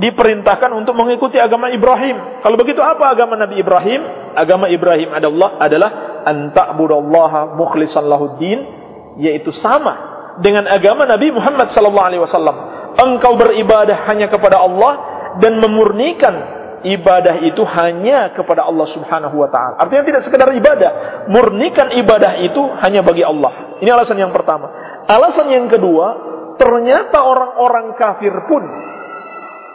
diperintahkan 0.00 0.72
untuk 0.72 0.96
mengikuti 0.96 1.36
agama 1.36 1.68
Ibrahim. 1.68 2.40
Kalau 2.40 2.56
begitu 2.56 2.80
apa 2.80 3.12
agama 3.12 3.36
Nabi 3.36 3.60
Ibrahim? 3.60 4.00
Agama 4.32 4.72
Ibrahim 4.72 5.12
adalah 5.12 5.60
adalah 5.60 5.90
anta'budallaha 6.24 7.52
mukhlishan 7.60 8.08
lahuddin 8.08 8.58
yaitu 9.20 9.52
sama 9.52 10.12
dengan 10.40 10.64
agama 10.64 11.04
Nabi 11.04 11.28
Muhammad 11.28 11.68
sallallahu 11.76 12.08
alaihi 12.08 12.22
wasallam. 12.24 12.56
Engkau 12.96 13.36
beribadah 13.36 14.08
hanya 14.08 14.32
kepada 14.32 14.56
Allah 14.56 14.92
dan 15.40 15.60
memurnikan 15.60 16.61
ibadah 16.82 17.42
itu 17.46 17.62
hanya 17.62 18.34
kepada 18.34 18.66
Allah 18.66 18.86
Subhanahu 18.90 19.38
wa 19.38 19.48
taala. 19.48 19.78
Artinya 19.78 20.04
tidak 20.06 20.22
sekedar 20.26 20.50
ibadah, 20.50 21.24
murnikan 21.30 21.94
ibadah 21.94 22.42
itu 22.42 22.60
hanya 22.82 23.00
bagi 23.06 23.22
Allah. 23.22 23.78
Ini 23.78 23.90
alasan 23.90 24.18
yang 24.18 24.34
pertama. 24.34 24.70
Alasan 25.06 25.50
yang 25.50 25.66
kedua, 25.70 26.06
ternyata 26.58 27.22
orang-orang 27.22 27.94
kafir 27.98 28.34
pun 28.46 28.62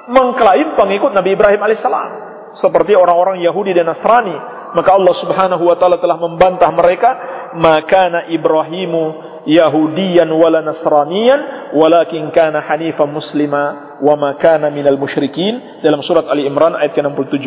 mengklaim 0.08 0.76
pengikut 0.80 1.12
Nabi 1.12 1.36
Ibrahim 1.36 1.60
alaihissalam 1.60 2.12
seperti 2.56 2.96
orang-orang 2.96 3.44
Yahudi 3.44 3.76
dan 3.76 3.92
Nasrani. 3.92 4.56
Maka 4.68 4.90
Allah 5.00 5.16
Subhanahu 5.16 5.64
wa 5.64 5.76
taala 5.80 5.98
telah 5.98 6.20
membantah 6.20 6.68
mereka, 6.76 7.10
"Maka 7.56 8.28
Ibrahimu 8.28 9.04
Yahudiyan 9.48 10.28
wala 10.28 10.60
Nasraniyan 10.60 11.72
walakin 11.72 12.36
kana 12.36 12.60
hanifan 12.68 13.08
muslima 13.08 13.96
wa 14.04 14.14
ma 14.20 14.36
kana 14.36 14.68
minal 14.68 15.00
musyrikin 15.00 15.80
dalam 15.80 16.04
surat 16.04 16.28
Ali 16.28 16.44
Imran 16.44 16.76
ayat 16.76 16.92
ke-67. 16.92 17.46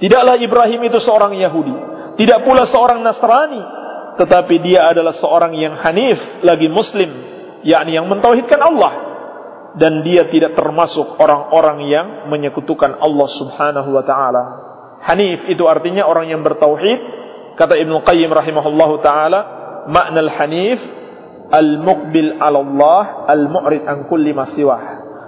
Tidaklah 0.00 0.36
Ibrahim 0.36 0.80
itu 0.84 1.00
seorang 1.00 1.32
Yahudi, 1.36 1.74
tidak 2.20 2.44
pula 2.44 2.68
seorang 2.68 3.00
Nasrani, 3.00 3.60
tetapi 4.20 4.54
dia 4.64 4.88
adalah 4.92 5.16
seorang 5.16 5.56
yang 5.56 5.80
hanif 5.80 6.20
lagi 6.44 6.68
muslim, 6.68 7.08
yakni 7.64 7.96
yang 7.96 8.08
mentauhidkan 8.08 8.60
Allah 8.60 9.10
dan 9.78 10.02
dia 10.02 10.26
tidak 10.32 10.58
termasuk 10.58 11.14
orang-orang 11.20 11.86
yang 11.86 12.06
menyekutukan 12.26 12.98
Allah 12.98 13.28
Subhanahu 13.30 13.90
wa 13.94 14.02
taala. 14.02 14.44
Hanif 15.06 15.46
itu 15.46 15.64
artinya 15.70 16.08
orang 16.08 16.28
yang 16.32 16.42
bertauhid. 16.42 17.19
Kata 17.60 17.76
Ibnu 17.76 18.00
Qayyim 18.00 18.32
rahimahullahu 18.32 19.04
taala, 19.04 19.40
makna 19.84 20.24
al-hanif 20.24 20.80
al-muqbil 21.52 22.40
'ala 22.40 22.64
Allah, 22.64 23.02
al-mu'rid 23.28 23.84
an 23.84 24.08
kulli 24.08 24.32
ma 24.32 24.48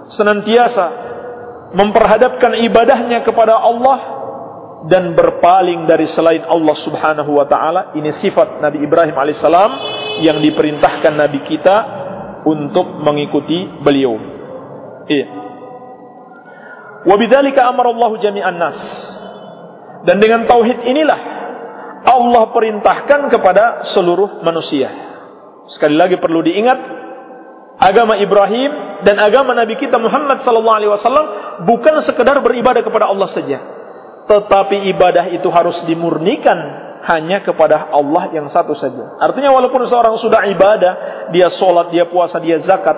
Senantiasa 0.09 0.85
memperhadapkan 1.77 2.57
ibadahnya 2.65 3.21
kepada 3.21 3.53
Allah 3.53 3.99
dan 4.89 5.13
berpaling 5.13 5.85
dari 5.85 6.09
selain 6.09 6.41
Allah 6.49 6.73
Subhanahu 6.73 7.37
wa 7.37 7.45
taala. 7.45 7.93
Ini 7.93 8.09
sifat 8.17 8.65
Nabi 8.65 8.81
Ibrahim 8.81 9.13
alaihissalam 9.13 9.71
yang 10.25 10.41
diperintahkan 10.41 11.13
nabi 11.13 11.45
kita 11.45 11.77
untuk 12.49 12.97
mengikuti 12.97 13.69
beliau. 13.85 14.17
Iya. 15.05 15.27
Wa 17.05 17.15
bidzalika 17.15 17.69
amara 17.69 17.93
Allah 17.93 18.11
jami'an 18.17 18.57
nas. 18.57 18.79
Dan 20.03 20.17
dengan 20.17 20.49
tauhid 20.49 20.83
inilah 20.83 21.42
Allah 22.03 22.43
perintahkan 22.51 23.31
kepada 23.31 23.87
seluruh 23.95 24.43
manusia. 24.43 24.91
Sekali 25.71 25.95
lagi 25.95 26.19
perlu 26.19 26.43
diingat 26.43 26.79
agama 27.79 28.19
Ibrahim 28.19 29.03
dan 29.07 29.19
agama 29.19 29.55
Nabi 29.55 29.79
kita 29.79 29.95
Muhammad 29.95 30.43
sallallahu 30.43 30.77
alaihi 30.77 30.91
wasallam 30.91 31.27
bukan 31.63 32.03
sekedar 32.03 32.39
beribadah 32.43 32.83
kepada 32.83 33.07
Allah 33.07 33.29
saja. 33.31 33.59
Tetapi 34.23 34.87
ibadah 34.95 35.31
itu 35.35 35.47
harus 35.51 35.79
dimurnikan 35.83 36.55
hanya 37.03 37.43
kepada 37.43 37.91
Allah 37.91 38.31
yang 38.31 38.47
satu 38.47 38.71
saja. 38.75 39.19
Artinya 39.19 39.51
walaupun 39.51 39.83
seorang 39.83 40.15
sudah 40.23 40.47
ibadah, 40.47 40.93
dia 41.35 41.51
sholat, 41.51 41.91
dia 41.91 42.07
puasa, 42.07 42.39
dia 42.39 42.63
zakat, 42.63 42.95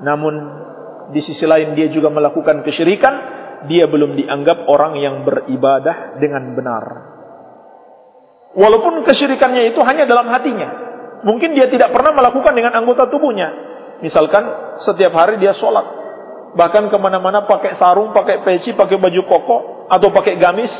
namun 0.00 0.34
di 1.12 1.20
sisi 1.20 1.44
lain 1.44 1.76
dia 1.76 1.92
juga 1.92 2.08
melakukan 2.08 2.64
kesyirikan, 2.64 3.14
dia 3.68 3.84
belum 3.84 4.16
dianggap 4.16 4.64
orang 4.64 4.96
yang 4.96 5.28
beribadah 5.28 6.16
dengan 6.16 6.56
benar. 6.56 6.84
Walaupun 8.58 9.06
kesyirikannya 9.06 9.70
itu 9.70 9.78
hanya 9.86 10.02
dalam 10.02 10.26
hatinya, 10.34 10.88
Mungkin 11.26 11.54
dia 11.58 11.66
tidak 11.66 11.90
pernah 11.90 12.14
melakukan 12.14 12.54
dengan 12.54 12.78
anggota 12.78 13.10
tubuhnya. 13.10 13.50
Misalkan 13.98 14.78
setiap 14.78 15.10
hari 15.18 15.42
dia 15.42 15.50
sholat. 15.58 15.98
Bahkan 16.54 16.94
ke 16.94 16.96
mana-mana 16.98 17.44
pakai 17.44 17.74
sarung, 17.74 18.14
pakai 18.14 18.46
peci, 18.46 18.72
pakai 18.72 18.96
baju 18.96 19.22
koko, 19.26 19.56
atau 19.90 20.08
pakai 20.14 20.38
gamis. 20.38 20.70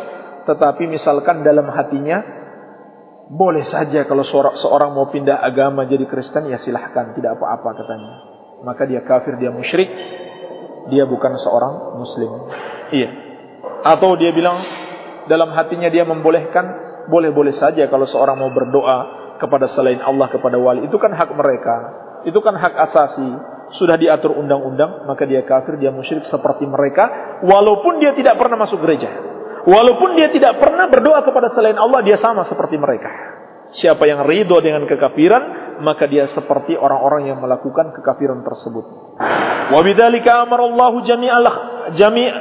Tetapi 0.46 0.86
misalkan 0.86 1.42
dalam 1.42 1.66
hatinya, 1.74 2.22
boleh 3.28 3.66
saja 3.68 4.06
kalau 4.08 4.24
seorang 4.56 4.94
mau 4.94 5.10
pindah 5.10 5.42
agama 5.42 5.84
jadi 5.84 6.06
Kristen, 6.08 6.48
ya 6.48 6.56
silahkan, 6.62 7.12
tidak 7.12 7.36
apa-apa 7.36 7.84
katanya. 7.84 8.10
Maka 8.64 8.88
dia 8.88 9.04
kafir, 9.04 9.36
dia 9.36 9.52
musyrik, 9.52 9.90
dia 10.88 11.04
bukan 11.04 11.36
seorang 11.36 12.00
muslim. 12.00 12.48
Iya. 12.94 13.10
Atau 13.84 14.16
dia 14.16 14.32
bilang, 14.32 14.56
dalam 15.28 15.52
hatinya 15.52 15.92
dia 15.92 16.08
membolehkan, 16.08 16.87
boleh-boleh 17.08 17.56
saja 17.56 17.88
kalau 17.88 18.04
seorang 18.04 18.36
mau 18.36 18.52
berdoa, 18.52 19.18
kepada 19.38 19.70
selain 19.70 20.02
Allah 20.02 20.28
kepada 20.28 20.58
wali. 20.58 20.84
Itu 20.90 20.98
kan 20.98 21.14
hak 21.14 21.30
mereka. 21.32 21.76
Itu 22.26 22.42
kan 22.42 22.58
hak 22.58 22.74
asasi. 22.90 23.30
Sudah 23.78 23.94
diatur 23.94 24.34
undang-undang 24.34 25.06
maka 25.06 25.24
dia 25.24 25.46
kafir 25.46 25.78
dia 25.78 25.94
musyrik 25.94 26.24
seperti 26.26 26.64
mereka 26.66 27.38
walaupun 27.46 28.02
dia 28.02 28.12
tidak 28.18 28.36
pernah 28.36 28.66
masuk 28.66 28.82
gereja. 28.82 29.08
Walaupun 29.68 30.16
dia 30.16 30.32
tidak 30.32 30.56
pernah 30.58 30.88
berdoa 30.88 31.20
kepada 31.22 31.52
selain 31.52 31.76
Allah 31.78 32.00
dia 32.02 32.18
sama 32.18 32.44
seperti 32.48 32.80
mereka. 32.80 33.08
Siapa 33.68 34.08
yang 34.08 34.24
ridho 34.24 34.56
dengan 34.64 34.88
kekafiran 34.88 35.76
maka 35.84 36.08
dia 36.08 36.26
seperti 36.32 36.74
orang-orang 36.74 37.28
yang 37.28 37.38
melakukan 37.38 37.92
kekafiran 37.92 38.40
tersebut. 38.40 38.84
Wa 39.68 39.80
bidzalika 39.84 40.48
amara 40.48 40.64
Allah 40.64 40.92
jami'al 41.04 41.46
jami' 41.92 42.32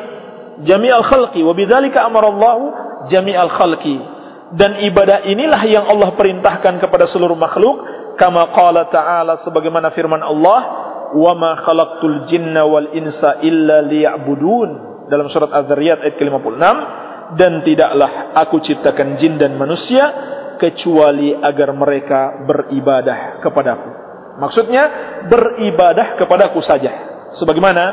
jami'al 0.64 1.04
khalqi. 1.04 1.44
Wa 1.44 1.52
bidzalika 1.52 2.08
amara 2.08 2.32
Allah 2.32 2.58
jami'al 3.12 3.52
khalqi 3.52 4.17
dan 4.56 4.80
ibadah 4.80 5.28
inilah 5.28 5.62
yang 5.68 5.86
Allah 5.92 6.16
perintahkan 6.16 6.80
kepada 6.80 7.10
seluruh 7.10 7.36
makhluk. 7.36 7.84
Kama 8.18 8.50
qala 8.56 8.90
ta'ala 8.90 9.46
sebagaimana 9.46 9.94
firman 9.94 10.24
Allah 10.24 10.60
wa 11.14 11.34
ma 11.38 11.52
khalaqtul 11.62 12.26
jinna 12.26 12.66
wal 12.66 12.90
insa 12.96 13.44
illa 13.44 13.84
liya'budun. 13.84 14.70
Dalam 15.12 15.28
surat 15.32 15.52
Az-Zariyat 15.52 16.04
ayat 16.04 16.16
ke-56 16.20 16.64
dan 17.40 17.64
tidaklah 17.64 18.36
aku 18.36 18.60
ciptakan 18.64 19.20
jin 19.20 19.40
dan 19.40 19.56
manusia 19.56 20.04
kecuali 20.60 21.36
agar 21.36 21.72
mereka 21.76 22.44
beribadah 22.44 23.40
kepadaku. 23.44 23.90
Maksudnya 24.42 24.84
beribadah 25.28 26.18
kepadaku 26.20 26.60
saja. 26.64 26.92
Sebagaimana 27.36 27.84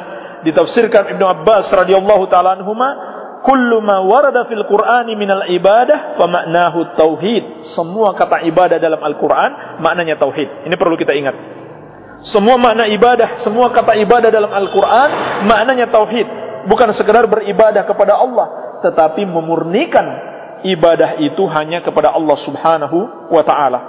ditafsirkan 0.44 1.14
Ibnu 1.16 1.24
Abbas 1.24 1.68
radhiyallahu 1.72 2.24
taala 2.32 2.58
anhuma 2.58 3.13
kullu 3.44 3.84
ma 3.84 4.00
warada 4.00 4.48
fil 4.48 4.64
Qur'ani 4.64 5.12
minal 5.14 5.44
ibadah 5.52 6.16
fa 6.16 6.24
maknahu 6.24 6.96
tauhid. 6.96 7.68
Semua 7.76 8.16
kata 8.16 8.40
ibadah 8.48 8.80
dalam 8.80 8.98
Al-Qur'an 9.04 9.78
maknanya 9.84 10.16
tauhid. 10.16 10.64
Ini 10.64 10.74
perlu 10.80 10.96
kita 10.96 11.12
ingat. 11.12 11.36
Semua 12.24 12.56
makna 12.56 12.88
ibadah, 12.88 13.44
semua 13.44 13.68
kata 13.68 14.00
ibadah 14.00 14.32
dalam 14.32 14.48
Al-Qur'an 14.48 15.44
maknanya 15.44 15.92
tauhid. 15.92 16.26
Bukan 16.64 16.88
sekedar 16.96 17.28
beribadah 17.28 17.84
kepada 17.84 18.16
Allah, 18.16 18.80
tetapi 18.80 19.28
memurnikan 19.28 20.32
ibadah 20.64 21.20
itu 21.20 21.44
hanya 21.52 21.84
kepada 21.84 22.16
Allah 22.16 22.40
Subhanahu 22.40 23.28
wa 23.28 23.42
taala. 23.44 23.80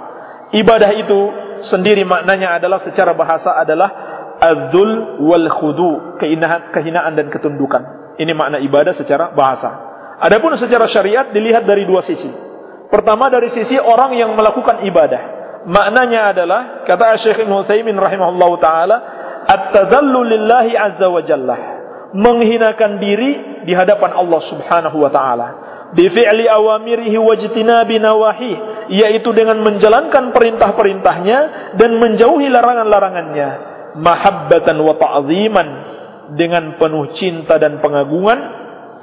Ibadah 0.52 0.90
itu 1.00 1.18
sendiri 1.64 2.04
maknanya 2.04 2.60
adalah 2.60 2.84
secara 2.84 3.16
bahasa 3.16 3.56
adalah 3.56 3.88
adzul 4.36 5.24
wal 5.24 5.48
khudu, 5.48 6.20
kehinaan 6.20 7.16
dan 7.16 7.32
ketundukan. 7.32 8.05
Ini 8.16 8.32
makna 8.32 8.56
ibadah 8.60 8.96
secara 8.96 9.32
bahasa. 9.32 9.70
Adapun 10.16 10.56
secara 10.56 10.88
syariat 10.88 11.28
dilihat 11.28 11.68
dari 11.68 11.84
dua 11.84 12.00
sisi. 12.00 12.28
Pertama 12.88 13.28
dari 13.28 13.52
sisi 13.52 13.76
orang 13.76 14.16
yang 14.16 14.32
melakukan 14.32 14.84
ibadah. 14.88 15.22
Maknanya 15.66 16.32
adalah 16.32 16.60
kata 16.86 17.18
Syekh 17.20 17.44
Ibnu 17.44 17.66
Utsaimin 17.66 17.98
rahimahullahu 17.98 18.54
taala, 18.62 18.96
at-tadallu 19.44 20.24
lillahi 20.24 20.72
azza 20.72 21.06
wa 21.10 21.20
jalla. 21.20 21.56
Menghinakan 22.16 23.02
diri 23.02 23.62
di 23.66 23.74
hadapan 23.74 24.14
Allah 24.14 24.40
Subhanahu 24.46 24.96
wa 24.96 25.10
taala. 25.10 25.48
Bi 25.92 26.06
fi'li 26.08 26.46
awamirihi 26.48 27.18
wa 27.18 27.34
jtinabi 27.36 27.98
nawahi, 27.98 28.52
yaitu 28.94 29.34
dengan 29.34 29.60
menjalankan 29.60 30.30
perintah-perintahnya 30.30 31.38
dan 31.76 31.90
menjauhi 31.98 32.46
larangan-larangannya 32.48 33.76
mahabbatan 33.96 34.76
wa 34.76 34.94
ta'ziman 34.94 35.68
dengan 36.34 36.74
penuh 36.80 37.14
cinta 37.14 37.60
dan 37.62 37.78
pengagungan 37.78 38.38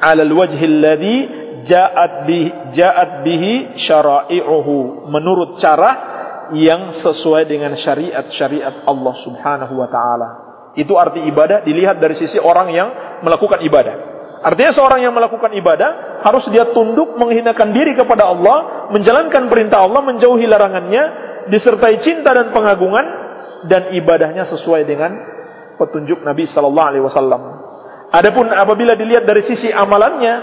alal 0.03 0.33
wajhil 0.35 0.83
ladzi 0.83 1.17
ja'at 1.63 2.27
bihi 2.27 2.75
ja'at 2.75 3.11
bihi 3.23 3.79
syara'i'uhu 3.79 5.07
menurut 5.07 5.55
cara 5.63 6.11
yang 6.51 6.91
sesuai 6.99 7.47
dengan 7.47 7.79
syariat-syariat 7.79 8.83
Allah 8.83 9.15
Subhanahu 9.23 9.73
wa 9.79 9.87
taala. 9.87 10.29
Itu 10.75 10.99
arti 10.99 11.23
ibadah 11.23 11.63
dilihat 11.63 12.03
dari 12.03 12.19
sisi 12.19 12.35
orang 12.35 12.67
yang 12.73 12.89
melakukan 13.23 13.63
ibadah. 13.63 13.95
Artinya 14.43 14.75
seorang 14.75 14.99
yang 14.99 15.15
melakukan 15.15 15.55
ibadah 15.55 16.19
harus 16.19 16.43
dia 16.51 16.67
tunduk 16.75 17.15
menghinakan 17.15 17.71
diri 17.71 17.95
kepada 17.95 18.27
Allah, 18.27 18.91
menjalankan 18.91 19.47
perintah 19.47 19.87
Allah, 19.87 20.03
menjauhi 20.03 20.43
larangannya, 20.43 21.03
disertai 21.47 22.03
cinta 22.03 22.35
dan 22.35 22.51
pengagungan 22.51 23.05
dan 23.71 23.95
ibadahnya 23.95 24.43
sesuai 24.51 24.83
dengan 24.83 25.32
petunjuk 25.77 26.21
Nabi 26.21 26.45
sallallahu 26.47 26.87
alaihi 26.89 27.05
wasallam. 27.05 27.41
Adapun 28.13 28.49
apabila 28.53 28.93
dilihat 28.93 29.25
dari 29.25 29.41
sisi 29.41 29.73
amalannya 29.73 30.33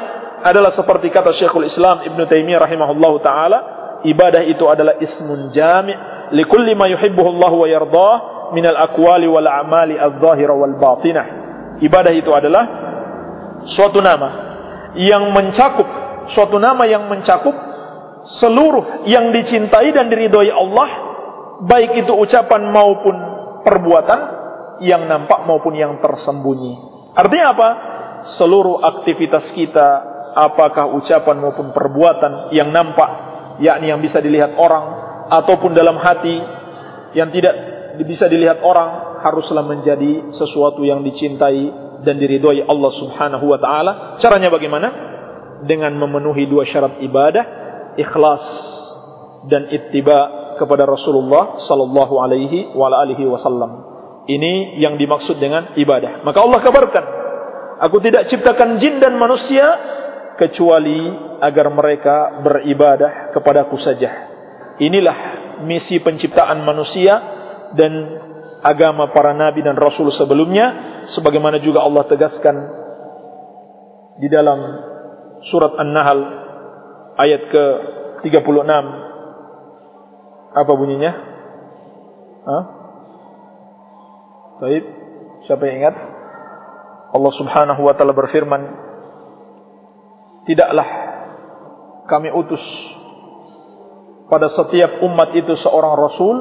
adalah 0.43 0.75
seperti 0.75 1.13
kata 1.13 1.31
Syekhul 1.37 1.69
Islam 1.69 2.03
Ibn 2.03 2.21
Taimiyah 2.27 2.61
rahimahullahu 2.67 3.17
taala, 3.23 3.59
ibadah 4.03 4.43
itu 4.43 4.67
adalah 4.67 4.99
ismun 4.99 5.55
jami' 5.55 5.95
likulli 6.35 6.75
ma 6.75 6.91
yuhibbuhu 6.91 7.29
Allah 7.39 7.53
wa 7.53 7.67
yardah 7.69 8.15
min 8.57 8.65
al-aqwali 8.67 9.31
wal 9.31 9.47
a'mali 9.47 9.95
adh-dhahira 10.01 10.55
wal 10.57 10.75
batinah. 10.81 11.27
Ibadah 11.79 12.13
itu 12.13 12.31
adalah 12.35 12.65
suatu 13.71 14.03
nama 14.03 14.51
yang 14.99 15.31
mencakup 15.31 15.87
suatu 16.31 16.59
nama 16.59 16.87
yang 16.87 17.11
mencakup 17.11 17.53
seluruh 18.41 19.07
yang 19.07 19.35
dicintai 19.35 19.91
dan 19.95 20.11
diridhoi 20.11 20.51
Allah 20.51 20.89
baik 21.67 22.05
itu 22.05 22.13
ucapan 22.15 22.71
maupun 22.71 23.15
perbuatan 23.65 24.40
yang 24.81 25.07
nampak 25.07 25.45
maupun 25.45 25.77
yang 25.77 26.01
tersembunyi. 26.01 26.73
Artinya 27.17 27.47
apa? 27.53 27.69
Seluruh 28.37 28.85
aktivitas 28.85 29.49
kita 29.57 29.89
apakah 30.37 30.93
ucapan 30.95 31.37
maupun 31.41 31.73
perbuatan 31.73 32.53
yang 32.55 32.71
nampak 32.71 33.31
yakni 33.61 33.93
yang 33.93 34.01
bisa 34.01 34.23
dilihat 34.23 34.57
orang 34.57 34.85
ataupun 35.31 35.77
dalam 35.77 36.01
hati 36.01 36.37
yang 37.17 37.29
tidak 37.35 37.55
bisa 38.01 38.31
dilihat 38.31 38.63
orang 38.65 39.21
haruslah 39.21 39.65
menjadi 39.67 40.33
sesuatu 40.33 40.81
yang 40.87 41.05
dicintai 41.05 41.91
dan 42.01 42.17
diridhoi 42.17 42.65
Allah 42.65 42.93
Subhanahu 42.97 43.45
wa 43.45 43.59
taala. 43.61 43.93
Caranya 44.23 44.49
bagaimana? 44.49 44.89
Dengan 45.61 45.93
memenuhi 45.93 46.49
dua 46.49 46.65
syarat 46.65 47.05
ibadah, 47.05 47.45
ikhlas 48.01 48.45
dan 49.53 49.69
ittiba 49.69 50.57
kepada 50.57 50.89
Rasulullah 50.89 51.61
sallallahu 51.61 52.15
alaihi 52.21 52.73
wa 52.73 52.89
alihi 52.89 53.29
wasallam. 53.29 53.90
Ini 54.29 54.83
yang 54.83 55.01
dimaksud 55.01 55.41
dengan 55.41 55.73
ibadah. 55.77 56.21
Maka 56.23 56.39
Allah 56.45 56.61
kabarkan, 56.61 57.05
aku 57.81 57.97
tidak 58.05 58.29
ciptakan 58.29 58.77
jin 58.77 59.01
dan 59.01 59.17
manusia 59.17 59.65
kecuali 60.37 61.09
agar 61.41 61.67
mereka 61.73 62.41
beribadah 62.45 63.33
kepadaku 63.33 63.81
saja. 63.81 64.29
Inilah 64.81 65.17
misi 65.65 66.01
penciptaan 66.01 66.65
manusia 66.65 67.17
dan 67.77 67.93
agama 68.61 69.13
para 69.13 69.33
nabi 69.33 69.65
dan 69.65 69.77
rasul 69.77 70.09
sebelumnya 70.13 71.01
sebagaimana 71.17 71.61
juga 71.61 71.81
Allah 71.85 72.05
tegaskan 72.09 72.57
di 74.21 74.29
dalam 74.29 74.61
surat 75.49 75.73
An-Nahl 75.81 76.21
ayat 77.17 77.43
ke-36 77.49 78.73
apa 80.51 80.73
bunyinya? 80.77 81.13
Hah? 82.45 82.80
Baik, 84.61 84.85
siapa 85.49 85.63
yang 85.67 85.77
ingat? 85.85 85.97
Allah 87.11 87.33
Subhanahu 87.35 87.81
wa 87.81 87.97
taala 87.97 88.13
berfirman, 88.13 88.63
"Tidaklah 90.47 90.89
kami 92.07 92.29
utus 92.31 92.63
pada 94.31 94.47
setiap 94.47 95.03
umat 95.03 95.35
itu 95.35 95.59
seorang 95.59 95.95
rasul. 95.99 96.37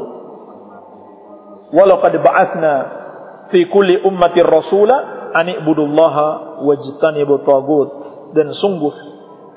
Walau 1.74 2.02
qad 2.02 2.14
ba'athna 2.22 2.74
fi 3.50 3.66
kulli 3.66 3.98
ummatir 4.06 4.46
rasula 4.46 5.30
an 5.34 5.50
ibudullaha 5.50 6.62
wajtanibu 6.62 7.42
tagut. 7.46 7.92
Dan 8.38 8.54
sungguh 8.54 8.94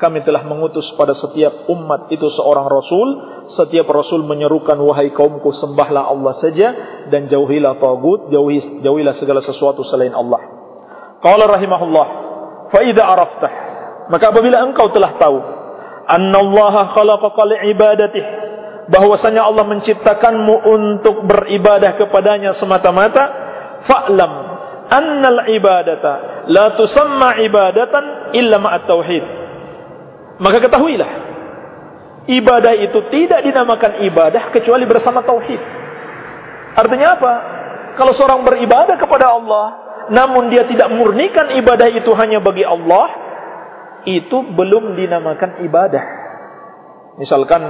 kami 0.03 0.27
telah 0.27 0.43
mengutus 0.43 0.91
pada 0.99 1.15
setiap 1.15 1.71
umat 1.71 2.11
itu 2.11 2.27
seorang 2.35 2.67
rasul. 2.67 3.09
Setiap 3.47 3.87
rasul 3.95 4.27
menyerukan 4.27 4.75
wahai 4.83 5.15
kaumku 5.15 5.55
sembahlah 5.55 6.11
Allah 6.11 6.35
saja 6.43 6.69
dan 7.15 7.31
jauhilah 7.31 7.79
tagut 7.79 8.27
jauhi 8.35 8.83
jauhilah 8.83 9.15
segala 9.15 9.39
sesuatu 9.39 9.87
selain 9.87 10.11
Allah. 10.11 10.43
Qala 11.23 11.47
rahimahullah 11.47 12.07
fa 12.75 12.81
idza 12.83 13.03
araftah. 13.07 13.53
Maka 14.11 14.35
apabila 14.35 14.67
engkau 14.67 14.91
telah 14.91 15.15
tahu 15.23 15.39
annallaha 16.11 16.99
khalaqa 16.99 17.43
li 17.47 17.57
ibadatihi 17.71 18.31
bahwasanya 18.91 19.47
Allah 19.47 19.65
menciptakanmu 19.71 20.55
untuk 20.67 21.23
beribadah 21.31 21.95
kepadanya 22.03 22.59
semata-mata 22.59 23.23
fa'lam 23.87 24.33
annal 24.91 25.47
ibadata 25.49 26.45
la 26.51 26.75
tusamma 26.75 27.39
ibadatan 27.41 28.35
illa 28.35 28.59
ma'at 28.59 28.85
tauhid 28.85 29.42
maka 30.43 30.59
ketahuilah 30.59 31.11
ibadah 32.27 32.75
itu 32.83 32.99
tidak 33.15 33.47
dinamakan 33.47 34.03
ibadah 34.11 34.51
kecuali 34.51 34.85
bersama 34.85 35.23
tauhid 35.23 35.61
artinya 36.75 37.09
apa 37.15 37.33
kalau 37.95 38.13
seorang 38.19 38.43
beribadah 38.43 38.99
kepada 38.99 39.31
Allah 39.31 39.67
namun 40.11 40.51
dia 40.51 40.67
tidak 40.67 40.91
murnikan 40.91 41.55
ibadah 41.55 41.87
itu 41.95 42.11
hanya 42.19 42.43
bagi 42.43 42.67
Allah 42.67 43.07
itu 44.03 44.43
belum 44.43 44.99
dinamakan 44.99 45.63
ibadah 45.63 46.05
misalkan 47.23 47.63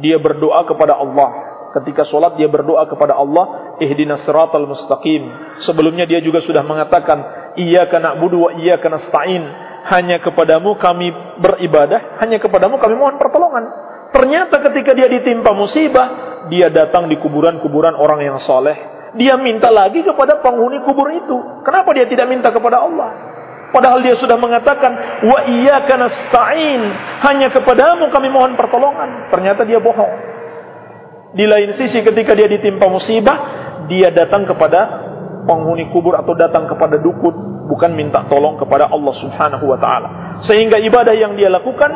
dia 0.00 0.20
berdoa 0.20 0.64
kepada 0.68 0.96
Allah. 0.96 1.44
Ketika 1.76 2.08
solat 2.08 2.40
dia 2.40 2.48
berdoa 2.48 2.88
kepada 2.88 3.16
Allah, 3.16 3.76
ihdinas 3.84 4.24
siratal 4.24 4.64
mustaqim. 4.64 5.28
Sebelumnya 5.60 6.08
dia 6.08 6.24
juga 6.24 6.40
sudah 6.40 6.64
mengatakan, 6.64 7.52
iyyaka 7.60 8.00
na'budu 8.00 8.48
wa 8.48 8.50
iyyaka 8.56 8.88
nasta'in. 8.88 9.44
Hanya 9.86 10.18
kepadamu 10.18 10.74
kami 10.82 11.14
beribadah, 11.38 12.18
hanya 12.18 12.42
kepadamu 12.42 12.76
kami 12.82 12.94
mohon 12.98 13.16
pertolongan. 13.22 13.64
Ternyata 14.10 14.58
ketika 14.70 14.94
dia 14.98 15.06
ditimpa 15.06 15.54
musibah, 15.54 16.06
dia 16.50 16.70
datang 16.70 17.06
di 17.06 17.18
kuburan-kuburan 17.18 17.94
orang 17.94 18.22
yang 18.22 18.38
soleh. 18.42 18.74
Dia 19.14 19.38
minta 19.38 19.70
lagi 19.70 20.02
kepada 20.02 20.42
penghuni 20.42 20.82
kubur 20.82 21.08
itu. 21.14 21.62
Kenapa 21.62 21.94
dia 21.94 22.04
tidak 22.10 22.26
minta 22.28 22.50
kepada 22.50 22.82
Allah? 22.82 23.10
Padahal 23.70 24.02
dia 24.02 24.14
sudah 24.14 24.38
mengatakan 24.38 25.22
wa 25.26 25.42
iyyaka 25.46 25.94
nasta'in, 25.98 26.82
hanya 27.26 27.48
kepadamu 27.50 28.10
kami 28.10 28.28
mohon 28.30 28.54
pertolongan. 28.54 29.30
Ternyata 29.30 29.66
dia 29.66 29.82
bohong. 29.82 30.14
Di 31.36 31.44
lain 31.44 31.74
sisi 31.76 32.00
ketika 32.00 32.32
dia 32.32 32.46
ditimpa 32.46 32.86
musibah, 32.88 33.38
dia 33.90 34.08
datang 34.14 34.46
kepada 34.46 34.80
penghuni 35.46 35.88
kubur 35.94 36.18
atau 36.18 36.34
datang 36.34 36.66
kepada 36.66 36.98
dukun, 36.98 37.66
bukan 37.70 37.94
minta 37.94 38.26
tolong 38.26 38.58
kepada 38.58 38.90
Allah 38.90 39.14
Subhanahu 39.16 39.64
wa 39.64 39.78
taala. 39.78 40.08
Sehingga 40.44 40.76
ibadah 40.82 41.14
yang 41.16 41.38
dia 41.38 41.48
lakukan 41.48 41.88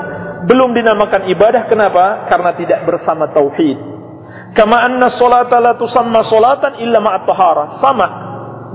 belum 0.49 0.73
dinamakan 0.73 1.29
ibadah 1.29 1.69
kenapa? 1.69 2.31
Karena 2.31 2.57
tidak 2.57 2.87
bersama 2.89 3.29
tauhid. 3.35 3.79
Kama 4.57 4.79
anna 4.81 5.13
salata 5.13 5.61
la 5.61 5.77
tusamma 5.77 6.25
salatan 6.25 6.81
illa 6.81 6.99
ma'at 6.99 7.23
tahara. 7.29 7.65
Sama 7.79 8.07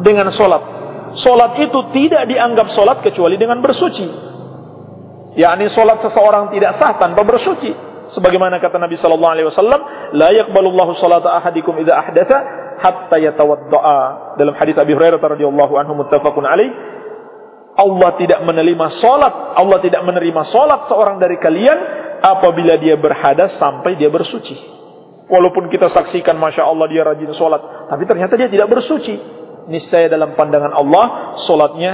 dengan 0.04 0.30
salat 0.30 0.76
solat 1.16 1.56
itu 1.64 1.80
tidak 1.96 2.28
dianggap 2.28 2.68
solat 2.76 3.00
kecuali 3.00 3.40
dengan 3.40 3.64
bersuci. 3.64 4.28
yakni 5.36 5.68
solat 5.68 6.00
seseorang 6.00 6.56
tidak 6.56 6.80
sah 6.80 6.96
tanpa 6.96 7.24
bersuci. 7.28 7.72
Sebagaimana 8.06 8.62
kata 8.62 8.78
Nabi 8.78 8.96
sallallahu 8.96 9.34
alaihi 9.34 9.48
wasallam, 9.50 9.82
la 10.14 10.30
yaqbalullahu 10.32 10.94
salata 11.02 11.42
ahadikum 11.42 11.76
idza 11.82 11.92
ahdatha 11.92 12.38
hatta 12.80 13.18
yatawaddaa. 13.20 14.38
Dalam 14.40 14.54
hadis 14.56 14.76
Abi 14.80 14.94
Hurairah 14.96 15.20
radhiyallahu 15.20 15.74
anhu 15.80 15.94
muttafaqun 16.06 16.44
alaih, 16.48 16.70
Allah 17.76 18.10
tidak 18.16 18.40
menerima 18.48 18.88
solat, 19.04 19.34
Allah 19.60 19.78
tidak 19.84 20.02
menerima 20.08 20.42
solat 20.48 20.88
seorang 20.88 21.20
dari 21.20 21.36
kalian 21.36 21.78
apabila 22.24 22.80
dia 22.80 22.96
berhadas 22.96 23.60
sampai 23.60 24.00
dia 24.00 24.08
bersuci. 24.08 24.56
Walaupun 25.26 25.68
kita 25.74 25.90
saksikan 25.90 26.38
Masya 26.38 26.64
Allah 26.64 26.86
dia 26.88 27.02
rajin 27.04 27.34
solat, 27.34 27.90
tapi 27.90 28.06
ternyata 28.06 28.38
dia 28.38 28.48
tidak 28.48 28.70
bersuci 28.72 29.44
niscaya 29.66 30.06
dalam 30.06 30.38
pandangan 30.38 30.72
Allah 30.74 31.38
solatnya 31.42 31.94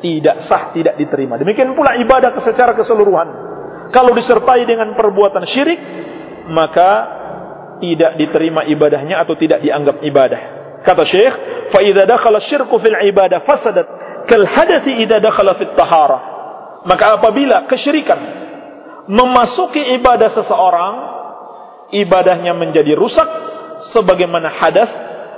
tidak 0.00 0.48
sah, 0.48 0.72
tidak 0.72 0.96
diterima. 0.96 1.36
Demikian 1.36 1.76
pula 1.76 1.96
ibadah 2.00 2.32
secara 2.40 2.72
keseluruhan. 2.72 3.28
Kalau 3.92 4.16
disertai 4.16 4.64
dengan 4.64 4.96
perbuatan 4.96 5.44
syirik, 5.44 5.80
maka 6.48 7.19
tidak 7.80 8.20
diterima 8.20 8.68
ibadahnya 8.68 9.24
atau 9.24 9.34
tidak 9.34 9.64
dianggap 9.64 10.04
ibadah. 10.04 10.40
Kata 10.84 11.04
Syekh, 11.04 11.34
fa 11.72 11.80
idza 11.84 12.08
dakhala 12.08 12.40
syirku 12.40 12.76
fil 12.80 12.96
ibadah 12.96 13.44
fasadat 13.44 13.86
kal 14.24 14.44
hadathi 14.44 15.04
idza 15.04 15.20
dakhala 15.20 15.56
fit 15.56 15.72
tahara. 15.76 16.18
Maka 16.88 17.20
apabila 17.20 17.68
kesyirikan 17.68 18.20
memasuki 19.10 19.96
ibadah 20.00 20.32
seseorang, 20.32 20.94
ibadahnya 21.92 22.56
menjadi 22.56 22.96
rusak 22.96 23.28
sebagaimana 23.92 24.48
hadas 24.56 24.88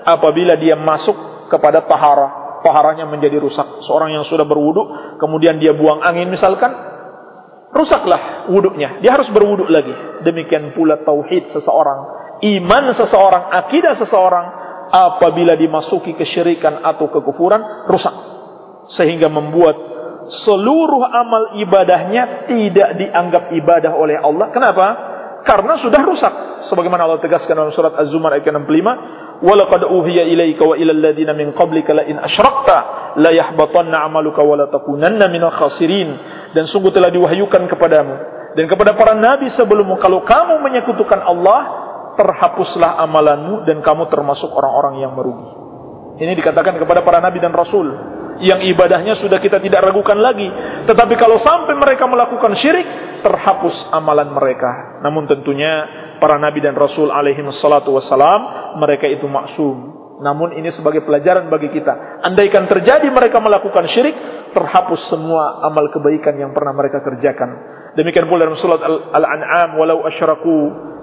apabila 0.06 0.54
dia 0.58 0.78
masuk 0.78 1.48
kepada 1.50 1.82
tahara. 1.86 2.60
Taharanya 2.62 3.10
menjadi 3.10 3.42
rusak. 3.42 3.82
Seorang 3.82 4.14
yang 4.14 4.22
sudah 4.22 4.46
berwudu, 4.46 5.18
kemudian 5.18 5.58
dia 5.58 5.74
buang 5.74 5.98
angin 5.98 6.30
misalkan, 6.30 6.70
rusaklah 7.74 8.46
wuduknya. 8.46 9.02
Dia 9.02 9.18
harus 9.18 9.26
berwuduk 9.34 9.66
lagi. 9.66 9.90
Demikian 10.22 10.70
pula 10.70 11.02
tauhid 11.02 11.50
seseorang, 11.50 12.21
iman 12.42 12.84
seseorang, 12.94 13.54
akidah 13.54 13.94
seseorang, 13.96 14.46
apabila 14.92 15.56
dimasuki 15.56 16.12
kesyirikan 16.18 16.82
atau 16.82 17.08
kekufuran, 17.08 17.88
rusak. 17.88 18.12
Sehingga 18.92 19.30
membuat 19.30 19.78
seluruh 20.44 21.02
amal 21.06 21.56
ibadahnya 21.58 22.46
tidak 22.50 22.98
dianggap 22.98 23.54
ibadah 23.56 23.92
oleh 23.94 24.18
Allah. 24.20 24.50
Kenapa? 24.50 24.86
Karena 25.42 25.74
sudah 25.80 26.02
rusak. 26.06 26.34
Sebagaimana 26.70 27.08
Allah 27.08 27.18
tegaskan 27.18 27.58
dalam 27.58 27.74
surat 27.74 27.98
Az-Zumar 27.98 28.36
ayat 28.36 28.46
65, 28.46 29.42
walaqad 29.42 29.82
uhiya 29.90 30.22
ilaika 30.30 30.62
wa 30.62 30.78
ilal 30.78 31.02
ladina 31.02 31.34
min 31.34 31.50
qablika 31.52 31.90
la 31.92 32.06
in 32.06 32.16
asyrakta 32.22 32.76
la 33.18 33.30
yahbatanna 33.34 34.06
amaluka 34.06 34.40
wa 34.40 34.54
la 34.54 34.70
takunanna 34.70 35.26
minal 35.26 35.50
khasirin 35.50 36.14
dan 36.54 36.70
sungguh 36.70 36.94
telah 36.94 37.10
diwahyukan 37.10 37.66
kepadamu 37.66 38.14
dan 38.54 38.64
kepada 38.70 38.94
para 38.94 39.18
nabi 39.18 39.50
sebelummu 39.50 39.98
kalau 39.98 40.22
kamu 40.22 40.62
menyekutukan 40.62 41.20
Allah 41.26 41.60
terhapuslah 42.16 43.00
amalanmu 43.02 43.64
dan 43.64 43.80
kamu 43.80 44.08
termasuk 44.12 44.50
orang-orang 44.52 45.02
yang 45.02 45.12
merugi. 45.16 45.48
Ini 46.22 46.32
dikatakan 46.36 46.76
kepada 46.76 47.00
para 47.02 47.18
nabi 47.18 47.40
dan 47.40 47.50
rasul. 47.56 47.88
Yang 48.42 48.74
ibadahnya 48.74 49.14
sudah 49.16 49.38
kita 49.38 49.62
tidak 49.62 49.86
ragukan 49.86 50.18
lagi. 50.18 50.48
Tetapi 50.88 51.14
kalau 51.14 51.38
sampai 51.38 51.78
mereka 51.78 52.10
melakukan 52.10 52.58
syirik 52.58 52.84
terhapus 53.22 53.92
amalan 53.94 54.34
mereka. 54.34 55.00
Namun 55.04 55.30
tentunya 55.30 55.86
para 56.18 56.36
nabi 56.38 56.58
dan 56.58 56.74
rasul 56.74 57.10
alaihi 57.10 57.42
wassalatu 57.42 57.94
wassalam 57.94 58.74
mereka 58.82 59.06
itu 59.06 59.24
maksum. 59.30 59.94
Namun 60.22 60.54
ini 60.54 60.70
sebagai 60.70 61.02
pelajaran 61.02 61.50
bagi 61.50 61.70
kita. 61.70 62.22
Andaikan 62.22 62.70
terjadi 62.70 63.06
mereka 63.10 63.42
melakukan 63.42 63.90
syirik 63.90 64.14
terhapus 64.54 65.10
semua 65.10 65.62
amal 65.66 65.90
kebaikan 65.90 66.38
yang 66.38 66.54
pernah 66.54 66.70
mereka 66.76 67.02
kerjakan 67.02 67.81
demikian 67.98 68.26
pula 68.28 68.48
dalam 68.48 68.58
surat 68.58 68.80
al-an'am 69.12 69.76
walau 69.76 70.04
asyraku 70.08 70.54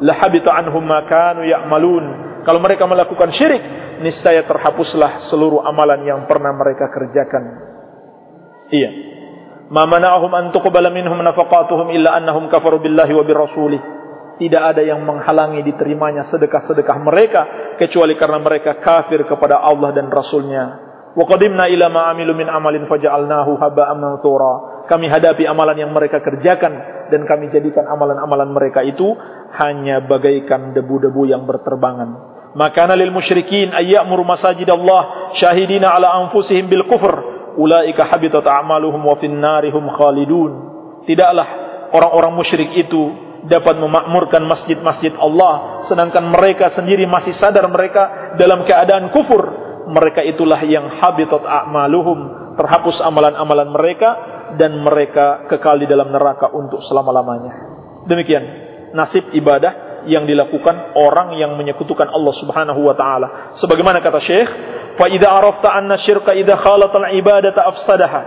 lahabita 0.02 0.54
anhum 0.54 0.84
ma 0.84 1.06
kanu 1.06 1.46
ya'malun 1.46 2.06
kalau 2.48 2.60
mereka 2.64 2.88
melakukan 2.88 3.30
syirik 3.36 3.62
niscaya 4.02 4.48
terhapuslah 4.48 5.28
seluruh 5.30 5.62
amalan 5.66 6.06
yang 6.08 6.26
pernah 6.26 6.56
mereka 6.56 6.90
kerjakan 6.90 7.44
iya 8.74 8.90
ma 9.70 9.86
mana'ahum 9.86 10.32
an 10.34 10.44
tuqbala 10.56 10.90
minhum 10.90 11.20
nafaqatuhum 11.22 11.94
illa 11.94 12.18
annahum 12.18 12.50
kafaru 12.50 12.82
billahi 12.82 13.14
wa 13.14 13.24
birrasulih 13.28 14.00
tidak 14.40 14.64
ada 14.72 14.82
yang 14.88 15.04
menghalangi 15.04 15.68
diterimanya 15.68 16.24
sedekah-sedekah 16.32 16.98
mereka 17.04 17.42
kecuali 17.76 18.16
karena 18.16 18.40
mereka 18.40 18.80
kafir 18.80 19.28
kepada 19.28 19.60
Allah 19.60 19.92
dan 19.92 20.08
Rasulnya. 20.08 20.88
Wa 21.12 21.28
qadimna 21.28 21.68
ila 21.68 21.92
ma 21.92 22.08
amilu 22.16 22.32
min 22.32 22.48
amalin 22.48 22.88
faja'alnahu 22.88 23.60
haba'an 23.60 24.00
manthura. 24.00 24.79
Kami 24.90 25.06
hadapi 25.06 25.46
amalan 25.46 25.78
yang 25.78 25.94
mereka 25.94 26.18
kerjakan 26.18 27.06
dan 27.14 27.22
kami 27.30 27.54
jadikan 27.54 27.86
amalan-amalan 27.86 28.50
mereka 28.50 28.82
itu 28.82 29.14
hanya 29.62 30.02
bagaikan 30.02 30.74
debu-debu 30.74 31.30
yang 31.30 31.46
berterbangan. 31.46 32.42
Maka 32.58 32.90
lil 32.98 33.14
musyrikin 33.14 33.70
ayyamuru 33.70 34.26
masajidallah 34.26 35.34
syahidina 35.38 35.94
ala 35.94 36.18
anfusihim 36.26 36.66
bil 36.66 36.90
kufr 36.90 37.14
ulaika 37.62 38.10
habitat 38.10 38.42
a'maluhum 38.42 39.06
wa 39.06 39.14
fin 39.22 39.38
narihum 39.38 39.86
khalidun. 39.94 40.52
Tidaklah 41.06 41.48
orang-orang 41.94 42.34
musyrik 42.34 42.74
itu 42.74 43.30
dapat 43.46 43.78
memakmurkan 43.78 44.44
masjid-masjid 44.44 45.16
Allah 45.16 45.86
sedangkan 45.88 46.28
mereka 46.28 46.74
sendiri 46.76 47.08
masih 47.08 47.32
sadar 47.38 47.70
mereka 47.72 48.36
dalam 48.36 48.68
keadaan 48.68 49.16
kufur 49.16 49.42
mereka 49.88 50.20
itulah 50.28 50.60
yang 50.68 51.00
habitat 51.00 51.40
a'maluhum 51.40 52.52
terhapus 52.60 53.00
amalan-amalan 53.00 53.72
mereka 53.72 54.10
dan 54.58 54.80
mereka 54.82 55.46
kekal 55.52 55.78
di 55.78 55.86
dalam 55.86 56.10
neraka 56.10 56.50
untuk 56.56 56.82
selama-lamanya. 56.86 57.54
Demikian 58.08 58.44
nasib 58.96 59.30
ibadah 59.36 60.04
yang 60.08 60.24
dilakukan 60.24 60.96
orang 60.96 61.36
yang 61.36 61.54
menyekutukan 61.60 62.08
Allah 62.08 62.34
Subhanahu 62.40 62.82
wa 62.82 62.96
taala. 62.96 63.28
Sebagaimana 63.60 64.00
kata 64.00 64.20
Syekh 64.24 64.50
fa 64.96 65.06
idza 65.12 65.28
arafta 65.28 65.76
anna 65.76 66.00
syirka 66.00 66.34
idza 66.34 66.56
khalata 66.58 66.98
al-ibadata 66.98 67.62
afsadaha. 67.68 68.22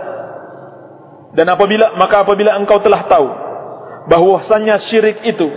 Dan 1.33 1.49
apabila 1.49 1.97
maka 1.97 2.21
apabila 2.21 2.53
engkau 2.61 2.77
telah 2.85 3.09
tahu 3.09 3.27
bahwasanya 4.05 4.77
syirik 4.85 5.25
itu 5.25 5.49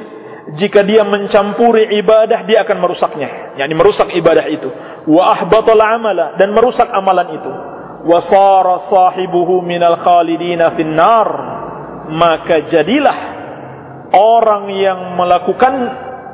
jika 0.56 0.80
dia 0.86 1.04
mencampuri 1.04 2.00
ibadah 2.00 2.48
dia 2.48 2.64
akan 2.64 2.78
merusaknya. 2.80 3.58
Yakni 3.60 3.74
merusak 3.76 4.08
ibadah 4.16 4.46
itu. 4.48 4.72
Wa 5.06 5.36
ahbatal 5.36 5.78
amala 5.78 6.34
dan 6.40 6.56
merusak 6.56 6.88
amalan 6.88 7.36
itu 7.36 7.75
wa 8.06 8.22
sara 8.22 8.86
sahibuhu 8.86 9.66
minal 9.66 9.98
khalidina 9.98 10.78
finnar. 10.78 11.28
Maka 12.06 12.70
jadilah 12.70 13.18
orang 14.14 14.70
yang 14.78 15.18
melakukan 15.18 15.74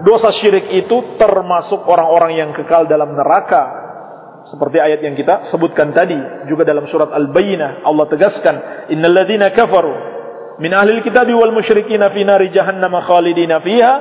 dosa 0.04 0.28
syirik 0.36 0.68
itu 0.68 1.16
termasuk 1.16 1.88
orang-orang 1.88 2.36
yang 2.36 2.50
kekal 2.52 2.84
dalam 2.84 3.16
neraka. 3.16 3.80
Seperti 4.52 4.76
ayat 4.82 5.00
yang 5.00 5.16
kita 5.16 5.48
sebutkan 5.48 5.94
tadi 5.96 6.18
juga 6.50 6.66
dalam 6.66 6.84
surat 6.90 7.08
Al-Bayyinah 7.14 7.86
Allah 7.86 8.06
tegaskan 8.10 8.54
innal 8.90 9.14
ladzina 9.14 9.54
kafaru 9.54 9.94
min 10.58 10.74
ahli 10.74 10.98
kitab 11.00 11.30
wal 11.30 11.54
musyrikin 11.54 12.02
fi 12.10 12.20
nari 12.26 12.50
jahannam 12.50 12.90
khalidina 13.06 13.62
fiha 13.62 13.92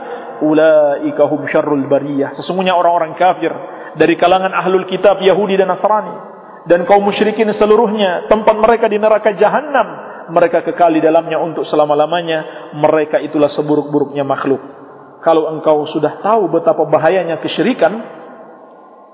ulaika 0.42 1.30
hum 1.30 1.46
syarrul 1.48 1.86
bariyah. 1.88 2.36
Sesungguhnya 2.42 2.74
orang-orang 2.74 3.16
kafir 3.16 3.54
dari 3.96 4.18
kalangan 4.18 4.52
ahlul 4.52 4.90
kitab 4.90 5.22
Yahudi 5.22 5.62
dan 5.62 5.70
Nasrani 5.72 6.31
dan 6.70 6.86
kaum 6.86 7.02
musyrikin 7.06 7.50
seluruhnya 7.56 8.30
tempat 8.30 8.56
mereka 8.58 8.86
di 8.90 8.98
neraka 9.02 9.34
jahanam 9.34 9.88
mereka 10.32 10.62
kekal 10.62 10.94
di 10.94 11.02
dalamnya 11.02 11.42
untuk 11.42 11.66
selama-lamanya 11.66 12.72
mereka 12.78 13.18
itulah 13.20 13.50
seburuk-buruknya 13.50 14.22
makhluk 14.22 14.62
kalau 15.26 15.50
engkau 15.54 15.86
sudah 15.90 16.22
tahu 16.22 16.50
betapa 16.50 16.86
bahayanya 16.86 17.42
kesyirikan 17.42 17.94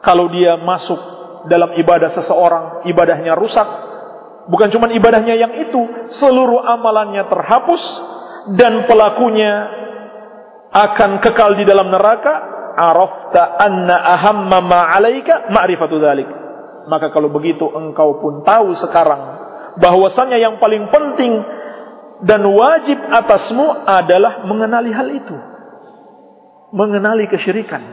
kalau 0.03 0.31
dia 0.31 0.59
masuk 0.59 0.99
dalam 1.47 1.75
ibadah 1.79 2.11
seseorang 2.15 2.87
ibadahnya 2.87 3.33
rusak 3.35 3.87
Bukan 4.47 4.71
cuma 4.71 4.87
ibadahnya 4.87 5.35
yang 5.35 5.53
itu, 5.59 5.81
seluruh 6.23 6.63
amalannya 6.63 7.27
terhapus 7.27 7.83
dan 8.55 8.87
pelakunya 8.87 9.53
akan 10.71 11.19
kekal 11.19 11.51
di 11.59 11.67
dalam 11.67 11.91
neraka. 11.91 12.55
Arafta 12.77 13.57
anna 13.57 13.97
ahamma 14.05 14.61
ma 14.61 14.81
'alaika 14.93 15.49
ma'rifatu 15.49 15.97
dzalik. 15.97 16.29
Maka 16.87 17.11
kalau 17.11 17.27
begitu 17.27 17.67
engkau 17.67 18.23
pun 18.23 18.47
tahu 18.47 18.71
sekarang 18.79 19.21
bahwasanya 19.77 20.39
yang 20.39 20.57
paling 20.57 20.89
penting 20.89 21.33
dan 22.25 22.41
wajib 22.49 22.97
atasmu 22.97 23.85
adalah 23.85 24.47
mengenali 24.47 24.89
hal 24.89 25.07
itu. 25.13 25.37
Mengenali 26.73 27.29
kesyirikan. 27.29 27.83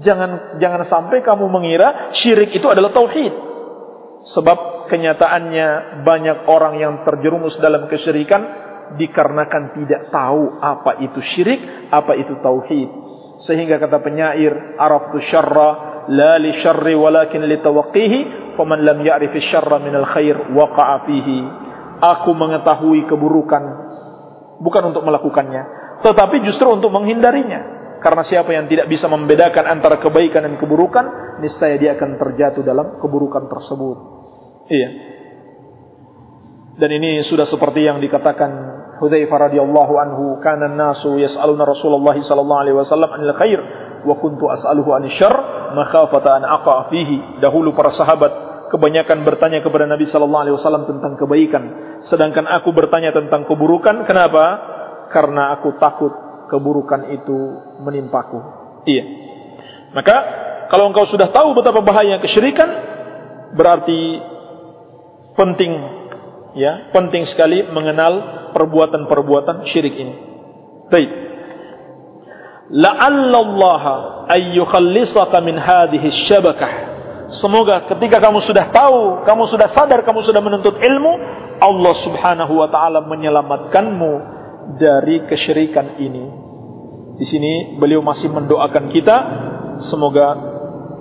Jangan 0.00 0.60
jangan 0.60 0.82
sampai 0.84 1.24
kamu 1.24 1.48
mengira 1.48 2.12
syirik 2.16 2.52
itu 2.56 2.66
adalah 2.68 2.92
tauhid. 2.92 3.34
Sebab 4.26 4.90
kenyataannya 4.90 6.02
banyak 6.02 6.38
orang 6.50 6.74
yang 6.82 6.94
terjerumus 7.06 7.54
dalam 7.62 7.86
kesyirikan 7.86 8.42
dikarenakan 8.98 9.76
tidak 9.78 10.10
tahu 10.10 10.58
apa 10.58 11.02
itu 11.02 11.20
syirik, 11.22 11.90
apa 11.92 12.12
itu 12.18 12.34
tauhid. 12.42 12.90
Sehingga 13.44 13.76
kata 13.76 14.00
penyair, 14.00 14.78
araftu 14.80 15.20
syarra 15.28 15.95
la 16.10 16.38
li 16.38 16.54
syarri 16.62 16.94
walakin 16.94 17.42
li 17.46 17.58
tawaqqihi, 17.60 18.18
faman 18.54 18.82
lam 18.82 18.98
ya'rif 19.02 19.34
syarra 19.42 19.82
min 19.82 19.94
al 19.94 20.06
khair 20.06 20.52
waqa'a 20.54 21.06
fihi. 21.06 21.40
Aku 21.96 22.36
mengetahui 22.36 23.08
keburukan 23.08 23.62
bukan 24.60 24.82
untuk 24.92 25.02
melakukannya, 25.04 25.62
tetapi 26.04 26.44
justru 26.44 26.68
untuk 26.68 26.92
menghindarinya. 26.92 27.74
Karena 27.96 28.22
siapa 28.22 28.52
yang 28.52 28.68
tidak 28.68 28.92
bisa 28.92 29.08
membedakan 29.08 29.66
antara 29.66 29.96
kebaikan 29.98 30.44
dan 30.44 30.54
keburukan, 30.60 31.38
niscaya 31.40 31.80
dia 31.80 31.96
akan 31.96 32.20
terjatuh 32.20 32.62
dalam 32.62 33.00
keburukan 33.00 33.48
tersebut. 33.48 33.98
Iya. 34.68 34.88
Dan 36.76 36.90
ini 36.92 37.24
sudah 37.24 37.48
seperti 37.48 37.88
yang 37.88 38.04
dikatakan 38.04 38.76
Hudzaifah 39.00 39.48
radhiyallahu 39.48 39.94
anhu, 39.96 40.24
kana 40.44 40.68
nasu 40.72 41.16
yas'aluna 41.20 41.64
Rasulullah 41.64 42.16
sallallahu 42.16 42.60
alaihi 42.64 42.76
wasallam 42.76 43.10
anil 43.16 43.32
khair 43.36 43.60
wa 44.04 44.14
kuntu 44.18 44.50
as'aluhu 44.52 44.92
anil 44.92 45.14
syarr 45.14 45.36
makhafata 45.72 46.40
an 46.40 46.44
aqa 46.44 46.90
fihi. 46.92 47.40
Dahulu 47.40 47.72
para 47.72 47.94
sahabat 47.94 48.32
kebanyakan 48.68 49.22
bertanya 49.22 49.62
kepada 49.62 49.86
Nabi 49.86 50.10
sallallahu 50.10 50.42
alaihi 50.42 50.56
wasallam 50.58 50.84
tentang 50.90 51.14
kebaikan, 51.14 51.62
sedangkan 52.06 52.50
aku 52.50 52.74
bertanya 52.74 53.14
tentang 53.14 53.46
keburukan. 53.46 54.04
Kenapa? 54.04 54.44
Karena 55.14 55.54
aku 55.54 55.78
takut 55.78 56.12
keburukan 56.50 57.14
itu 57.14 57.38
menimpaku. 57.82 58.38
Iya. 58.86 59.04
Maka 59.94 60.16
kalau 60.66 60.90
engkau 60.90 61.06
sudah 61.06 61.30
tahu 61.30 61.54
betapa 61.54 61.78
bahaya 61.82 62.18
kesyirikan, 62.18 62.68
berarti 63.54 64.18
penting 65.38 65.72
ya, 66.58 66.90
penting 66.90 67.28
sekali 67.30 67.66
mengenal 67.70 68.50
perbuatan-perbuatan 68.56 69.68
syirik 69.70 69.94
ini. 69.94 70.14
Baik. 70.90 71.25
Semoga 77.26 77.86
ketika 77.90 78.22
kamu 78.22 78.42
sudah 78.42 78.70
tahu, 78.70 79.26
kamu 79.26 79.42
sudah 79.50 79.68
sadar, 79.74 80.02
kamu 80.06 80.22
sudah 80.22 80.38
menuntut 80.38 80.78
ilmu, 80.78 81.12
Allah 81.58 81.94
Subhanahu 82.02 82.52
wa 82.58 82.70
taala 82.70 83.02
menyelamatkanmu 83.02 84.12
dari 84.78 85.26
kesyirikan 85.26 85.98
ini. 85.98 86.26
Di 87.18 87.26
sini 87.26 87.78
beliau 87.78 88.02
masih 88.02 88.30
mendoakan 88.30 88.84
kita 88.90 89.16
semoga 89.90 90.34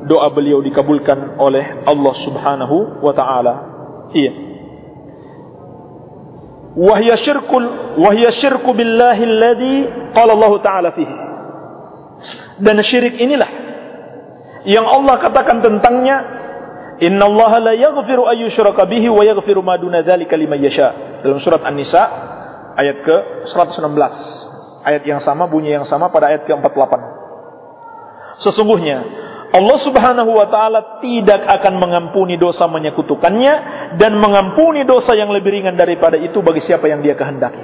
doa 0.05 0.30
beliau 0.34 0.61
dikabulkan 0.61 1.38
oleh 1.41 1.86
Allah 1.86 2.16
Subhanahu 2.22 3.01
wa 3.01 3.13
taala. 3.13 3.53
Iya. 4.13 4.34
Wahya 6.76 7.16
syirkul 7.22 7.97
wahya 8.01 8.30
syirku 8.36 8.70
billahi 8.74 9.24
alladhi 9.24 9.76
qala 10.13 10.34
Allah 10.38 10.53
taala 10.61 10.89
fihi. 10.93 11.24
Dan 12.61 12.80
syirik 12.82 13.20
inilah 13.20 13.51
yang 14.66 14.86
Allah 14.86 15.22
katakan 15.22 15.61
tentangnya 15.61 16.18
Inna 17.03 17.28
Allah 17.28 17.51
la 17.59 17.74
yaghfiru 17.76 18.24
ay 18.24 18.47
yushraka 18.47 18.88
bihi 18.88 19.11
wa 19.11 19.22
yaghfiru 19.28 19.59
ma 19.59 19.76
duna 19.76 19.99
dzalika 19.99 20.39
liman 20.39 20.63
yasha. 20.63 21.20
Dalam 21.22 21.43
surat 21.43 21.59
An-Nisa 21.68 22.03
ayat 22.80 23.03
ke-116. 23.03 24.13
Ayat 24.86 25.03
yang 25.03 25.20
sama 25.20 25.49
bunyi 25.49 25.76
yang 25.76 25.84
sama 25.84 26.07
pada 26.07 26.32
ayat 26.32 26.47
ke-48. 26.47 26.93
Sesungguhnya 28.39 29.03
Allah 29.55 29.78
Subhanahu 29.80 30.32
wa 30.36 30.47
taala 30.51 30.99
tidak 30.99 31.43
akan 31.47 31.80
mengampuni 31.80 32.36
dosa 32.36 32.68
menyekutukannya 32.68 33.53
dan 33.95 34.16
mengampuni 34.20 34.84
dosa 34.84 35.16
yang 35.16 35.32
lebih 35.32 35.51
ringan 35.51 35.80
daripada 35.80 36.20
itu 36.20 36.43
bagi 36.43 36.63
siapa 36.63 36.91
yang 36.91 36.99
dia 36.99 37.16
kehendaki. 37.16 37.63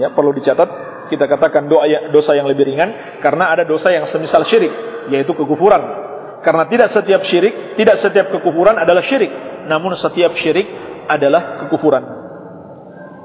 Ya, 0.00 0.12
perlu 0.16 0.32
dicatat 0.32 0.89
kita 1.10 1.26
katakan 1.26 1.66
doa 1.66 1.84
ya, 1.90 2.08
dosa 2.14 2.38
yang 2.38 2.46
lebih 2.46 2.70
ringan 2.70 3.18
karena 3.18 3.50
ada 3.50 3.66
dosa 3.66 3.90
yang 3.90 4.06
semisal 4.06 4.46
syirik 4.46 4.72
yaitu 5.10 5.34
kekufuran. 5.34 6.08
Karena 6.40 6.64
tidak 6.70 6.88
setiap 6.88 7.20
syirik, 7.28 7.76
tidak 7.76 8.00
setiap 8.00 8.32
kekufuran 8.32 8.78
adalah 8.78 9.04
syirik, 9.04 9.28
namun 9.68 9.92
setiap 9.98 10.32
syirik 10.40 10.64
adalah 11.04 11.66
kekufuran. 11.66 12.20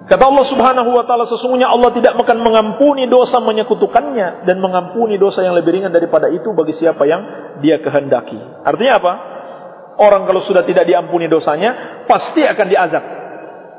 Kata 0.05 0.21
Allah 0.21 0.45
Subhanahu 0.45 0.89
wa 0.93 1.01
taala 1.07 1.25
sesungguhnya 1.25 1.65
Allah 1.65 1.89
tidak 1.89 2.13
akan 2.13 2.37
mengampuni 2.37 3.09
dosa 3.09 3.41
menyekutukannya 3.41 4.45
dan 4.45 4.61
mengampuni 4.61 5.17
dosa 5.17 5.41
yang 5.41 5.57
lebih 5.57 5.81
ringan 5.81 5.89
daripada 5.89 6.29
itu 6.29 6.53
bagi 6.53 6.77
siapa 6.77 7.09
yang 7.09 7.21
dia 7.65 7.81
kehendaki. 7.81 8.37
Artinya 8.61 9.01
apa? 9.01 9.13
Orang 9.97 10.27
kalau 10.29 10.43
sudah 10.45 10.61
tidak 10.61 10.85
diampuni 10.85 11.25
dosanya 11.25 12.03
pasti 12.05 12.45
akan 12.45 12.67
diazab. 12.69 13.03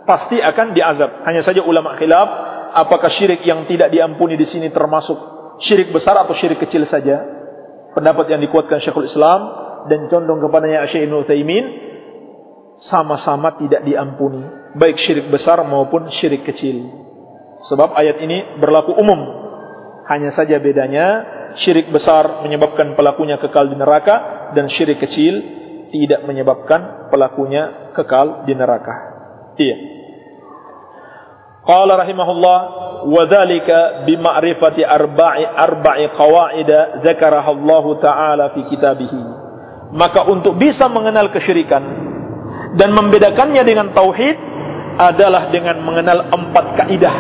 Pasti 0.03 0.43
akan 0.43 0.75
diazab. 0.75 1.11
Hanya 1.29 1.47
saja 1.47 1.63
ulama 1.63 1.95
khilaf 1.95 2.56
apakah 2.77 3.09
syirik 3.09 3.41
yang 3.49 3.65
tidak 3.65 3.89
diampuni 3.89 4.37
di 4.37 4.45
sini 4.45 4.69
termasuk 4.69 5.17
syirik 5.65 5.89
besar 5.91 6.21
atau 6.21 6.37
syirik 6.37 6.61
kecil 6.61 6.85
saja? 6.85 7.37
pendapat 7.97 8.29
yang 8.29 8.45
dikuatkan 8.45 8.85
Syekhul 8.85 9.09
Islam 9.09 9.41
dan 9.89 10.13
condong 10.13 10.45
kepadanya 10.45 10.85
Syekh 10.93 11.09
Ibnu 11.09 11.25
Utsaimin 11.25 11.65
sama-sama 12.77 13.57
tidak 13.57 13.89
diampuni, 13.89 14.45
baik 14.77 15.01
syirik 15.01 15.33
besar 15.33 15.65
maupun 15.65 16.13
syirik 16.13 16.45
kecil. 16.45 16.93
Sebab 17.73 17.97
ayat 17.97 18.21
ini 18.21 18.61
berlaku 18.61 18.93
umum. 18.93 19.49
Hanya 20.13 20.29
saja 20.29 20.61
bedanya 20.61 21.25
syirik 21.57 21.89
besar 21.89 22.45
menyebabkan 22.45 22.93
pelakunya 22.95 23.41
kekal 23.41 23.73
di 23.73 23.81
neraka 23.81 24.53
dan 24.53 24.69
syirik 24.69 25.01
kecil 25.01 25.35
tidak 25.89 26.29
menyebabkan 26.29 27.09
pelakunya 27.09 27.91
kekal 27.97 28.45
di 28.45 28.53
neraka. 28.53 28.95
Iya. 29.57 29.96
Qala 31.67 31.99
rahimahullah 31.99 32.59
wa 33.11 33.23
dhalika 33.27 34.07
bi 34.07 34.15
ma'rifati 34.15 34.87
arba'i 34.87 35.43
arba'i 35.43 36.07
qawaid 36.15 36.71
zakaraha 37.03 37.51
Allah 37.51 37.85
taala 37.99 38.45
fi 38.55 38.61
kitabih. 38.71 39.11
Maka 39.91 40.31
untuk 40.31 40.55
bisa 40.59 40.87
mengenal 40.87 41.35
kesyirikan 41.35 41.83
dan 42.79 42.95
membedakannya 42.95 43.63
dengan 43.67 43.91
tauhid 43.91 44.37
adalah 44.97 45.51
dengan 45.51 45.83
mengenal 45.83 46.31
empat 46.31 46.67
kaidah 46.79 47.17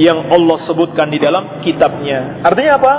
yang 0.00 0.32
Allah 0.32 0.56
sebutkan 0.64 1.12
di 1.12 1.20
dalam 1.20 1.60
kitabnya. 1.60 2.40
Artinya 2.48 2.72
apa? 2.80 2.94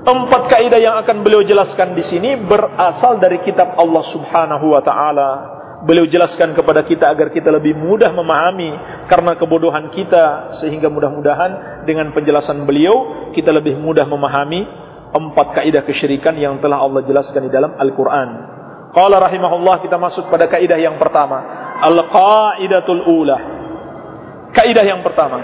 Empat 0.00 0.42
kaidah 0.48 0.80
yang 0.80 0.96
akan 1.04 1.20
beliau 1.20 1.44
jelaskan 1.44 1.92
di 1.92 2.00
sini 2.08 2.40
berasal 2.48 3.20
dari 3.20 3.44
kitab 3.44 3.76
Allah 3.76 4.04
Subhanahu 4.08 4.72
wa 4.72 4.80
taala 4.80 5.59
beliau 5.84 6.04
jelaskan 6.04 6.52
kepada 6.52 6.84
kita 6.84 7.08
agar 7.08 7.32
kita 7.32 7.48
lebih 7.48 7.72
mudah 7.72 8.12
memahami 8.12 8.70
karena 9.08 9.32
kebodohan 9.40 9.88
kita 9.92 10.56
sehingga 10.60 10.92
mudah-mudahan 10.92 11.84
dengan 11.88 12.12
penjelasan 12.12 12.68
beliau 12.68 13.32
kita 13.32 13.48
lebih 13.48 13.80
mudah 13.80 14.04
memahami 14.04 14.68
empat 15.10 15.62
kaidah 15.62 15.82
kesyirikan 15.82 16.36
yang 16.36 16.60
telah 16.60 16.84
Allah 16.84 17.02
jelaskan 17.02 17.48
di 17.48 17.50
dalam 17.50 17.74
Al-Qur'an. 17.74 18.30
Qala 18.90 19.22
rahimahullah 19.22 19.82
kita 19.82 19.96
masuk 19.96 20.28
pada 20.28 20.50
kaidah 20.50 20.78
yang 20.78 20.98
pertama, 20.98 21.38
al-qaidatul 21.82 23.02
ula. 23.06 23.38
Kaidah 24.50 24.84
yang 24.84 25.00
pertama. 25.06 25.38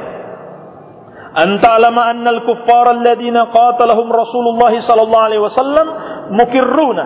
Anta 1.37 1.77
alama 1.77 2.11
anna 2.11 2.33
al-kuffara 2.33 2.97
alladhina 2.97 3.53
qatalahum 3.53 4.09
Rasulullah 4.09 4.73
sallallahu 4.73 5.27
alaihi 5.31 5.43
wasallam 5.45 5.87
mukirruna 6.33 7.05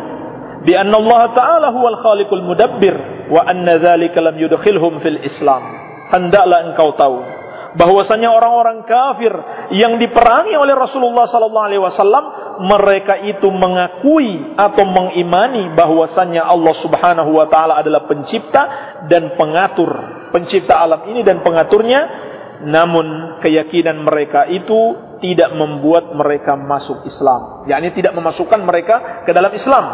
bi 0.62 0.72
anna 0.78 0.96
Allah 1.02 1.22
ta'ala 1.34 1.68
huwal 1.74 1.98
khaliqul 1.98 2.44
mudabbir 2.46 3.19
wa 3.30 3.40
anna 3.46 3.78
dzalika 3.78 4.18
lam 4.18 4.36
yudkhilhum 4.36 5.00
fil 5.00 5.22
Islam. 5.22 5.62
Hendaklah 6.10 6.74
engkau 6.74 6.98
tahu 6.98 7.40
bahwasanya 7.78 8.34
orang-orang 8.34 8.82
kafir 8.82 9.30
yang 9.70 9.98
diperangi 10.02 10.58
oleh 10.58 10.74
Rasulullah 10.74 11.30
sallallahu 11.30 11.66
alaihi 11.70 11.82
wasallam 11.82 12.24
mereka 12.66 13.14
itu 13.22 13.46
mengakui 13.46 14.58
atau 14.58 14.84
mengimani 14.84 15.70
bahwasanya 15.78 16.44
Allah 16.44 16.74
Subhanahu 16.82 17.30
wa 17.30 17.46
taala 17.46 17.78
adalah 17.78 18.10
pencipta 18.10 18.62
dan 19.06 19.38
pengatur, 19.38 19.90
pencipta 20.34 20.76
alam 20.76 21.06
ini 21.08 21.22
dan 21.22 21.40
pengaturnya. 21.46 22.28
Namun 22.60 23.40
keyakinan 23.40 24.04
mereka 24.04 24.44
itu 24.44 24.92
tidak 25.24 25.56
membuat 25.56 26.12
mereka 26.12 26.60
masuk 26.60 27.08
Islam, 27.08 27.64
yakni 27.64 27.88
tidak 27.96 28.12
memasukkan 28.12 28.60
mereka 28.60 29.24
ke 29.24 29.32
dalam 29.32 29.48
Islam. 29.56 29.84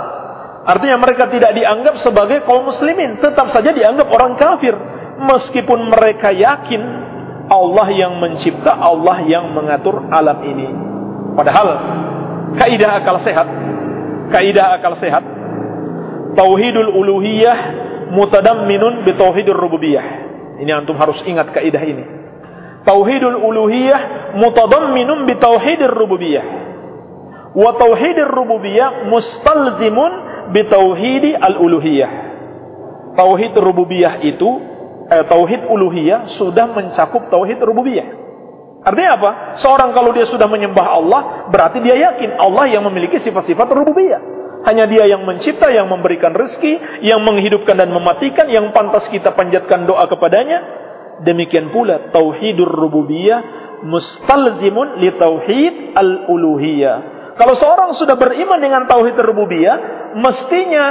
Artinya 0.67 0.99
mereka 0.99 1.31
tidak 1.31 1.55
dianggap 1.55 2.03
sebagai 2.03 2.43
kaum 2.43 2.67
muslimin, 2.67 3.23
tetap 3.23 3.47
saja 3.55 3.71
dianggap 3.71 4.11
orang 4.11 4.35
kafir 4.35 4.75
meskipun 5.17 5.95
mereka 5.95 6.35
yakin 6.35 6.83
Allah 7.47 7.89
yang 7.95 8.19
mencipta, 8.19 8.75
Allah 8.75 9.23
yang 9.31 9.55
mengatur 9.55 10.11
alam 10.11 10.43
ini. 10.43 10.67
Padahal 11.39 11.69
kaidah 12.59 12.99
akal 12.99 13.23
sehat, 13.23 13.47
kaidah 14.35 14.75
akal 14.75 14.99
sehat 14.99 15.23
tauhidul 16.35 16.93
uluhiyah 16.93 17.59
mutadamminun 18.11 19.07
bi 19.07 19.15
tauhidur 19.15 19.55
rububiyah. 19.55 20.07
Ini 20.61 20.71
antum 20.75 20.99
harus 20.99 21.23
ingat 21.23 21.55
kaidah 21.55 21.83
ini. 21.87 22.05
Tauhidul 22.83 23.39
uluhiyah 23.39 24.35
mutadamminun 24.39 25.31
bi 25.31 25.35
tauhidir 25.39 25.91
rububiyah. 25.91 26.47
Wa 27.57 27.71
tauhidir 27.81 28.29
rububiyah 28.31 29.09
mustalzimun 29.09 30.13
bitauhidi 30.51 31.35
al-uluhiyah. 31.35 32.13
Tauhid 33.17 33.57
rububiyah 33.57 34.21
itu 34.21 34.51
eh, 35.09 35.25
tauhid 35.25 35.65
uluhiyah 35.67 36.37
sudah 36.37 36.69
mencakup 36.69 37.33
tauhid 37.33 37.59
rububiyah. 37.65 38.27
Artinya 38.87 39.11
apa? 39.19 39.31
Seorang 39.59 39.91
kalau 39.91 40.15
dia 40.15 40.29
sudah 40.31 40.47
menyembah 40.47 40.87
Allah, 40.87 41.23
berarti 41.51 41.83
dia 41.83 41.99
yakin 41.99 42.39
Allah 42.39 42.71
yang 42.71 42.87
memiliki 42.87 43.19
sifat-sifat 43.19 43.67
rububiyah. 43.67 44.21
Hanya 44.63 44.87
dia 44.87 45.07
yang 45.11 45.27
mencipta, 45.27 45.71
yang 45.71 45.91
memberikan 45.91 46.35
rezeki, 46.35 47.03
yang 47.03 47.23
menghidupkan 47.23 47.79
dan 47.79 47.91
mematikan, 47.91 48.47
yang 48.47 48.71
pantas 48.71 49.07
kita 49.11 49.35
panjatkan 49.35 49.87
doa 49.91 50.07
kepadanya. 50.07 50.59
Demikian 51.27 51.73
pula 51.73 52.13
tauhidur 52.13 52.69
rububiyah 52.69 53.65
mustalzimun 53.89 55.01
li 55.01 55.11
tauhid 55.17 55.97
al-uluhiyah 55.97 57.17
kalau 57.37 57.53
seorang 57.53 57.93
sudah 57.93 58.17
beriman 58.17 58.57
dengan 58.57 58.89
tauhid 58.89 59.13
rububiyah, 59.21 59.77
mestinya 60.17 60.87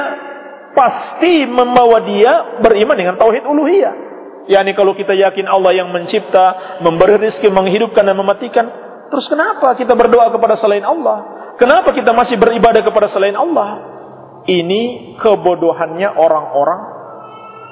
pasti 0.76 1.48
membawa 1.50 2.04
dia 2.06 2.62
beriman 2.62 2.96
dengan 2.96 3.16
tauhid 3.18 3.44
uluhiyah. 3.48 3.96
Yani 4.46 4.78
kalau 4.78 4.94
kita 4.94 5.18
yakin 5.18 5.50
Allah 5.50 5.74
yang 5.74 5.90
mencipta, 5.90 6.78
memberi 6.86 7.18
rezeki, 7.18 7.50
menghidupkan 7.50 8.06
dan 8.06 8.14
mematikan, 8.14 8.66
terus 9.10 9.26
kenapa 9.26 9.74
kita 9.74 9.98
berdoa 9.98 10.30
kepada 10.30 10.54
selain 10.54 10.86
Allah? 10.86 11.50
Kenapa 11.58 11.96
kita 11.96 12.14
masih 12.14 12.38
beribadah 12.38 12.86
kepada 12.86 13.10
selain 13.10 13.34
Allah? 13.34 13.96
Ini 14.46 15.16
kebodohannya 15.18 16.14
orang-orang 16.14 16.82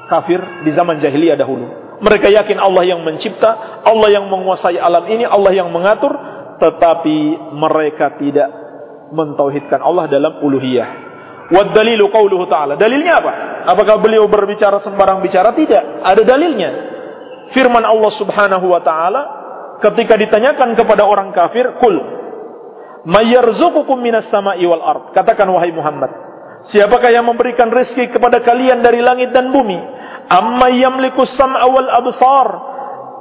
kafir 0.09 0.41
di 0.65 0.71
zaman 0.73 0.97
jahiliyah 0.97 1.37
dahulu. 1.37 1.65
Mereka 2.01 2.33
yakin 2.33 2.57
Allah 2.57 2.83
yang 2.89 3.05
mencipta, 3.05 3.83
Allah 3.85 4.09
yang 4.09 4.25
menguasai 4.25 4.81
alam 4.81 5.05
ini, 5.05 5.29
Allah 5.29 5.53
yang 5.53 5.69
mengatur, 5.69 6.09
tetapi 6.57 7.53
mereka 7.53 8.17
tidak 8.17 8.49
mentauhidkan 9.13 9.77
Allah 9.77 10.09
dalam 10.09 10.41
uluhiyah. 10.41 11.02
Ta'ala. 12.47 12.79
Dalilnya 12.79 13.19
apa? 13.19 13.31
Apakah 13.67 13.99
beliau 13.99 14.27
berbicara 14.31 14.79
sembarang 14.79 15.19
bicara? 15.19 15.51
Tidak. 15.51 16.03
Ada 16.03 16.21
dalilnya. 16.23 16.71
Firman 17.51 17.83
Allah 17.83 18.11
Subhanahu 18.15 18.65
wa 18.71 18.81
taala 18.81 19.21
ketika 19.83 20.15
ditanyakan 20.15 20.73
kepada 20.73 21.03
orang 21.03 21.35
kafir, 21.35 21.77
"Qul 21.77 21.95
mayyarzuqukum 23.05 23.99
minas 23.99 24.31
sama'i 24.31 24.63
wal 24.63 24.81
ard." 24.81 25.03
Katakan 25.11 25.45
wahai 25.51 25.69
Muhammad, 25.75 26.09
Siapakah 26.63 27.11
yang 27.11 27.27
memberikan 27.27 27.67
rezeki 27.67 28.15
kepada 28.15 28.39
kalian 28.39 28.79
dari 28.79 29.03
langit 29.03 29.35
dan 29.35 29.51
bumi? 29.51 29.75
Amma 30.31 30.71
sam'a 31.27 31.67
wal? 31.67 31.91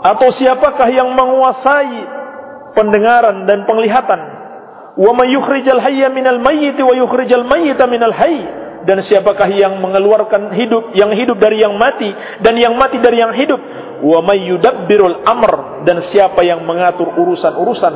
Atau 0.03 0.29
siapakah 0.35 0.87
yang 0.91 1.11
menguasai 1.15 1.99
pendengaran 2.79 3.47
dan 3.51 3.67
penglihatan? 3.67 4.21
Wa 4.93 5.13
hayya 5.81 6.09
minal 6.13 6.41
mayyit 6.41 6.77
wa 6.81 6.93
yukhrijal 6.93 7.49
minal? 7.89 8.13
Dan 8.83 8.99
siapakah 8.99 9.47
yang 9.47 9.79
mengeluarkan 9.79 10.51
hidup 10.59 10.91
yang 10.99 11.15
hidup 11.15 11.39
dari 11.39 11.63
yang 11.63 11.79
mati 11.79 12.11
dan 12.43 12.59
yang 12.59 12.75
mati 12.75 12.99
dari 12.99 13.23
yang 13.23 13.31
hidup? 13.31 13.61
Wa 14.03 14.19
may 14.27 14.51
amr? 15.23 15.87
Dan 15.87 16.03
siapa 16.11 16.43
yang 16.43 16.67
mengatur 16.67 17.15
urusan-urusan? 17.15 17.95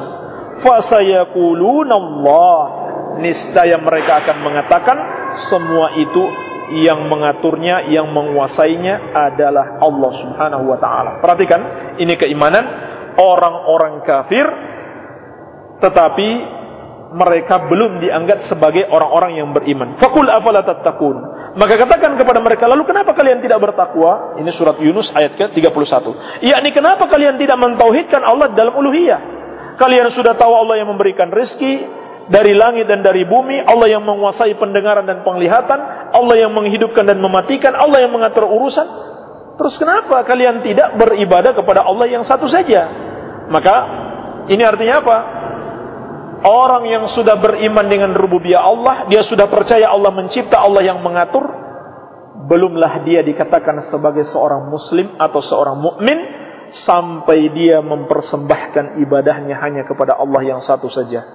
Fa 0.63 0.75
sayaquluna 0.87 1.95
Allah. 1.95 2.61
Niscaya 3.17 3.81
mereka 3.81 4.23
akan 4.23 4.37
mengatakan 4.45 4.97
semua 5.51 5.97
itu 5.97 6.23
yang 6.77 7.07
mengaturnya, 7.07 7.89
yang 7.91 8.11
menguasainya 8.13 9.15
adalah 9.15 9.81
Allah 9.83 10.13
Subhanahu 10.23 10.65
wa 10.69 10.79
taala. 10.79 11.11
Perhatikan, 11.25 11.61
ini 11.97 12.15
keimanan 12.15 12.65
orang-orang 13.17 14.05
kafir 14.05 14.47
tetapi 15.81 16.29
mereka 17.15 17.71
belum 17.71 18.03
dianggap 18.03 18.51
sebagai 18.51 18.87
orang-orang 18.91 19.39
yang 19.39 19.49
beriman. 19.55 19.95
Fakul 20.03 20.27
afala 20.27 20.67
tattaqun. 20.67 21.17
Maka 21.57 21.75
katakan 21.81 22.19
kepada 22.21 22.43
mereka, 22.43 22.69
lalu 22.69 22.85
kenapa 22.85 23.17
kalian 23.17 23.41
tidak 23.41 23.63
bertakwa? 23.63 24.37
Ini 24.37 24.51
surat 24.53 24.77
Yunus 24.83 25.09
ayat 25.15 25.39
ke-31. 25.39 26.05
Yakni 26.45 26.71
kenapa 26.75 27.09
kalian 27.09 27.41
tidak 27.41 27.57
mentauhidkan 27.57 28.21
Allah 28.21 28.53
dalam 28.53 28.77
uluhiyah? 28.77 29.21
Kalian 29.81 30.13
sudah 30.13 30.37
tahu 30.37 30.53
Allah 30.53 30.85
yang 30.85 30.89
memberikan 30.93 31.33
rezeki, 31.33 32.05
dari 32.27 32.59
langit 32.59 32.91
dan 32.91 33.07
dari 33.07 33.23
bumi, 33.23 33.63
Allah 33.63 33.87
yang 33.87 34.03
menguasai 34.03 34.59
pendengaran 34.59 35.07
dan 35.07 35.23
penglihatan, 35.23 36.11
Allah 36.11 36.37
yang 36.37 36.53
menghidupkan 36.53 37.07
dan 37.07 37.23
mematikan, 37.23 37.73
Allah 37.79 38.03
yang 38.03 38.11
mengatur 38.11 38.47
urusan. 38.51 38.87
Terus 39.57 39.75
kenapa 39.81 40.21
kalian 40.27 40.61
tidak 40.67 40.99
beribadah 41.01 41.57
kepada 41.57 41.87
Allah 41.87 42.07
yang 42.11 42.27
satu 42.27 42.51
saja? 42.51 42.91
Maka 43.49 43.75
ini 44.51 44.61
artinya 44.67 45.01
apa? 45.01 45.17
Orang 46.47 46.87
yang 46.87 47.11
sudah 47.11 47.43
beriman 47.43 47.91
dengan 47.91 48.15
rububiyah 48.15 48.63
Allah, 48.63 48.97
dia 49.11 49.27
sudah 49.27 49.51
percaya 49.51 49.91
Allah 49.91 50.15
mencipta, 50.15 50.63
Allah 50.63 50.87
yang 50.87 51.03
mengatur, 51.03 51.43
belumlah 52.47 53.03
dia 53.03 53.27
dikatakan 53.27 53.91
sebagai 53.91 54.31
seorang 54.31 54.71
muslim 54.71 55.19
atau 55.19 55.43
seorang 55.43 55.75
mukmin 55.75 56.15
sampai 56.71 57.51
dia 57.51 57.83
mempersembahkan 57.83 59.03
ibadahnya 59.03 59.59
hanya 59.59 59.83
kepada 59.91 60.15
Allah 60.15 60.43
yang 60.47 60.61
satu 60.63 60.87
saja. 60.87 61.27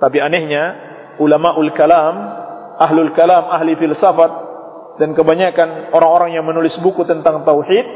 Tapi 0.00 0.18
anehnya 0.18 0.64
ulama 1.20 1.52
ul 1.60 1.68
kalam, 1.76 2.16
ahlul 2.80 3.12
kalam, 3.12 3.52
ahli 3.52 3.76
filsafat 3.76 4.32
dan 4.96 5.12
kebanyakan 5.12 5.92
orang-orang 5.92 6.40
yang 6.40 6.48
menulis 6.48 6.72
buku 6.80 7.04
tentang 7.04 7.44
tauhid, 7.44 7.86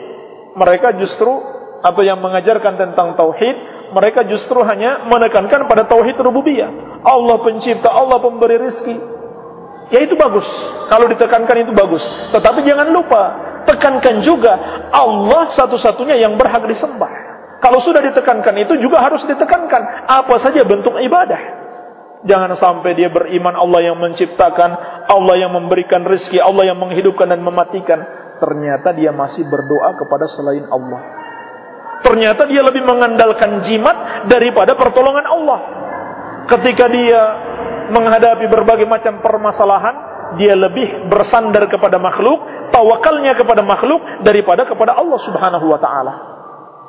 mereka 0.57 0.97
justru 1.01 1.32
atau 1.80 2.03
yang 2.05 2.20
mengajarkan 2.20 2.76
tentang 2.76 3.16
tauhid, 3.16 3.57
mereka 3.95 4.26
justru 4.26 4.62
hanya 4.66 5.07
menekankan 5.07 5.66
pada 5.70 5.87
tauhid 5.87 6.18
rububiyah. 6.18 7.03
Allah 7.07 7.37
pencipta, 7.43 7.91
Allah 7.91 8.18
pemberi 8.18 8.59
rizki. 8.59 8.97
Ya 9.95 10.03
itu 10.03 10.18
bagus. 10.18 10.47
Kalau 10.91 11.07
ditekankan 11.07 11.57
itu 11.62 11.70
bagus. 11.70 12.03
Tetapi 12.34 12.66
jangan 12.66 12.91
lupa, 12.91 13.22
tekankan 13.70 14.22
juga 14.22 14.59
Allah 14.91 15.51
satu-satunya 15.55 16.18
yang 16.18 16.34
berhak 16.34 16.66
disembah. 16.66 17.26
Kalau 17.62 17.78
sudah 17.80 18.03
ditekankan 18.03 18.55
itu 18.62 18.78
juga 18.82 19.03
harus 19.03 19.22
ditekankan 19.24 20.07
apa 20.07 20.34
saja 20.43 20.66
bentuk 20.66 20.99
ibadah. 20.99 21.66
Jangan 22.26 22.59
sampai 22.59 22.99
dia 22.99 23.07
beriman 23.07 23.55
Allah 23.55 23.93
yang 23.93 24.03
menciptakan, 24.03 24.70
Allah 25.07 25.34
yang 25.39 25.55
memberikan 25.55 26.03
rezeki, 26.03 26.43
Allah 26.43 26.74
yang 26.74 26.78
menghidupkan 26.82 27.30
dan 27.30 27.41
mematikan. 27.41 28.03
Ternyata 28.37 28.93
dia 28.93 29.14
masih 29.14 29.47
berdoa 29.49 29.97
kepada 29.97 30.26
selain 30.28 30.66
Allah. 30.68 31.16
Ternyata 32.05 32.47
dia 32.47 32.61
lebih 32.61 32.84
mengandalkan 32.84 33.64
jimat 33.64 34.26
daripada 34.28 34.76
pertolongan 34.76 35.26
Allah. 35.26 35.61
Ketika 36.47 36.86
dia 36.86 37.22
menghadapi 37.90 38.47
berbagai 38.47 38.86
macam 38.86 39.18
permasalahan, 39.22 39.94
dia 40.38 40.55
lebih 40.59 41.07
bersandar 41.07 41.70
kepada 41.70 42.03
makhluk, 42.03 42.70
tawakalnya 42.74 43.38
kepada 43.38 43.62
makhluk 43.62 44.03
daripada 44.26 44.66
kepada 44.66 44.99
Allah 44.99 45.20
Subhanahu 45.22 45.66
wa 45.70 45.78
taala. 45.78 46.14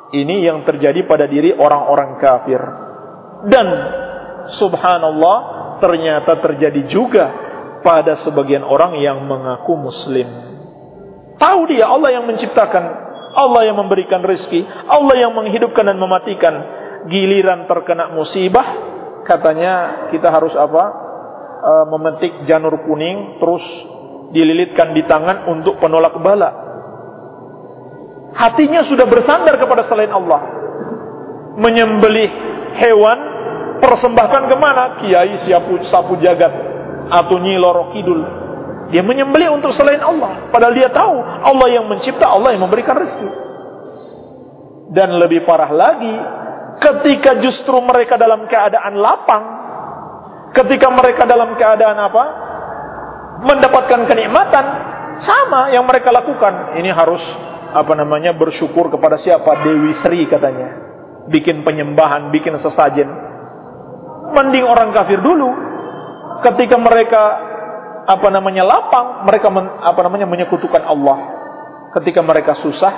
Ini 0.08 0.48
yang 0.48 0.64
terjadi 0.64 1.04
pada 1.04 1.28
diri 1.28 1.52
orang-orang 1.52 2.16
kafir. 2.16 2.60
Dan 3.44 3.66
subhanallah 4.56 5.38
ternyata 5.78 6.40
terjadi 6.42 6.88
juga 6.88 7.26
pada 7.84 8.18
sebagian 8.18 8.64
orang 8.66 8.98
yang 8.98 9.22
mengaku 9.22 9.78
muslim. 9.78 10.26
Tahu 11.38 11.60
dia 11.70 11.86
Allah 11.86 12.18
yang 12.18 12.24
menciptakan, 12.26 13.07
Allah 13.38 13.70
yang 13.70 13.78
memberikan 13.78 14.18
rezeki, 14.26 14.66
Allah 14.90 15.14
yang 15.14 15.32
menghidupkan 15.38 15.86
dan 15.86 15.94
mematikan. 15.94 16.54
Giliran 17.06 17.70
terkena 17.70 18.10
musibah, 18.10 18.66
katanya 19.22 20.06
kita 20.10 20.28
harus 20.34 20.50
apa? 20.58 20.84
E, 21.62 21.72
memetik 21.94 22.32
janur 22.50 22.74
kuning 22.84 23.38
terus 23.38 23.62
dililitkan 24.34 24.92
di 24.92 25.06
tangan 25.06 25.46
untuk 25.46 25.78
penolak 25.78 26.18
bala. 26.18 26.50
Hatinya 28.34 28.84
sudah 28.84 29.06
bersandar 29.06 29.56
kepada 29.56 29.86
selain 29.86 30.10
Allah. 30.10 30.42
Menyembelih 31.58 32.30
hewan 32.76 33.18
persembahkan 33.80 34.50
ke 34.50 34.56
mana? 34.58 34.98
Kiai 35.00 35.38
siapu 35.46 35.80
sapu 35.88 36.18
jagat 36.18 36.52
atau 37.08 37.36
Nyi 37.40 37.56
Loro 37.56 37.94
Kidul. 37.94 38.47
Dia 38.88 39.04
menyembelih 39.04 39.52
untuk 39.52 39.76
selain 39.76 40.00
Allah. 40.00 40.48
Padahal 40.48 40.72
dia 40.72 40.88
tahu 40.88 41.16
Allah 41.20 41.68
yang 41.68 41.84
mencipta, 41.88 42.24
Allah 42.24 42.56
yang 42.56 42.64
memberikan 42.64 42.96
rezeki. 42.96 43.30
Dan 44.96 45.20
lebih 45.20 45.44
parah 45.44 45.68
lagi, 45.68 46.14
ketika 46.80 47.36
justru 47.44 47.76
mereka 47.84 48.16
dalam 48.16 48.48
keadaan 48.48 48.96
lapang, 48.96 49.44
ketika 50.56 50.88
mereka 50.88 51.28
dalam 51.28 51.52
keadaan 51.60 51.98
apa? 52.00 52.24
Mendapatkan 53.44 54.08
kenikmatan, 54.08 54.64
sama 55.20 55.68
yang 55.68 55.84
mereka 55.84 56.08
lakukan. 56.08 56.80
Ini 56.80 56.90
harus 56.90 57.20
apa 57.76 57.92
namanya 57.92 58.32
bersyukur 58.32 58.88
kepada 58.88 59.20
siapa? 59.20 59.62
Dewi 59.62 59.92
Sri 60.00 60.24
katanya. 60.24 60.88
Bikin 61.28 61.60
penyembahan, 61.60 62.32
bikin 62.32 62.56
sesajen 62.56 63.28
mending 64.32 64.64
orang 64.64 64.92
kafir 64.92 65.20
dulu 65.20 65.48
ketika 66.44 66.76
mereka 66.76 67.22
apa 68.08 68.28
namanya 68.32 68.64
lapang 68.64 69.28
mereka 69.28 69.52
men, 69.52 69.68
apa 69.68 70.00
namanya 70.00 70.24
menyekutukan 70.24 70.80
Allah. 70.80 71.18
Ketika 71.92 72.24
mereka 72.24 72.56
susah 72.64 72.92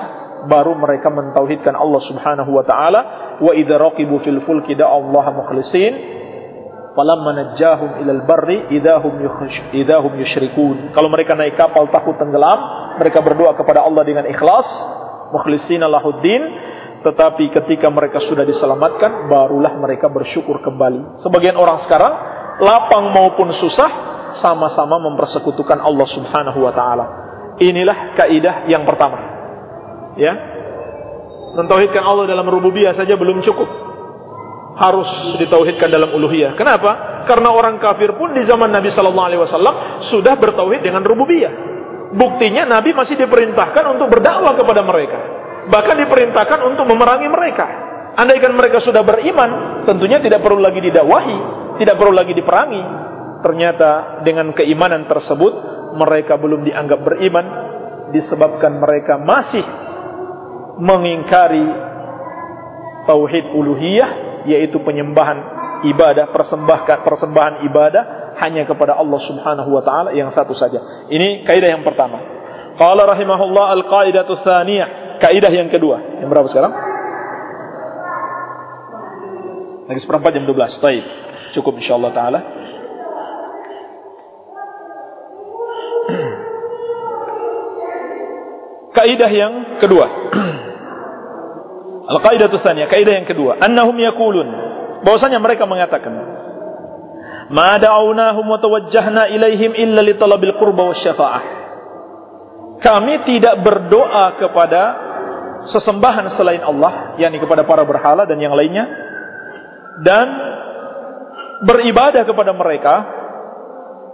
baru 0.47 0.79
mereka 0.79 1.11
mentauhidkan 1.11 1.75
Allah 1.75 2.01
Subhanahu 2.07 2.51
wa 2.55 2.63
taala. 2.63 3.01
Wa 3.43 3.53
idza 3.57 3.75
raqibu 3.75 4.23
fil 4.23 4.41
fulki 4.47 4.79
da 4.79 4.87
Allah 4.87 5.25
mukhlisin 5.35 5.93
falamma 6.93 7.31
najjahum 7.33 8.03
ilal 8.05 8.23
barri 8.27 8.69
idahum 8.75 9.15
idahum 9.73 10.13
yusyrikun 10.19 10.91
kalau 10.91 11.07
mereka 11.07 11.39
naik 11.39 11.55
kapal 11.55 11.87
takut 11.87 12.19
tenggelam 12.19 12.59
mereka 12.99 13.23
berdoa 13.23 13.55
kepada 13.55 13.87
Allah 13.87 14.03
dengan 14.05 14.27
ikhlas 14.29 14.67
mukhlisina 15.33 15.87
lahuddin. 15.87 16.69
Tetapi 17.01 17.49
ketika 17.57 17.89
mereka 17.89 18.21
sudah 18.21 18.45
diselamatkan, 18.45 19.33
barulah 19.33 19.73
mereka 19.81 20.13
bersyukur 20.13 20.61
kembali. 20.61 21.17
Sebagian 21.17 21.57
orang 21.57 21.81
sekarang, 21.81 22.13
lapang 22.61 23.17
maupun 23.17 23.57
susah, 23.57 23.89
sama-sama 24.39 25.01
mempersekutukan 25.03 25.81
Allah 25.81 26.07
subhanahu 26.07 26.59
wa 26.63 26.73
ta'ala. 26.73 27.07
Inilah 27.61 28.15
kaidah 28.17 28.71
yang 28.71 28.87
pertama. 28.87 29.19
Ya, 30.17 30.33
Mentauhidkan 31.51 32.07
Allah 32.07 32.31
dalam 32.31 32.47
rububiyah 32.47 32.95
saja 32.95 33.19
belum 33.19 33.43
cukup. 33.43 33.69
Harus 34.79 35.11
ditauhidkan 35.43 35.91
dalam 35.91 36.15
uluhiyah. 36.15 36.55
Kenapa? 36.55 37.25
Karena 37.27 37.51
orang 37.51 37.83
kafir 37.83 38.15
pun 38.15 38.33
di 38.33 38.47
zaman 38.47 38.71
Nabi 38.71 38.89
Sallallahu 38.95 39.29
Alaihi 39.29 39.43
Wasallam 39.43 39.75
sudah 40.09 40.39
bertauhid 40.39 40.81
dengan 40.87 41.03
rububiyah. 41.03 41.53
Buktinya 42.15 42.65
Nabi 42.71 42.95
masih 42.95 43.19
diperintahkan 43.19 43.85
untuk 43.99 44.09
berdakwah 44.09 44.55
kepada 44.55 44.83
mereka 44.87 45.41
bahkan 45.71 45.97
diperintahkan 45.97 46.59
untuk 46.67 46.85
memerangi 46.89 47.31
mereka. 47.31 47.67
Andaikan 48.19 48.53
mereka 48.59 48.83
sudah 48.83 49.07
beriman, 49.07 49.83
tentunya 49.87 50.19
tidak 50.19 50.43
perlu 50.43 50.59
lagi 50.59 50.83
didakwahi, 50.83 51.37
tidak 51.79 51.95
perlu 51.97 52.13
lagi 52.13 52.35
diperangi. 52.35 52.83
Ternyata 53.41 54.23
dengan 54.23 54.53
keimanan 54.53 55.09
tersebut 55.09 55.53
mereka 55.97 56.37
belum 56.37 56.65
dianggap 56.65 57.01
beriman 57.03 57.47
disebabkan 58.15 58.79
mereka 58.79 59.17
masih 59.17 59.65
mengingkari 60.81 61.67
tauhid 63.09 63.55
uluhiyah 63.55 64.11
yaitu 64.49 64.81
penyembahan 64.81 65.39
ibadah 65.89 66.33
persembahkan 66.33 67.05
persembahan 67.05 67.65
ibadah 67.69 68.05
hanya 68.41 68.65
kepada 68.65 68.97
Allah 68.97 69.21
Subhanahu 69.25 69.71
wa 69.73 69.83
taala 69.85 70.11
yang 70.17 70.33
satu 70.33 70.57
saja. 70.57 71.09
Ini 71.09 71.45
kaidah 71.45 71.71
yang 71.73 71.85
pertama. 71.85 72.21
Qala 72.81 73.05
rahimahullah 73.05 73.77
al-qaidatu 73.77 74.41
tsaniyah 74.41 75.01
Kaidah 75.21 75.53
yang 75.53 75.69
kedua. 75.69 76.25
Yang 76.25 76.29
berapa 76.33 76.49
sekarang? 76.49 76.73
Lagi 79.93 80.01
seperempat 80.01 80.31
jam 80.33 80.45
12. 80.49 80.81
Baik. 80.81 81.05
Cukup 81.53 81.77
insyaAllah 81.77 82.13
ta'ala. 82.17 82.41
Kaidah 88.95 89.31
yang 89.31 89.53
kedua. 89.79 90.07
Al-qaidah 92.11 92.51
tsaniyah, 92.51 92.91
kaidah 92.91 93.15
yang 93.23 93.27
kedua, 93.29 93.63
annahum 93.63 93.95
yaqulun 93.95 94.49
bahwasanya 95.07 95.39
mereka 95.39 95.65
mengatakan 95.65 96.11
ma 97.55 97.79
da'awnahum 97.79 98.47
wa 98.47 98.59
tawajjahna 98.59 99.31
ilaihim 99.31 99.79
illa 99.79 100.03
li 100.03 100.19
talabil 100.19 100.55
qurba 100.59 100.91
wasyafaah. 100.91 101.43
Kami 102.81 103.29
tidak 103.29 103.61
berdoa 103.61 104.41
kepada 104.41 104.83
sesembahan 105.69 106.33
selain 106.33 106.65
Allah, 106.65 107.21
yakni 107.21 107.37
kepada 107.37 107.69
para 107.69 107.85
berhala 107.85 108.25
dan 108.25 108.41
yang 108.41 108.57
lainnya 108.57 108.89
dan 110.01 110.27
beribadah 111.69 112.25
kepada 112.25 112.57
mereka 112.57 112.95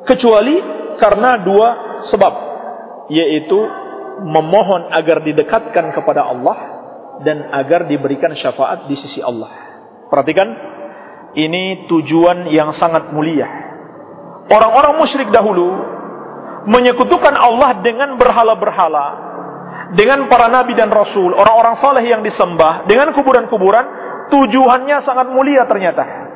kecuali 0.03 0.59
karena 0.99 1.39
dua 1.47 2.03
sebab 2.11 2.35
yaitu 3.07 3.86
memohon 4.25 4.89
agar 4.93 5.21
didekatkan 5.21 5.93
kepada 5.93 6.25
Allah 6.25 6.57
dan 7.25 7.53
agar 7.53 7.85
diberikan 7.89 8.33
syafaat 8.37 8.89
di 8.89 8.97
sisi 8.97 9.21
Allah. 9.21 9.51
Perhatikan, 10.09 10.49
ini 11.37 11.89
tujuan 11.89 12.49
yang 12.49 12.73
sangat 12.73 13.13
mulia. 13.13 13.49
Orang-orang 14.47 14.97
musyrik 15.01 15.29
dahulu 15.29 15.69
menyekutukan 16.71 17.35
Allah 17.35 17.83
dengan 17.83 18.17
berhala-berhala, 18.17 19.07
dengan 19.99 20.27
para 20.31 20.49
nabi 20.49 20.75
dan 20.75 20.91
rasul, 20.91 21.35
orang-orang 21.35 21.77
saleh 21.79 22.05
yang 22.07 22.23
disembah, 22.23 22.87
dengan 22.89 23.13
kuburan-kuburan, 23.13 23.85
tujuannya 24.31 25.03
sangat 25.03 25.31
mulia 25.31 25.67
ternyata 25.67 26.27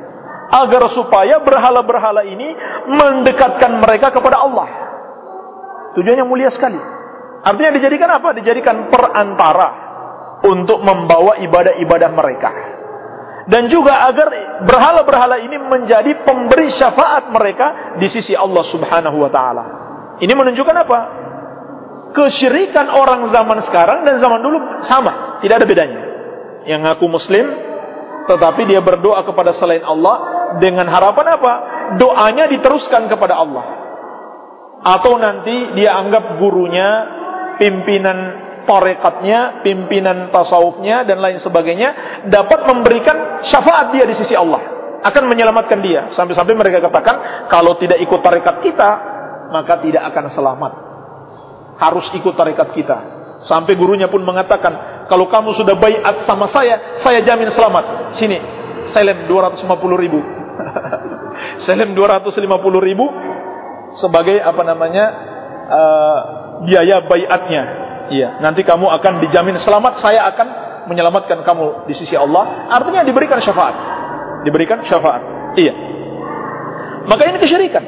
agar 0.50 0.90
supaya 0.90 1.38
berhala-berhala 1.46 2.26
ini 2.26 2.48
mendekatkan 2.90 3.78
mereka 3.78 4.10
kepada 4.10 4.42
Allah. 4.42 4.68
Tujuannya 5.94 6.26
mulia 6.26 6.50
sekali. 6.50 6.78
Artinya 7.40 7.72
dijadikan 7.76 8.10
apa? 8.12 8.36
Dijadikan 8.36 8.92
perantara 8.92 9.68
untuk 10.44 10.80
membawa 10.84 11.40
ibadah-ibadah 11.40 12.10
mereka. 12.12 12.50
Dan 13.50 13.66
juga 13.66 14.06
agar 14.06 14.28
berhala-berhala 14.62 15.42
ini 15.42 15.56
menjadi 15.58 16.22
pemberi 16.22 16.70
syafaat 16.70 17.32
mereka 17.32 17.96
di 17.98 18.06
sisi 18.06 18.36
Allah 18.36 18.62
Subhanahu 18.68 19.16
wa 19.26 19.30
taala. 19.32 19.64
Ini 20.20 20.30
menunjukkan 20.30 20.76
apa? 20.76 20.98
Kesyirikan 22.14 22.90
orang 22.92 23.26
zaman 23.32 23.58
sekarang 23.64 24.04
dan 24.04 24.20
zaman 24.20 24.40
dulu 24.44 24.58
sama, 24.84 25.40
tidak 25.40 25.64
ada 25.64 25.66
bedanya. 25.66 26.00
Yang 26.68 26.80
ngaku 26.84 27.06
muslim 27.08 27.46
tetapi 28.28 28.68
dia 28.68 28.78
berdoa 28.84 29.24
kepada 29.26 29.56
selain 29.56 29.82
Allah 29.82 30.16
dengan 30.62 30.86
harapan 30.86 31.40
apa? 31.40 31.52
Doanya 31.98 32.46
diteruskan 32.46 33.10
kepada 33.10 33.34
Allah. 33.34 33.64
Atau 34.80 35.18
nanti 35.18 35.74
dia 35.74 35.98
anggap 35.98 36.38
gurunya, 36.38 36.88
pimpinan 37.60 38.18
tarekatnya, 38.64 39.60
pimpinan 39.60 40.32
tasawufnya 40.32 41.04
dan 41.04 41.20
lain 41.20 41.36
sebagainya 41.36 42.22
dapat 42.32 42.64
memberikan 42.64 43.44
syafaat 43.44 43.92
dia 43.92 44.08
di 44.08 44.16
sisi 44.16 44.32
Allah. 44.32 44.80
Akan 45.00 45.28
menyelamatkan 45.28 45.80
dia. 45.80 46.12
Sampai-sampai 46.12 46.56
mereka 46.56 46.80
katakan, 46.84 47.48
kalau 47.48 47.76
tidak 47.80 48.00
ikut 48.04 48.20
tarekat 48.20 48.60
kita, 48.64 48.90
maka 49.48 49.80
tidak 49.80 50.08
akan 50.12 50.24
selamat. 50.28 50.72
Harus 51.80 52.04
ikut 52.12 52.36
tarekat 52.36 52.68
kita. 52.76 52.98
Sampai 53.48 53.80
gurunya 53.80 54.12
pun 54.12 54.20
mengatakan, 54.20 55.04
kalau 55.08 55.32
kamu 55.32 55.56
sudah 55.56 55.72
bayat 55.80 56.28
sama 56.28 56.44
saya, 56.52 57.00
saya 57.00 57.24
jamin 57.24 57.48
selamat. 57.48 58.12
Sini, 58.20 58.36
saya 58.92 59.16
lem 59.16 59.24
250 59.24 59.64
ribu. 59.96 60.20
Selim 61.64 61.96
250 61.96 62.44
ribu 62.84 63.06
sebagai 63.96 64.38
apa 64.38 64.62
namanya 64.62 65.04
uh, 65.66 66.18
biaya 66.64 67.04
bayatnya. 67.04 67.62
Iya, 68.10 68.42
nanti 68.42 68.66
kamu 68.66 68.90
akan 69.00 69.22
dijamin 69.22 69.54
selamat. 69.62 70.02
Saya 70.02 70.26
akan 70.34 70.46
menyelamatkan 70.90 71.46
kamu 71.46 71.86
di 71.86 71.94
sisi 71.94 72.18
Allah. 72.18 72.66
Artinya 72.66 73.06
diberikan 73.06 73.38
syafaat. 73.38 73.76
Diberikan 74.42 74.82
syafaat. 74.82 75.54
Iya. 75.54 75.74
Maka 77.06 77.22
ini 77.30 77.38
kesyirikan 77.38 77.84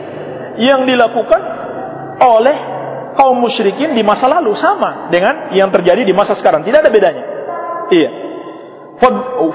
yang 0.62 0.86
dilakukan 0.86 1.40
oleh 2.22 2.56
kaum 3.18 3.40
musyrikin 3.42 3.92
di 3.92 4.02
masa 4.06 4.30
lalu 4.30 4.54
sama 4.56 5.10
dengan 5.10 5.52
yang 5.52 5.74
terjadi 5.74 6.06
di 6.06 6.14
masa 6.14 6.38
sekarang. 6.38 6.62
Tidak 6.62 6.78
ada 6.80 6.90
bedanya. 6.92 7.24
Iya. 7.90 8.10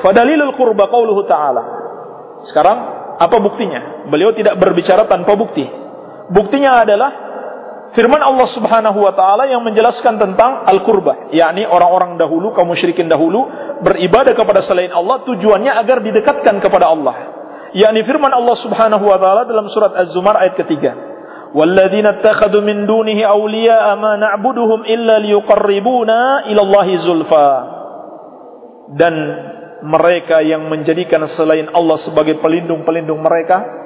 Fadalilul 0.03 0.51
qurba 0.59 0.91
qauluhu 0.91 1.23
ta'ala. 1.23 1.63
Sekarang 2.51 2.77
apa 3.17 3.37
buktinya? 3.39 4.05
Beliau 4.11 4.35
tidak 4.35 4.59
berbicara 4.59 5.07
tanpa 5.07 5.33
bukti. 5.39 5.63
Buktinya 6.27 6.83
adalah 6.83 7.26
firman 7.95 8.19
Allah 8.19 8.47
Subhanahu 8.51 8.99
wa 8.99 9.13
taala 9.15 9.47
yang 9.47 9.63
menjelaskan 9.63 10.19
tentang 10.19 10.65
al-qurbah, 10.67 11.31
yakni 11.31 11.63
orang-orang 11.63 12.19
dahulu 12.19 12.51
kaum 12.51 12.71
musyrikin 12.71 13.07
dahulu 13.07 13.47
beribadah 13.83 14.33
kepada 14.33 14.63
selain 14.65 14.91
Allah 14.91 15.23
tujuannya 15.23 15.71
agar 15.71 16.01
didekatkan 16.03 16.59
kepada 16.59 16.91
Allah. 16.91 17.15
Yakni 17.75 18.03
firman 18.07 18.31
Allah 18.31 18.57
Subhanahu 18.57 19.03
wa 19.05 19.17
taala 19.19 19.43
dalam 19.45 19.67
surat 19.69 19.93
Az-Zumar 19.93 20.39
ayat 20.39 20.55
ketiga. 20.57 20.91
"Walladzina 21.53 22.19
ittakhadhu 22.19 22.63
min 22.63 22.87
dunihi 22.87 23.23
awliya'a 23.23 23.91
ma 23.99 24.15
na'buduhum 24.15 24.87
illa 24.87 25.19
liyuqarribuna 25.21 26.49
ila 26.51 26.61
Allahi 26.63 26.93
zulfa." 26.99 27.49
Dan 28.97 29.13
mereka 29.83 30.41
yang 30.41 30.71
menjadikan 30.71 31.27
selain 31.27 31.69
Allah 31.75 31.99
sebagai 32.01 32.39
pelindung-pelindung 32.41 33.19
mereka 33.19 33.77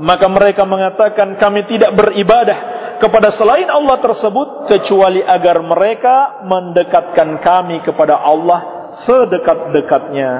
maka 0.00 0.24
mereka 0.28 0.64
mengatakan 0.64 1.36
kami 1.36 1.68
tidak 1.68 1.92
beribadah 1.92 2.71
kepada 3.02 3.34
selain 3.34 3.66
Allah 3.66 3.98
tersebut 3.98 4.70
kecuali 4.70 5.18
agar 5.18 5.58
mereka 5.58 6.46
mendekatkan 6.46 7.42
kami 7.42 7.82
kepada 7.82 8.14
Allah 8.14 8.94
sedekat-dekatnya 9.02 10.30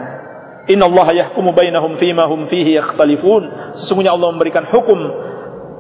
innallaha 0.70 1.10
yahkumu 1.10 1.50
bainahum 1.50 1.98
fima 1.98 2.30
hum 2.30 2.46
fihi 2.46 2.78
yakhtalifun 2.78 3.74
sesungguhnya 3.82 4.14
Allah 4.14 4.30
memberikan 4.30 4.62
hukum 4.70 4.98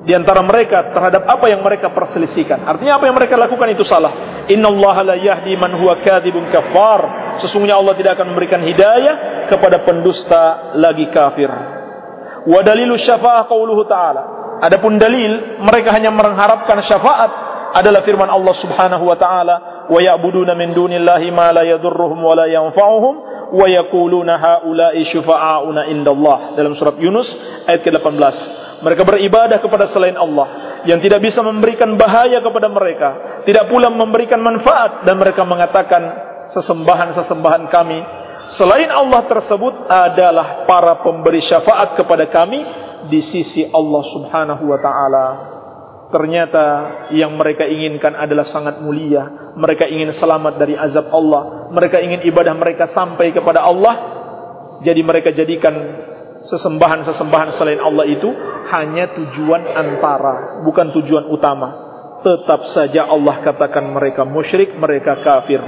di 0.02 0.10
antara 0.18 0.42
mereka 0.42 0.90
terhadap 0.90 1.22
apa 1.30 1.46
yang 1.46 1.62
mereka 1.62 1.94
perselisihkan. 1.94 2.66
Artinya 2.66 2.98
apa 2.98 3.06
yang 3.06 3.14
mereka 3.14 3.38
lakukan 3.38 3.70
itu 3.70 3.86
salah. 3.86 4.42
Innallaha 4.50 5.06
la 5.06 5.14
yahdi 5.14 5.54
man 5.54 5.78
huwa 5.78 6.02
kadzibun 6.02 6.50
kafar. 6.50 7.00
Sesungguhnya 7.38 7.78
Allah 7.78 7.94
tidak 7.94 8.18
akan 8.18 8.34
memberikan 8.34 8.66
hidayah 8.66 9.46
kepada 9.46 9.86
pendusta 9.86 10.74
lagi 10.74 11.06
kafir. 11.14 11.46
Wa 12.42 12.60
dalilu 12.66 12.98
syafa'ah 12.98 13.46
qauluhu 13.46 13.86
ta'ala. 13.86 14.41
Adapun 14.62 14.94
dalil 14.94 15.58
mereka 15.58 15.90
hanya 15.90 16.14
mengharapkan 16.14 16.78
syafaat 16.86 17.30
adalah 17.74 18.06
firman 18.06 18.30
Allah 18.30 18.54
Subhanahu 18.62 19.10
wa 19.10 19.18
taala, 19.18 19.88
"Wa 19.90 19.98
ya'buduna 19.98 20.54
min 20.54 20.70
dunillahi 20.70 21.34
ma 21.34 21.50
la 21.50 21.66
yadhurruhum 21.66 22.22
wa 22.22 22.34
la 22.38 22.46
yanfa'uhum 22.46 23.14
wa 23.52 23.66
yaquluna 23.66 24.38
haula'i 24.38 25.02
syufa'auna 25.10 25.90
indallah." 25.90 26.54
Dalam 26.54 26.78
surat 26.78 26.94
Yunus 26.94 27.26
ayat 27.66 27.82
ke-18. 27.82 28.34
Mereka 28.86 29.02
beribadah 29.02 29.58
kepada 29.58 29.90
selain 29.90 30.14
Allah 30.14 30.78
yang 30.86 31.02
tidak 31.02 31.22
bisa 31.22 31.42
memberikan 31.42 31.98
bahaya 31.98 32.38
kepada 32.38 32.70
mereka, 32.70 33.42
tidak 33.42 33.66
pula 33.66 33.90
memberikan 33.90 34.38
manfaat 34.38 35.02
dan 35.02 35.18
mereka 35.18 35.42
mengatakan 35.42 36.02
sesembahan-sesembahan 36.54 37.66
kami 37.70 37.98
selain 38.58 38.90
Allah 38.90 39.22
tersebut 39.26 39.86
adalah 39.86 40.66
para 40.66 40.98
pemberi 41.02 41.40
syafaat 41.42 41.94
kepada 41.94 42.26
kami 42.26 42.91
di 43.08 43.20
sisi 43.24 43.66
Allah 43.66 44.02
Subhanahu 44.12 44.64
wa 44.68 44.78
taala. 44.78 45.26
Ternyata 46.12 46.64
yang 47.16 47.40
mereka 47.40 47.64
inginkan 47.64 48.12
adalah 48.12 48.44
sangat 48.44 48.84
mulia. 48.84 49.54
Mereka 49.56 49.88
ingin 49.88 50.12
selamat 50.12 50.60
dari 50.60 50.76
azab 50.76 51.08
Allah. 51.08 51.72
Mereka 51.72 51.96
ingin 52.04 52.20
ibadah 52.28 52.52
mereka 52.52 52.92
sampai 52.92 53.32
kepada 53.32 53.64
Allah. 53.64 53.94
Jadi 54.84 55.00
mereka 55.00 55.32
jadikan 55.32 55.72
sesembahan-sesembahan 56.46 57.54
selain 57.56 57.80
Allah 57.80 58.04
itu 58.10 58.28
hanya 58.72 59.14
tujuan 59.14 59.62
antara, 59.72 60.64
bukan 60.66 60.90
tujuan 61.00 61.30
utama. 61.30 61.92
Tetap 62.22 62.70
saja 62.70 63.10
Allah 63.10 63.42
katakan 63.42 63.90
mereka 63.90 64.22
musyrik, 64.22 64.74
mereka 64.78 65.18
kafir. 65.22 65.58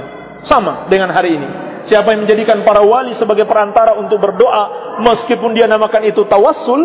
Sama 0.47 0.87
dengan 0.87 1.11
hari 1.11 1.35
ini. 1.35 1.49
Siapa 1.85 2.15
yang 2.15 2.25
menjadikan 2.25 2.65
para 2.65 2.81
wali 2.81 3.13
sebagai 3.13 3.45
perantara 3.45 3.93
untuk 3.99 4.17
berdoa, 4.17 4.97
meskipun 5.05 5.53
dia 5.53 5.69
namakan 5.69 6.09
itu 6.09 6.25
tawassul, 6.25 6.81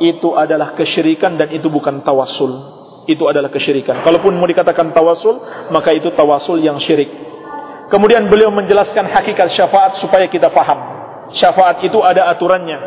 itu 0.00 0.32
adalah 0.38 0.72
kesyirikan 0.78 1.36
dan 1.36 1.52
itu 1.52 1.68
bukan 1.68 2.00
tawassul. 2.00 2.80
Itu 3.10 3.26
adalah 3.26 3.50
kesyirikan. 3.50 4.06
Kalaupun 4.06 4.38
mau 4.38 4.46
dikatakan 4.46 4.94
tawassul, 4.94 5.42
maka 5.74 5.90
itu 5.90 6.14
tawassul 6.14 6.62
yang 6.62 6.78
syirik. 6.78 7.10
Kemudian 7.90 8.30
beliau 8.30 8.48
menjelaskan 8.54 9.10
hakikat 9.10 9.52
syafaat 9.52 10.00
supaya 10.00 10.30
kita 10.30 10.48
faham. 10.54 10.80
Syafaat 11.34 11.82
itu 11.84 11.98
ada 12.00 12.30
aturannya. 12.30 12.78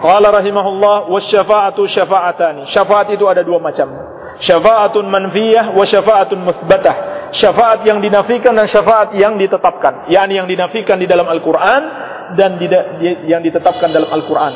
Qala 0.00 0.32
rahimahullah 0.32 1.12
wasyafa'atu 1.12 1.86
syafa'atani. 1.86 2.70
Syafaat 2.72 3.14
itu 3.14 3.28
ada 3.28 3.44
dua 3.44 3.60
macam. 3.60 3.86
Syafa'atun 4.42 5.06
manfiyah 5.06 5.74
wa 5.74 5.84
syafa'atun 5.86 6.38
muthbatah 6.40 7.18
syafaat 7.32 7.84
yang 7.84 8.00
dinafikan 8.00 8.56
dan 8.56 8.68
syafaat 8.70 9.12
yang 9.16 9.36
ditetapkan. 9.36 10.08
yakni 10.08 10.40
yang 10.40 10.48
dinafikan 10.48 10.96
di 10.96 11.04
dalam 11.04 11.28
Al-Quran 11.28 11.82
dan 12.36 12.56
yang 13.28 13.40
ditetapkan 13.44 13.92
dalam 13.92 14.08
Al-Quran. 14.08 14.52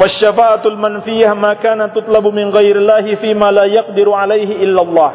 Fasyafaatul 0.00 0.80
manfiyah 0.80 1.36
ma 1.36 1.60
kana 1.60 1.92
tutlabu 1.92 2.32
min 2.32 2.48
ghairillahi 2.48 3.20
fi 3.20 3.36
ma 3.36 3.52
la 3.52 3.68
yaqdiru 3.68 4.16
alaihi 4.16 4.64
illallah. 4.64 5.10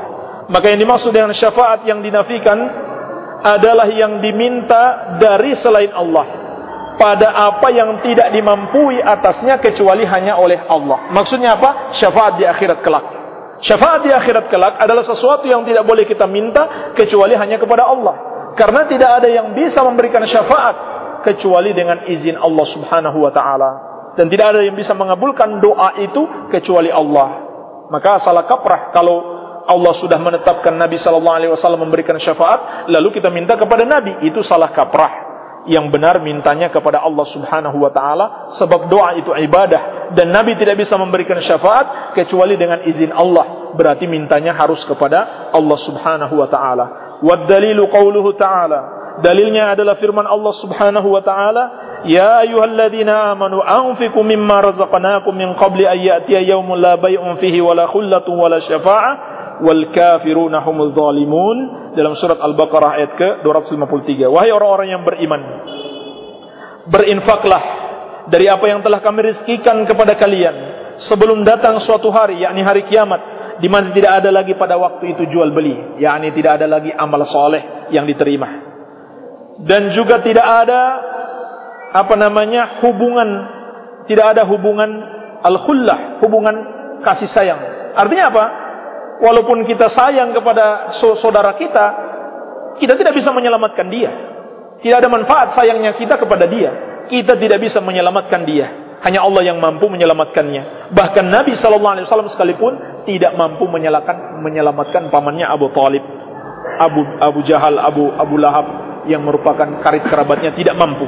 Maka 0.46 0.70
yang 0.70 0.78
dimaksud 0.86 1.10
dengan 1.10 1.34
syafaat 1.34 1.90
yang 1.90 2.06
dinafikan 2.06 2.62
adalah 3.42 3.90
yang 3.90 4.22
diminta 4.22 5.18
dari 5.18 5.58
selain 5.58 5.90
Allah 5.90 6.26
pada 7.02 7.34
apa 7.34 7.74
yang 7.74 7.98
tidak 8.06 8.30
dimampui 8.30 9.02
atasnya 9.02 9.58
kecuali 9.58 10.06
hanya 10.06 10.38
oleh 10.38 10.62
Allah. 10.70 11.10
Maksudnya 11.10 11.58
apa? 11.58 11.98
Syafaat 11.98 12.38
di 12.38 12.46
akhirat 12.46 12.86
kelak. 12.86 13.06
Syafaat 13.66 14.06
di 14.06 14.14
akhirat 14.14 14.54
kelak 14.54 14.78
adalah 14.78 15.02
sesuatu 15.02 15.50
yang 15.50 15.66
tidak 15.66 15.82
boleh 15.82 16.06
kita 16.06 16.30
minta 16.30 16.94
kecuali 16.94 17.34
hanya 17.34 17.58
kepada 17.58 17.90
Allah. 17.90 18.16
Karena 18.54 18.86
tidak 18.86 19.18
ada 19.18 19.34
yang 19.34 19.58
bisa 19.58 19.82
memberikan 19.82 20.22
syafaat 20.30 20.94
kecuali 21.26 21.74
dengan 21.74 22.06
izin 22.06 22.38
Allah 22.38 22.66
Subhanahu 22.70 23.18
wa 23.18 23.34
taala 23.34 23.95
dan 24.16 24.26
tidak 24.32 24.56
ada 24.56 24.60
yang 24.64 24.76
bisa 24.76 24.96
mengabulkan 24.96 25.60
doa 25.60 26.00
itu 26.00 26.50
kecuali 26.52 26.90
Allah. 26.92 27.46
Maka 27.92 28.18
salah 28.24 28.48
kaprah 28.50 28.90
kalau 28.96 29.36
Allah 29.66 29.94
sudah 29.98 30.18
menetapkan 30.22 30.74
Nabi 30.78 30.98
sallallahu 30.98 31.38
alaihi 31.38 31.52
wasallam 31.54 31.86
memberikan 31.90 32.18
syafaat, 32.22 32.90
lalu 32.90 33.18
kita 33.18 33.34
minta 33.34 33.58
kepada 33.58 33.84
Nabi, 33.84 34.26
itu 34.26 34.42
salah 34.46 34.72
kaprah. 34.74 35.26
Yang 35.66 35.98
benar 35.98 36.22
mintanya 36.22 36.70
kepada 36.70 37.02
Allah 37.02 37.26
Subhanahu 37.26 37.82
wa 37.82 37.90
taala 37.90 38.54
sebab 38.54 38.86
doa 38.86 39.18
itu 39.18 39.34
ibadah 39.34 40.14
dan 40.14 40.30
Nabi 40.30 40.54
tidak 40.62 40.78
bisa 40.78 40.94
memberikan 40.94 41.42
syafaat 41.42 42.14
kecuali 42.14 42.54
dengan 42.54 42.86
izin 42.86 43.10
Allah. 43.10 43.74
Berarti 43.74 44.06
mintanya 44.06 44.54
harus 44.54 44.86
kepada 44.86 45.50
Allah 45.50 45.80
Subhanahu 45.82 46.38
wa 46.38 46.46
taala. 46.46 46.86
Wad 47.26 47.50
qauluhu 47.90 48.38
ta'ala. 48.38 48.80
Dalilnya 49.26 49.74
adalah 49.74 49.96
firman 49.98 50.28
Allah 50.28 50.54
Subhanahu 50.60 51.08
wa 51.08 51.24
taala, 51.24 51.64
"Ya 52.06 52.46
ayyuhalladzina 52.46 53.34
amanu 53.34 53.66
anfiqu 53.66 54.22
mimma 54.22 54.62
razaqnakum 54.62 55.34
min 55.34 55.58
qabli 55.58 55.90
an 55.90 55.98
ya'tiya 55.98 56.46
yawmun 56.46 56.78
la 56.78 57.02
bay'un 57.02 57.42
fihi 57.42 57.58
wala 57.60 57.90
khullatun 57.90 58.38
wala 58.38 58.62
syafa'ah 58.62 59.14
wal 59.66 59.90
kafiruna 59.90 60.62
humul 60.62 60.94
zalimun 60.94 61.58
dalam 61.96 62.14
surat 62.20 62.38
Al-Baqarah 62.38 62.92
ayat 63.00 63.12
ke 63.16 63.28
253. 63.42 64.28
Wahai 64.28 64.52
orang-orang 64.52 64.88
yang 64.92 65.02
beriman, 65.08 65.42
berinfaklah 66.92 67.64
dari 68.28 68.52
apa 68.52 68.66
yang 68.68 68.84
telah 68.84 69.00
kami 69.00 69.32
rizkikan 69.32 69.86
kepada 69.88 70.20
kalian 70.20 70.56
sebelum 71.08 71.44
datang 71.48 71.80
suatu 71.82 72.12
hari 72.12 72.42
yakni 72.44 72.62
hari 72.62 72.84
kiamat 72.88 73.36
di 73.64 73.72
mana 73.72 73.96
tidak 73.96 74.20
ada 74.20 74.30
lagi 74.36 74.54
pada 74.60 74.76
waktu 74.76 75.16
itu 75.16 75.32
jual 75.32 75.56
beli, 75.56 76.02
yakni 76.04 76.36
tidak 76.36 76.60
ada 76.60 76.68
lagi 76.68 76.92
amal 76.92 77.24
soleh 77.24 77.90
yang 77.96 78.04
diterima. 78.04 78.76
Dan 79.64 79.96
juga 79.96 80.20
tidak 80.20 80.44
ada 80.44 80.82
apa 81.96 82.14
namanya 82.20 82.84
hubungan 82.84 83.30
tidak 84.12 84.36
ada 84.36 84.44
hubungan 84.44 84.92
al-khullah, 85.40 86.20
hubungan 86.20 86.56
kasih 87.08 87.32
sayang. 87.32 87.60
Artinya 87.96 88.26
apa? 88.28 88.46
walaupun 89.20 89.64
kita 89.64 89.88
sayang 89.92 90.36
kepada 90.36 90.96
saudara 91.20 91.56
kita, 91.56 91.86
kita 92.80 92.94
tidak 93.00 93.14
bisa 93.16 93.32
menyelamatkan 93.32 93.88
dia. 93.88 94.12
Tidak 94.84 94.98
ada 95.00 95.10
manfaat 95.10 95.56
sayangnya 95.56 95.96
kita 95.96 96.20
kepada 96.20 96.46
dia. 96.46 96.72
Kita 97.08 97.38
tidak 97.40 97.62
bisa 97.64 97.80
menyelamatkan 97.80 98.44
dia. 98.44 99.00
Hanya 99.06 99.22
Allah 99.22 99.46
yang 99.46 99.62
mampu 99.62 99.86
menyelamatkannya. 99.88 100.92
Bahkan 100.94 101.26
Nabi 101.30 101.54
Shallallahu 101.54 101.94
Alaihi 102.00 102.06
Wasallam 102.10 102.32
sekalipun 102.34 102.74
tidak 103.06 103.38
mampu 103.38 103.70
menyelamatkan, 103.70 104.42
menyelamatkan 104.42 105.14
pamannya 105.14 105.46
Abu 105.46 105.70
Talib, 105.72 106.02
Abu 106.82 107.02
Abu 107.22 107.40
Jahal, 107.46 107.78
Abu 107.78 108.10
Abu 108.10 108.36
Lahab 108.42 108.66
yang 109.06 109.22
merupakan 109.22 109.70
karib 109.86 110.04
kerabatnya 110.10 110.58
tidak 110.58 110.74
mampu. 110.74 111.06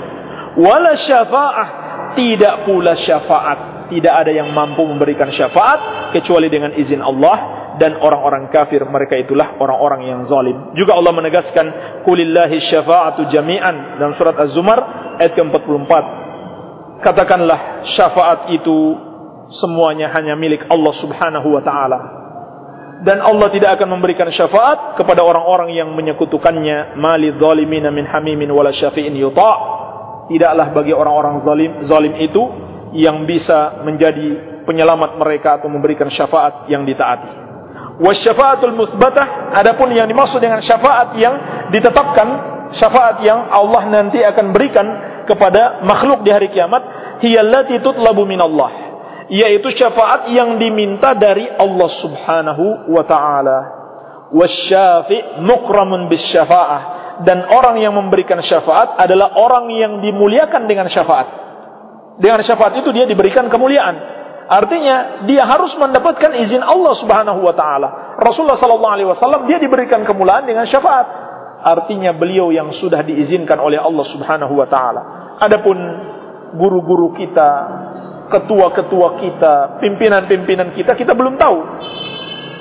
Wala 0.58 0.98
syafaah 0.98 1.68
tidak 2.18 2.66
pula 2.66 2.98
syafaat. 2.98 3.88
Tidak 3.88 4.12
ada 4.12 4.34
yang 4.34 4.52
mampu 4.52 4.84
memberikan 4.84 5.32
syafaat 5.32 6.12
kecuali 6.12 6.52
dengan 6.52 6.76
izin 6.76 7.00
Allah 7.00 7.58
dan 7.80 7.96
orang-orang 8.02 8.50
kafir 8.50 8.82
mereka 8.84 9.16
itulah 9.16 9.56
orang-orang 9.62 10.12
yang 10.12 10.22
zalim. 10.28 10.74
Juga 10.74 10.98
Allah 10.98 11.14
menegaskan 11.14 11.66
kulillahi 12.04 12.58
syafa'atu 12.60 13.30
jami'an 13.32 14.02
dalam 14.02 14.18
surat 14.18 14.36
Az-Zumar 14.36 14.80
ayat 15.22 15.38
ke-44. 15.38 15.92
Katakanlah 17.06 17.88
syafaat 17.94 18.52
itu 18.52 18.98
semuanya 19.54 20.12
hanya 20.12 20.36
milik 20.36 20.66
Allah 20.68 20.94
Subhanahu 20.98 21.48
wa 21.48 21.62
taala. 21.64 22.00
Dan 23.06 23.22
Allah 23.22 23.54
tidak 23.54 23.78
akan 23.78 23.94
memberikan 23.94 24.28
syafaat 24.34 24.98
kepada 24.98 25.22
orang-orang 25.22 25.70
yang 25.78 25.94
menyekutukannya 25.94 26.98
mali 26.98 27.30
zalimina 27.38 27.94
min 27.94 28.10
hamimin 28.10 28.50
wala 28.50 28.74
syafi'in 28.74 29.14
yuta'. 29.14 29.78
Tidaklah 30.28 30.76
bagi 30.76 30.92
orang-orang 30.92 31.36
zalim 31.48 31.72
zalim 31.88 32.14
itu 32.20 32.44
yang 32.96 33.24
bisa 33.24 33.84
menjadi 33.84 34.60
penyelamat 34.68 35.16
mereka 35.16 35.60
atau 35.60 35.72
memberikan 35.72 36.12
syafaat 36.12 36.68
yang 36.68 36.84
ditaati. 36.84 37.48
Wasyafaatul 37.98 38.76
musbatah 38.78 39.56
adapun 39.56 39.90
yang 39.96 40.06
dimaksud 40.06 40.38
dengan 40.38 40.62
syafaat 40.62 41.18
yang 41.18 41.34
ditetapkan 41.74 42.28
syafaat 42.76 43.24
yang 43.24 43.48
Allah 43.50 43.88
nanti 43.90 44.22
akan 44.22 44.54
berikan 44.54 44.86
kepada 45.26 45.82
makhluk 45.82 46.22
di 46.22 46.30
hari 46.30 46.52
kiamat 46.54 46.84
hiyallati 47.24 47.82
tutlabu 47.82 48.28
minallah 48.28 48.88
yaitu 49.28 49.72
syafaat 49.76 50.32
yang 50.32 50.56
diminta 50.56 51.12
dari 51.16 51.48
Allah 51.48 51.90
Subhanahu 52.00 52.92
wa 52.92 53.04
taala. 53.04 53.60
Wasyafi 54.28 55.40
mukramun 55.40 56.12
bisyafaah 56.12 56.97
dan 57.26 57.48
orang 57.50 57.82
yang 57.82 57.96
memberikan 57.96 58.42
syafaat 58.44 58.98
adalah 59.00 59.34
orang 59.34 59.72
yang 59.74 60.04
dimuliakan 60.04 60.70
dengan 60.70 60.92
syafaat 60.92 61.28
dengan 62.22 62.42
syafaat 62.42 62.82
itu 62.82 62.90
dia 62.94 63.06
diberikan 63.10 63.50
kemuliaan 63.50 64.18
Artinya 64.48 65.28
dia 65.28 65.44
harus 65.44 65.76
mendapatkan 65.76 66.32
izin 66.40 66.64
Allah 66.64 66.96
Subhanahu 66.96 67.44
wa 67.44 67.52
taala. 67.52 68.16
Rasulullah 68.16 68.56
sallallahu 68.56 68.96
alaihi 68.96 69.10
wasallam 69.12 69.44
dia 69.44 69.60
diberikan 69.60 70.08
kemuliaan 70.08 70.48
dengan 70.48 70.64
syafaat. 70.64 71.04
Artinya 71.68 72.16
beliau 72.16 72.56
yang 72.56 72.72
sudah 72.72 73.04
diizinkan 73.04 73.60
oleh 73.60 73.76
Allah 73.76 74.08
Subhanahu 74.08 74.56
wa 74.56 74.68
taala. 74.72 75.02
Adapun 75.44 75.76
guru-guru 76.56 77.12
kita, 77.20 77.50
ketua-ketua 78.32 79.20
kita, 79.20 79.54
pimpinan-pimpinan 79.84 80.72
kita 80.80 80.96
kita 80.96 81.12
belum 81.12 81.36
tahu. 81.36 81.58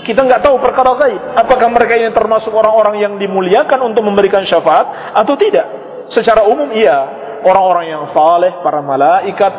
Kita 0.06 0.22
nggak 0.22 0.38
tahu 0.38 0.62
perkara 0.62 0.94
gaib. 0.94 1.22
Apakah 1.34 1.66
mereka 1.66 1.98
ini 1.98 2.14
termasuk 2.14 2.54
orang-orang 2.54 3.02
yang 3.02 3.12
dimuliakan 3.18 3.90
untuk 3.90 4.06
memberikan 4.06 4.46
syafaat 4.46 5.18
atau 5.18 5.34
tidak? 5.34 5.66
Secara 6.14 6.46
umum 6.46 6.70
iya. 6.70 7.26
Orang-orang 7.42 7.90
yang 7.90 8.02
saleh, 8.14 8.62
para 8.62 8.78
malaikat, 8.86 9.52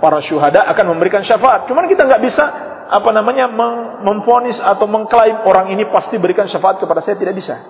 para 0.00 0.24
syuhada 0.24 0.64
akan 0.72 0.96
memberikan 0.96 1.20
syafaat. 1.20 1.68
Cuman 1.68 1.84
kita 1.84 2.08
nggak 2.08 2.22
bisa 2.24 2.44
apa 2.90 3.10
namanya 3.12 3.46
memfonis 4.02 4.56
atau 4.58 4.88
mengklaim 4.88 5.44
orang 5.46 5.70
ini 5.70 5.86
pasti 5.92 6.16
berikan 6.16 6.48
syafaat 6.48 6.80
kepada 6.80 7.04
saya 7.04 7.20
tidak 7.20 7.36
bisa. 7.36 7.60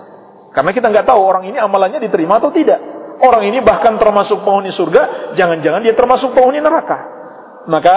Karena 0.55 0.71
kita 0.71 0.87
nggak 0.87 1.07
tahu 1.11 1.21
orang 1.21 1.51
ini 1.51 1.59
amalannya 1.59 1.99
diterima 1.99 2.39
atau 2.39 2.55
tidak. 2.55 2.79
Orang 3.21 3.45
ini 3.45 3.61
bahkan 3.61 4.01
termasuk 4.01 4.47
penghuni 4.47 4.73
surga, 4.73 5.35
jangan-jangan 5.37 5.85
dia 5.85 5.93
termasuk 5.93 6.33
penghuni 6.33 6.63
neraka. 6.63 6.99
Maka 7.69 7.97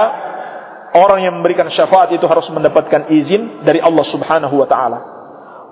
orang 0.94 1.26
yang 1.26 1.34
memberikan 1.42 1.68
syafaat 1.70 2.14
itu 2.14 2.26
harus 2.30 2.46
mendapatkan 2.54 3.10
izin 3.10 3.66
dari 3.66 3.82
Allah 3.82 4.06
Subhanahu 4.06 4.56
wa 4.56 4.68
taala. 4.70 5.00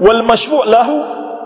Wal 0.01 0.21
masyfu' 0.25 0.65
lahu 0.65 0.95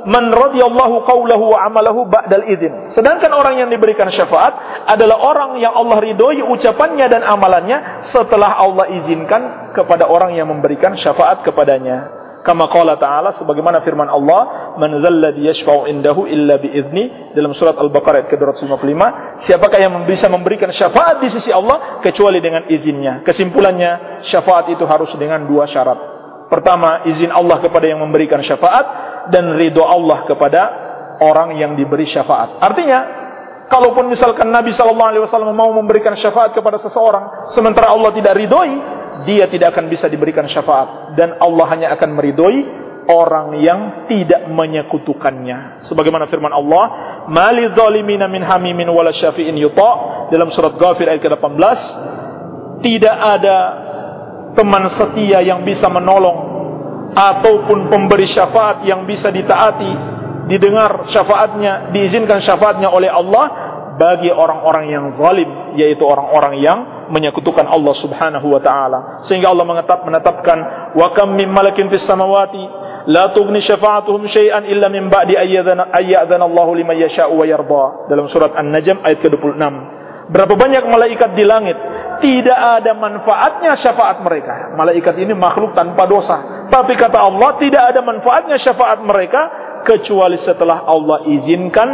man 0.05 0.29
radiyallahu 0.29 1.01
qawlahu 1.03 1.57
wa 1.57 1.59
amalahu 1.65 2.05
ba'dal 2.07 2.45
idzin. 2.45 2.93
Sedangkan 2.93 3.33
orang 3.33 3.59
yang 3.59 3.69
diberikan 3.73 4.07
syafaat 4.13 4.85
adalah 4.85 5.17
orang 5.17 5.57
yang 5.59 5.73
Allah 5.73 5.97
ridhoi 5.97 6.45
ucapannya 6.45 7.09
dan 7.09 7.25
amalannya 7.25 8.05
setelah 8.05 8.55
Allah 8.61 8.85
izinkan 9.01 9.73
kepada 9.73 10.05
orang 10.07 10.37
yang 10.37 10.47
memberikan 10.47 10.93
syafaat 10.95 11.41
kepadanya. 11.41 12.24
Kama 12.45 12.69
qala 12.69 12.93
ta'ala 13.01 13.33
sebagaimana 13.33 13.81
firman 13.81 14.05
Allah, 14.05 14.75
"Man 14.77 15.01
dzalladzi 15.01 15.41
yashfa'u 15.49 15.89
indahu 15.89 16.29
illa 16.29 16.61
bi'izni" 16.61 17.33
dalam 17.33 17.57
surat 17.57 17.73
Al-Baqarah 17.73 18.21
ayat 18.21 18.29
ke-255, 18.29 19.01
siapakah 19.41 19.81
yang 19.81 19.97
bisa 20.05 20.29
memberikan 20.29 20.69
syafaat 20.69 21.25
di 21.25 21.33
sisi 21.33 21.49
Allah 21.49 21.97
kecuali 22.05 22.37
dengan 22.37 22.69
izinnya. 22.69 23.25
Kesimpulannya, 23.25 24.21
syafaat 24.29 24.69
itu 24.69 24.85
harus 24.85 25.09
dengan 25.17 25.49
dua 25.49 25.65
syarat. 25.65 25.97
Pertama, 26.45 27.09
izin 27.09 27.33
Allah 27.33 27.57
kepada 27.57 27.89
yang 27.89 27.97
memberikan 28.05 28.37
syafaat 28.45 28.85
dan 29.33 29.57
ridho 29.57 29.81
Allah 29.81 30.29
kepada 30.29 30.61
orang 31.25 31.57
yang 31.57 31.73
diberi 31.73 32.05
syafaat. 32.05 32.61
Artinya, 32.61 32.99
kalaupun 33.73 34.05
misalkan 34.05 34.53
Nabi 34.53 34.69
Shallallahu 34.69 35.09
Alaihi 35.09 35.23
Wasallam 35.25 35.49
mau 35.57 35.73
memberikan 35.73 36.13
syafaat 36.13 36.53
kepada 36.53 36.77
seseorang, 36.77 37.49
sementara 37.49 37.89
Allah 37.89 38.13
tidak 38.13 38.37
ridhoi, 38.37 38.94
dia 39.23 39.47
tidak 39.47 39.71
akan 39.71 39.87
bisa 39.87 40.11
diberikan 40.11 40.43
syafaat 40.51 41.15
dan 41.15 41.39
Allah 41.39 41.65
hanya 41.71 41.87
akan 41.95 42.09
meridhoi 42.19 42.59
orang 43.07 43.61
yang 43.61 43.79
tidak 44.09 44.49
menyekutukannya. 44.49 45.85
Sebagaimana 45.85 46.25
firman 46.27 46.51
Allah, 46.51 46.85
"Mali 47.29 47.69
zalimina 47.71 48.25
min 48.27 48.41
hamimin 48.41 48.89
wala 48.89 49.13
syafi'in 49.13 49.55
yuta" 49.55 49.91
dalam 50.33 50.49
surat 50.51 50.73
Ghafir 50.75 51.05
ayat 51.05 51.21
ke-18, 51.21 51.79
tidak 52.81 53.15
ada 53.15 53.57
teman 54.57 54.89
setia 54.93 55.43
yang 55.45 55.61
bisa 55.63 55.85
menolong 55.91 56.55
ataupun 57.13 57.87
pemberi 57.93 58.27
syafaat 58.27 58.83
yang 58.83 59.05
bisa 59.07 59.29
ditaati, 59.29 59.93
didengar 60.49 61.07
syafaatnya, 61.07 61.93
diizinkan 61.93 62.41
syafaatnya 62.41 62.89
oleh 62.91 63.07
Allah 63.07 63.45
bagi 63.95 64.27
orang-orang 64.33 64.91
yang 64.91 65.05
zalim, 65.15 65.77
yaitu 65.79 66.03
orang-orang 66.03 66.59
yang 66.59 66.79
menyekutukan 67.09 67.65
Allah 67.65 67.93
Subhanahu 67.97 68.47
wa 68.49 68.61
taala. 68.61 68.99
Sehingga 69.25 69.51
Allah 69.51 69.65
menetap 69.65 70.05
menetapkan 70.05 70.57
wa 70.95 71.07
kam 71.13 71.35
mim 71.35 71.49
malakin 71.51 71.89
fis 71.89 72.03
samawati 72.05 72.63
la 73.09 73.29
tughni 73.33 73.61
syafa'atuhum 73.61 74.25
syai'an 74.25 74.65
illa 74.65 74.89
min 74.89 75.09
ba'di 75.09 75.37
ayyadana 75.37 76.45
Allahu 76.45 76.73
liman 76.73 76.97
yasha'u 76.97 77.33
wa 77.33 77.45
yarda. 77.45 78.09
Dalam 78.09 78.25
surat 78.29 78.53
An-Najm 78.57 79.05
ayat 79.05 79.21
ke-26. 79.21 79.63
Berapa 80.25 80.53
banyak 80.57 80.89
malaikat 80.89 81.37
di 81.37 81.45
langit 81.45 81.77
tidak 82.17 82.57
ada 82.57 82.97
manfaatnya 82.97 83.77
syafaat 83.77 84.25
mereka. 84.25 84.73
Malaikat 84.73 85.21
ini 85.21 85.37
makhluk 85.37 85.77
tanpa 85.77 86.09
dosa. 86.09 86.65
Tapi 86.65 86.97
kata 86.97 87.29
Allah 87.29 87.61
tidak 87.61 87.93
ada 87.93 88.01
manfaatnya 88.01 88.57
syafaat 88.57 89.05
mereka 89.05 89.41
kecuali 89.85 90.41
setelah 90.41 90.81
Allah 90.89 91.29
izinkan 91.29 91.89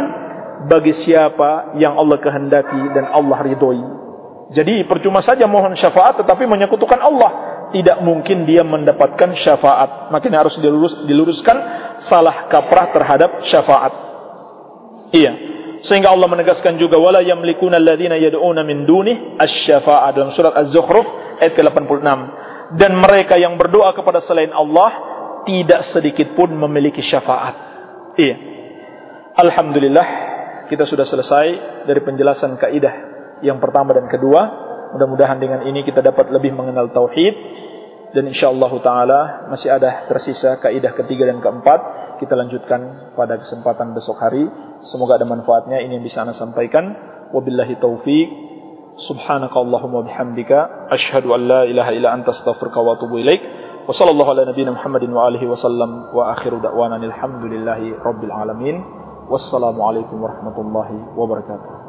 bagi 0.64 0.96
siapa 0.96 1.76
yang 1.76 1.98
Allah 1.98 2.16
kehendaki 2.22 2.80
dan 2.96 3.10
Allah 3.12 3.38
ridhoi 3.44 4.01
jadi 4.52 4.84
percuma 4.84 5.24
saja 5.24 5.48
mohon 5.48 5.72
syafaat 5.72 6.20
tetapi 6.20 6.44
menyekutukan 6.44 7.00
Allah 7.00 7.52
tidak 7.72 8.04
mungkin 8.04 8.44
dia 8.44 8.60
mendapatkan 8.62 9.32
syafaat. 9.34 10.12
Makanya 10.12 10.46
harus 10.46 10.60
dilurus, 10.60 11.08
diluruskan 11.08 11.56
salah 12.04 12.46
kaprah 12.52 12.92
terhadap 12.92 13.30
syafaat. 13.48 13.92
Iya. 15.16 15.32
Sehingga 15.82 16.14
Allah 16.14 16.30
menegaskan 16.30 16.78
juga 16.78 17.00
wala 17.00 17.24
yamlikuna 17.24 17.80
alladziina 17.80 18.14
yad'una 18.20 18.62
min 18.62 18.86
dunih 18.86 19.34
asy-syafa'ah 19.40 20.14
dalam 20.14 20.30
surat 20.30 20.54
Az-Zukhruf 20.54 21.40
ayat 21.42 21.58
ke-86. 21.58 22.06
Dan 22.78 22.92
mereka 23.00 23.34
yang 23.40 23.58
berdoa 23.58 23.90
kepada 23.96 24.22
selain 24.22 24.54
Allah 24.54 25.10
tidak 25.42 25.82
sedikit 25.90 26.38
pun 26.38 26.54
memiliki 26.54 27.02
syafaat. 27.02 27.56
Iya. 28.14 28.36
Alhamdulillah 29.32 30.06
kita 30.70 30.84
sudah 30.86 31.08
selesai 31.08 31.46
dari 31.88 32.00
penjelasan 32.04 32.60
kaidah 32.60 33.11
yang 33.42 33.58
pertama 33.58 33.92
dan 33.92 34.06
kedua. 34.06 34.70
Mudah-mudahan 34.94 35.42
dengan 35.42 35.66
ini 35.66 35.82
kita 35.82 36.00
dapat 36.00 36.30
lebih 36.30 36.54
mengenal 36.54 36.94
tauhid. 36.94 37.34
Dan 38.12 38.28
insyaallah 38.28 38.72
taala 38.84 39.20
masih 39.48 39.72
ada 39.72 40.04
tersisa 40.06 40.60
kaidah 40.60 40.92
ketiga 40.94 41.28
dan 41.28 41.42
keempat. 41.42 41.80
Kita 42.20 42.38
lanjutkan 42.38 43.12
pada 43.18 43.40
kesempatan 43.40 43.96
besok 43.98 44.20
hari. 44.22 44.46
Semoga 44.84 45.18
ada 45.18 45.26
manfaatnya. 45.26 45.82
Ini 45.82 45.98
yang 45.98 46.04
bisa 46.06 46.22
anda 46.22 46.36
sampaikan. 46.36 46.94
Wabillahi 47.32 47.80
taufik 47.82 48.28
subhanaka 49.00 49.56
allahumma 49.56 50.04
bihamdika. 50.04 50.92
Asyhadu 50.92 51.32
an 51.32 51.40
la 51.48 51.60
ilaha 51.64 51.90
illa 51.96 52.12
anta 52.12 52.30
astaghfiruka 52.30 52.78
wa 52.78 53.00
atubu 53.00 53.18
ilaik. 53.18 53.42
Wa 53.88 53.96
ala 53.96 54.46
nabiyyina 54.46 54.76
muhammadin 54.76 55.10
wa 55.10 55.26
alihi 55.26 55.48
wa 55.48 55.58
sallam. 55.58 55.90
Wa 56.14 56.36
akhiru 56.36 56.62
da'wana 56.62 57.00
alhamdulillahi 57.00 57.98
rabbil 57.98 58.30
alamin. 58.30 58.76
Wassalamu 59.26 59.80
alaikum 59.82 60.20
warahmatullahi 60.20 61.16
wabarakatuh 61.16 61.81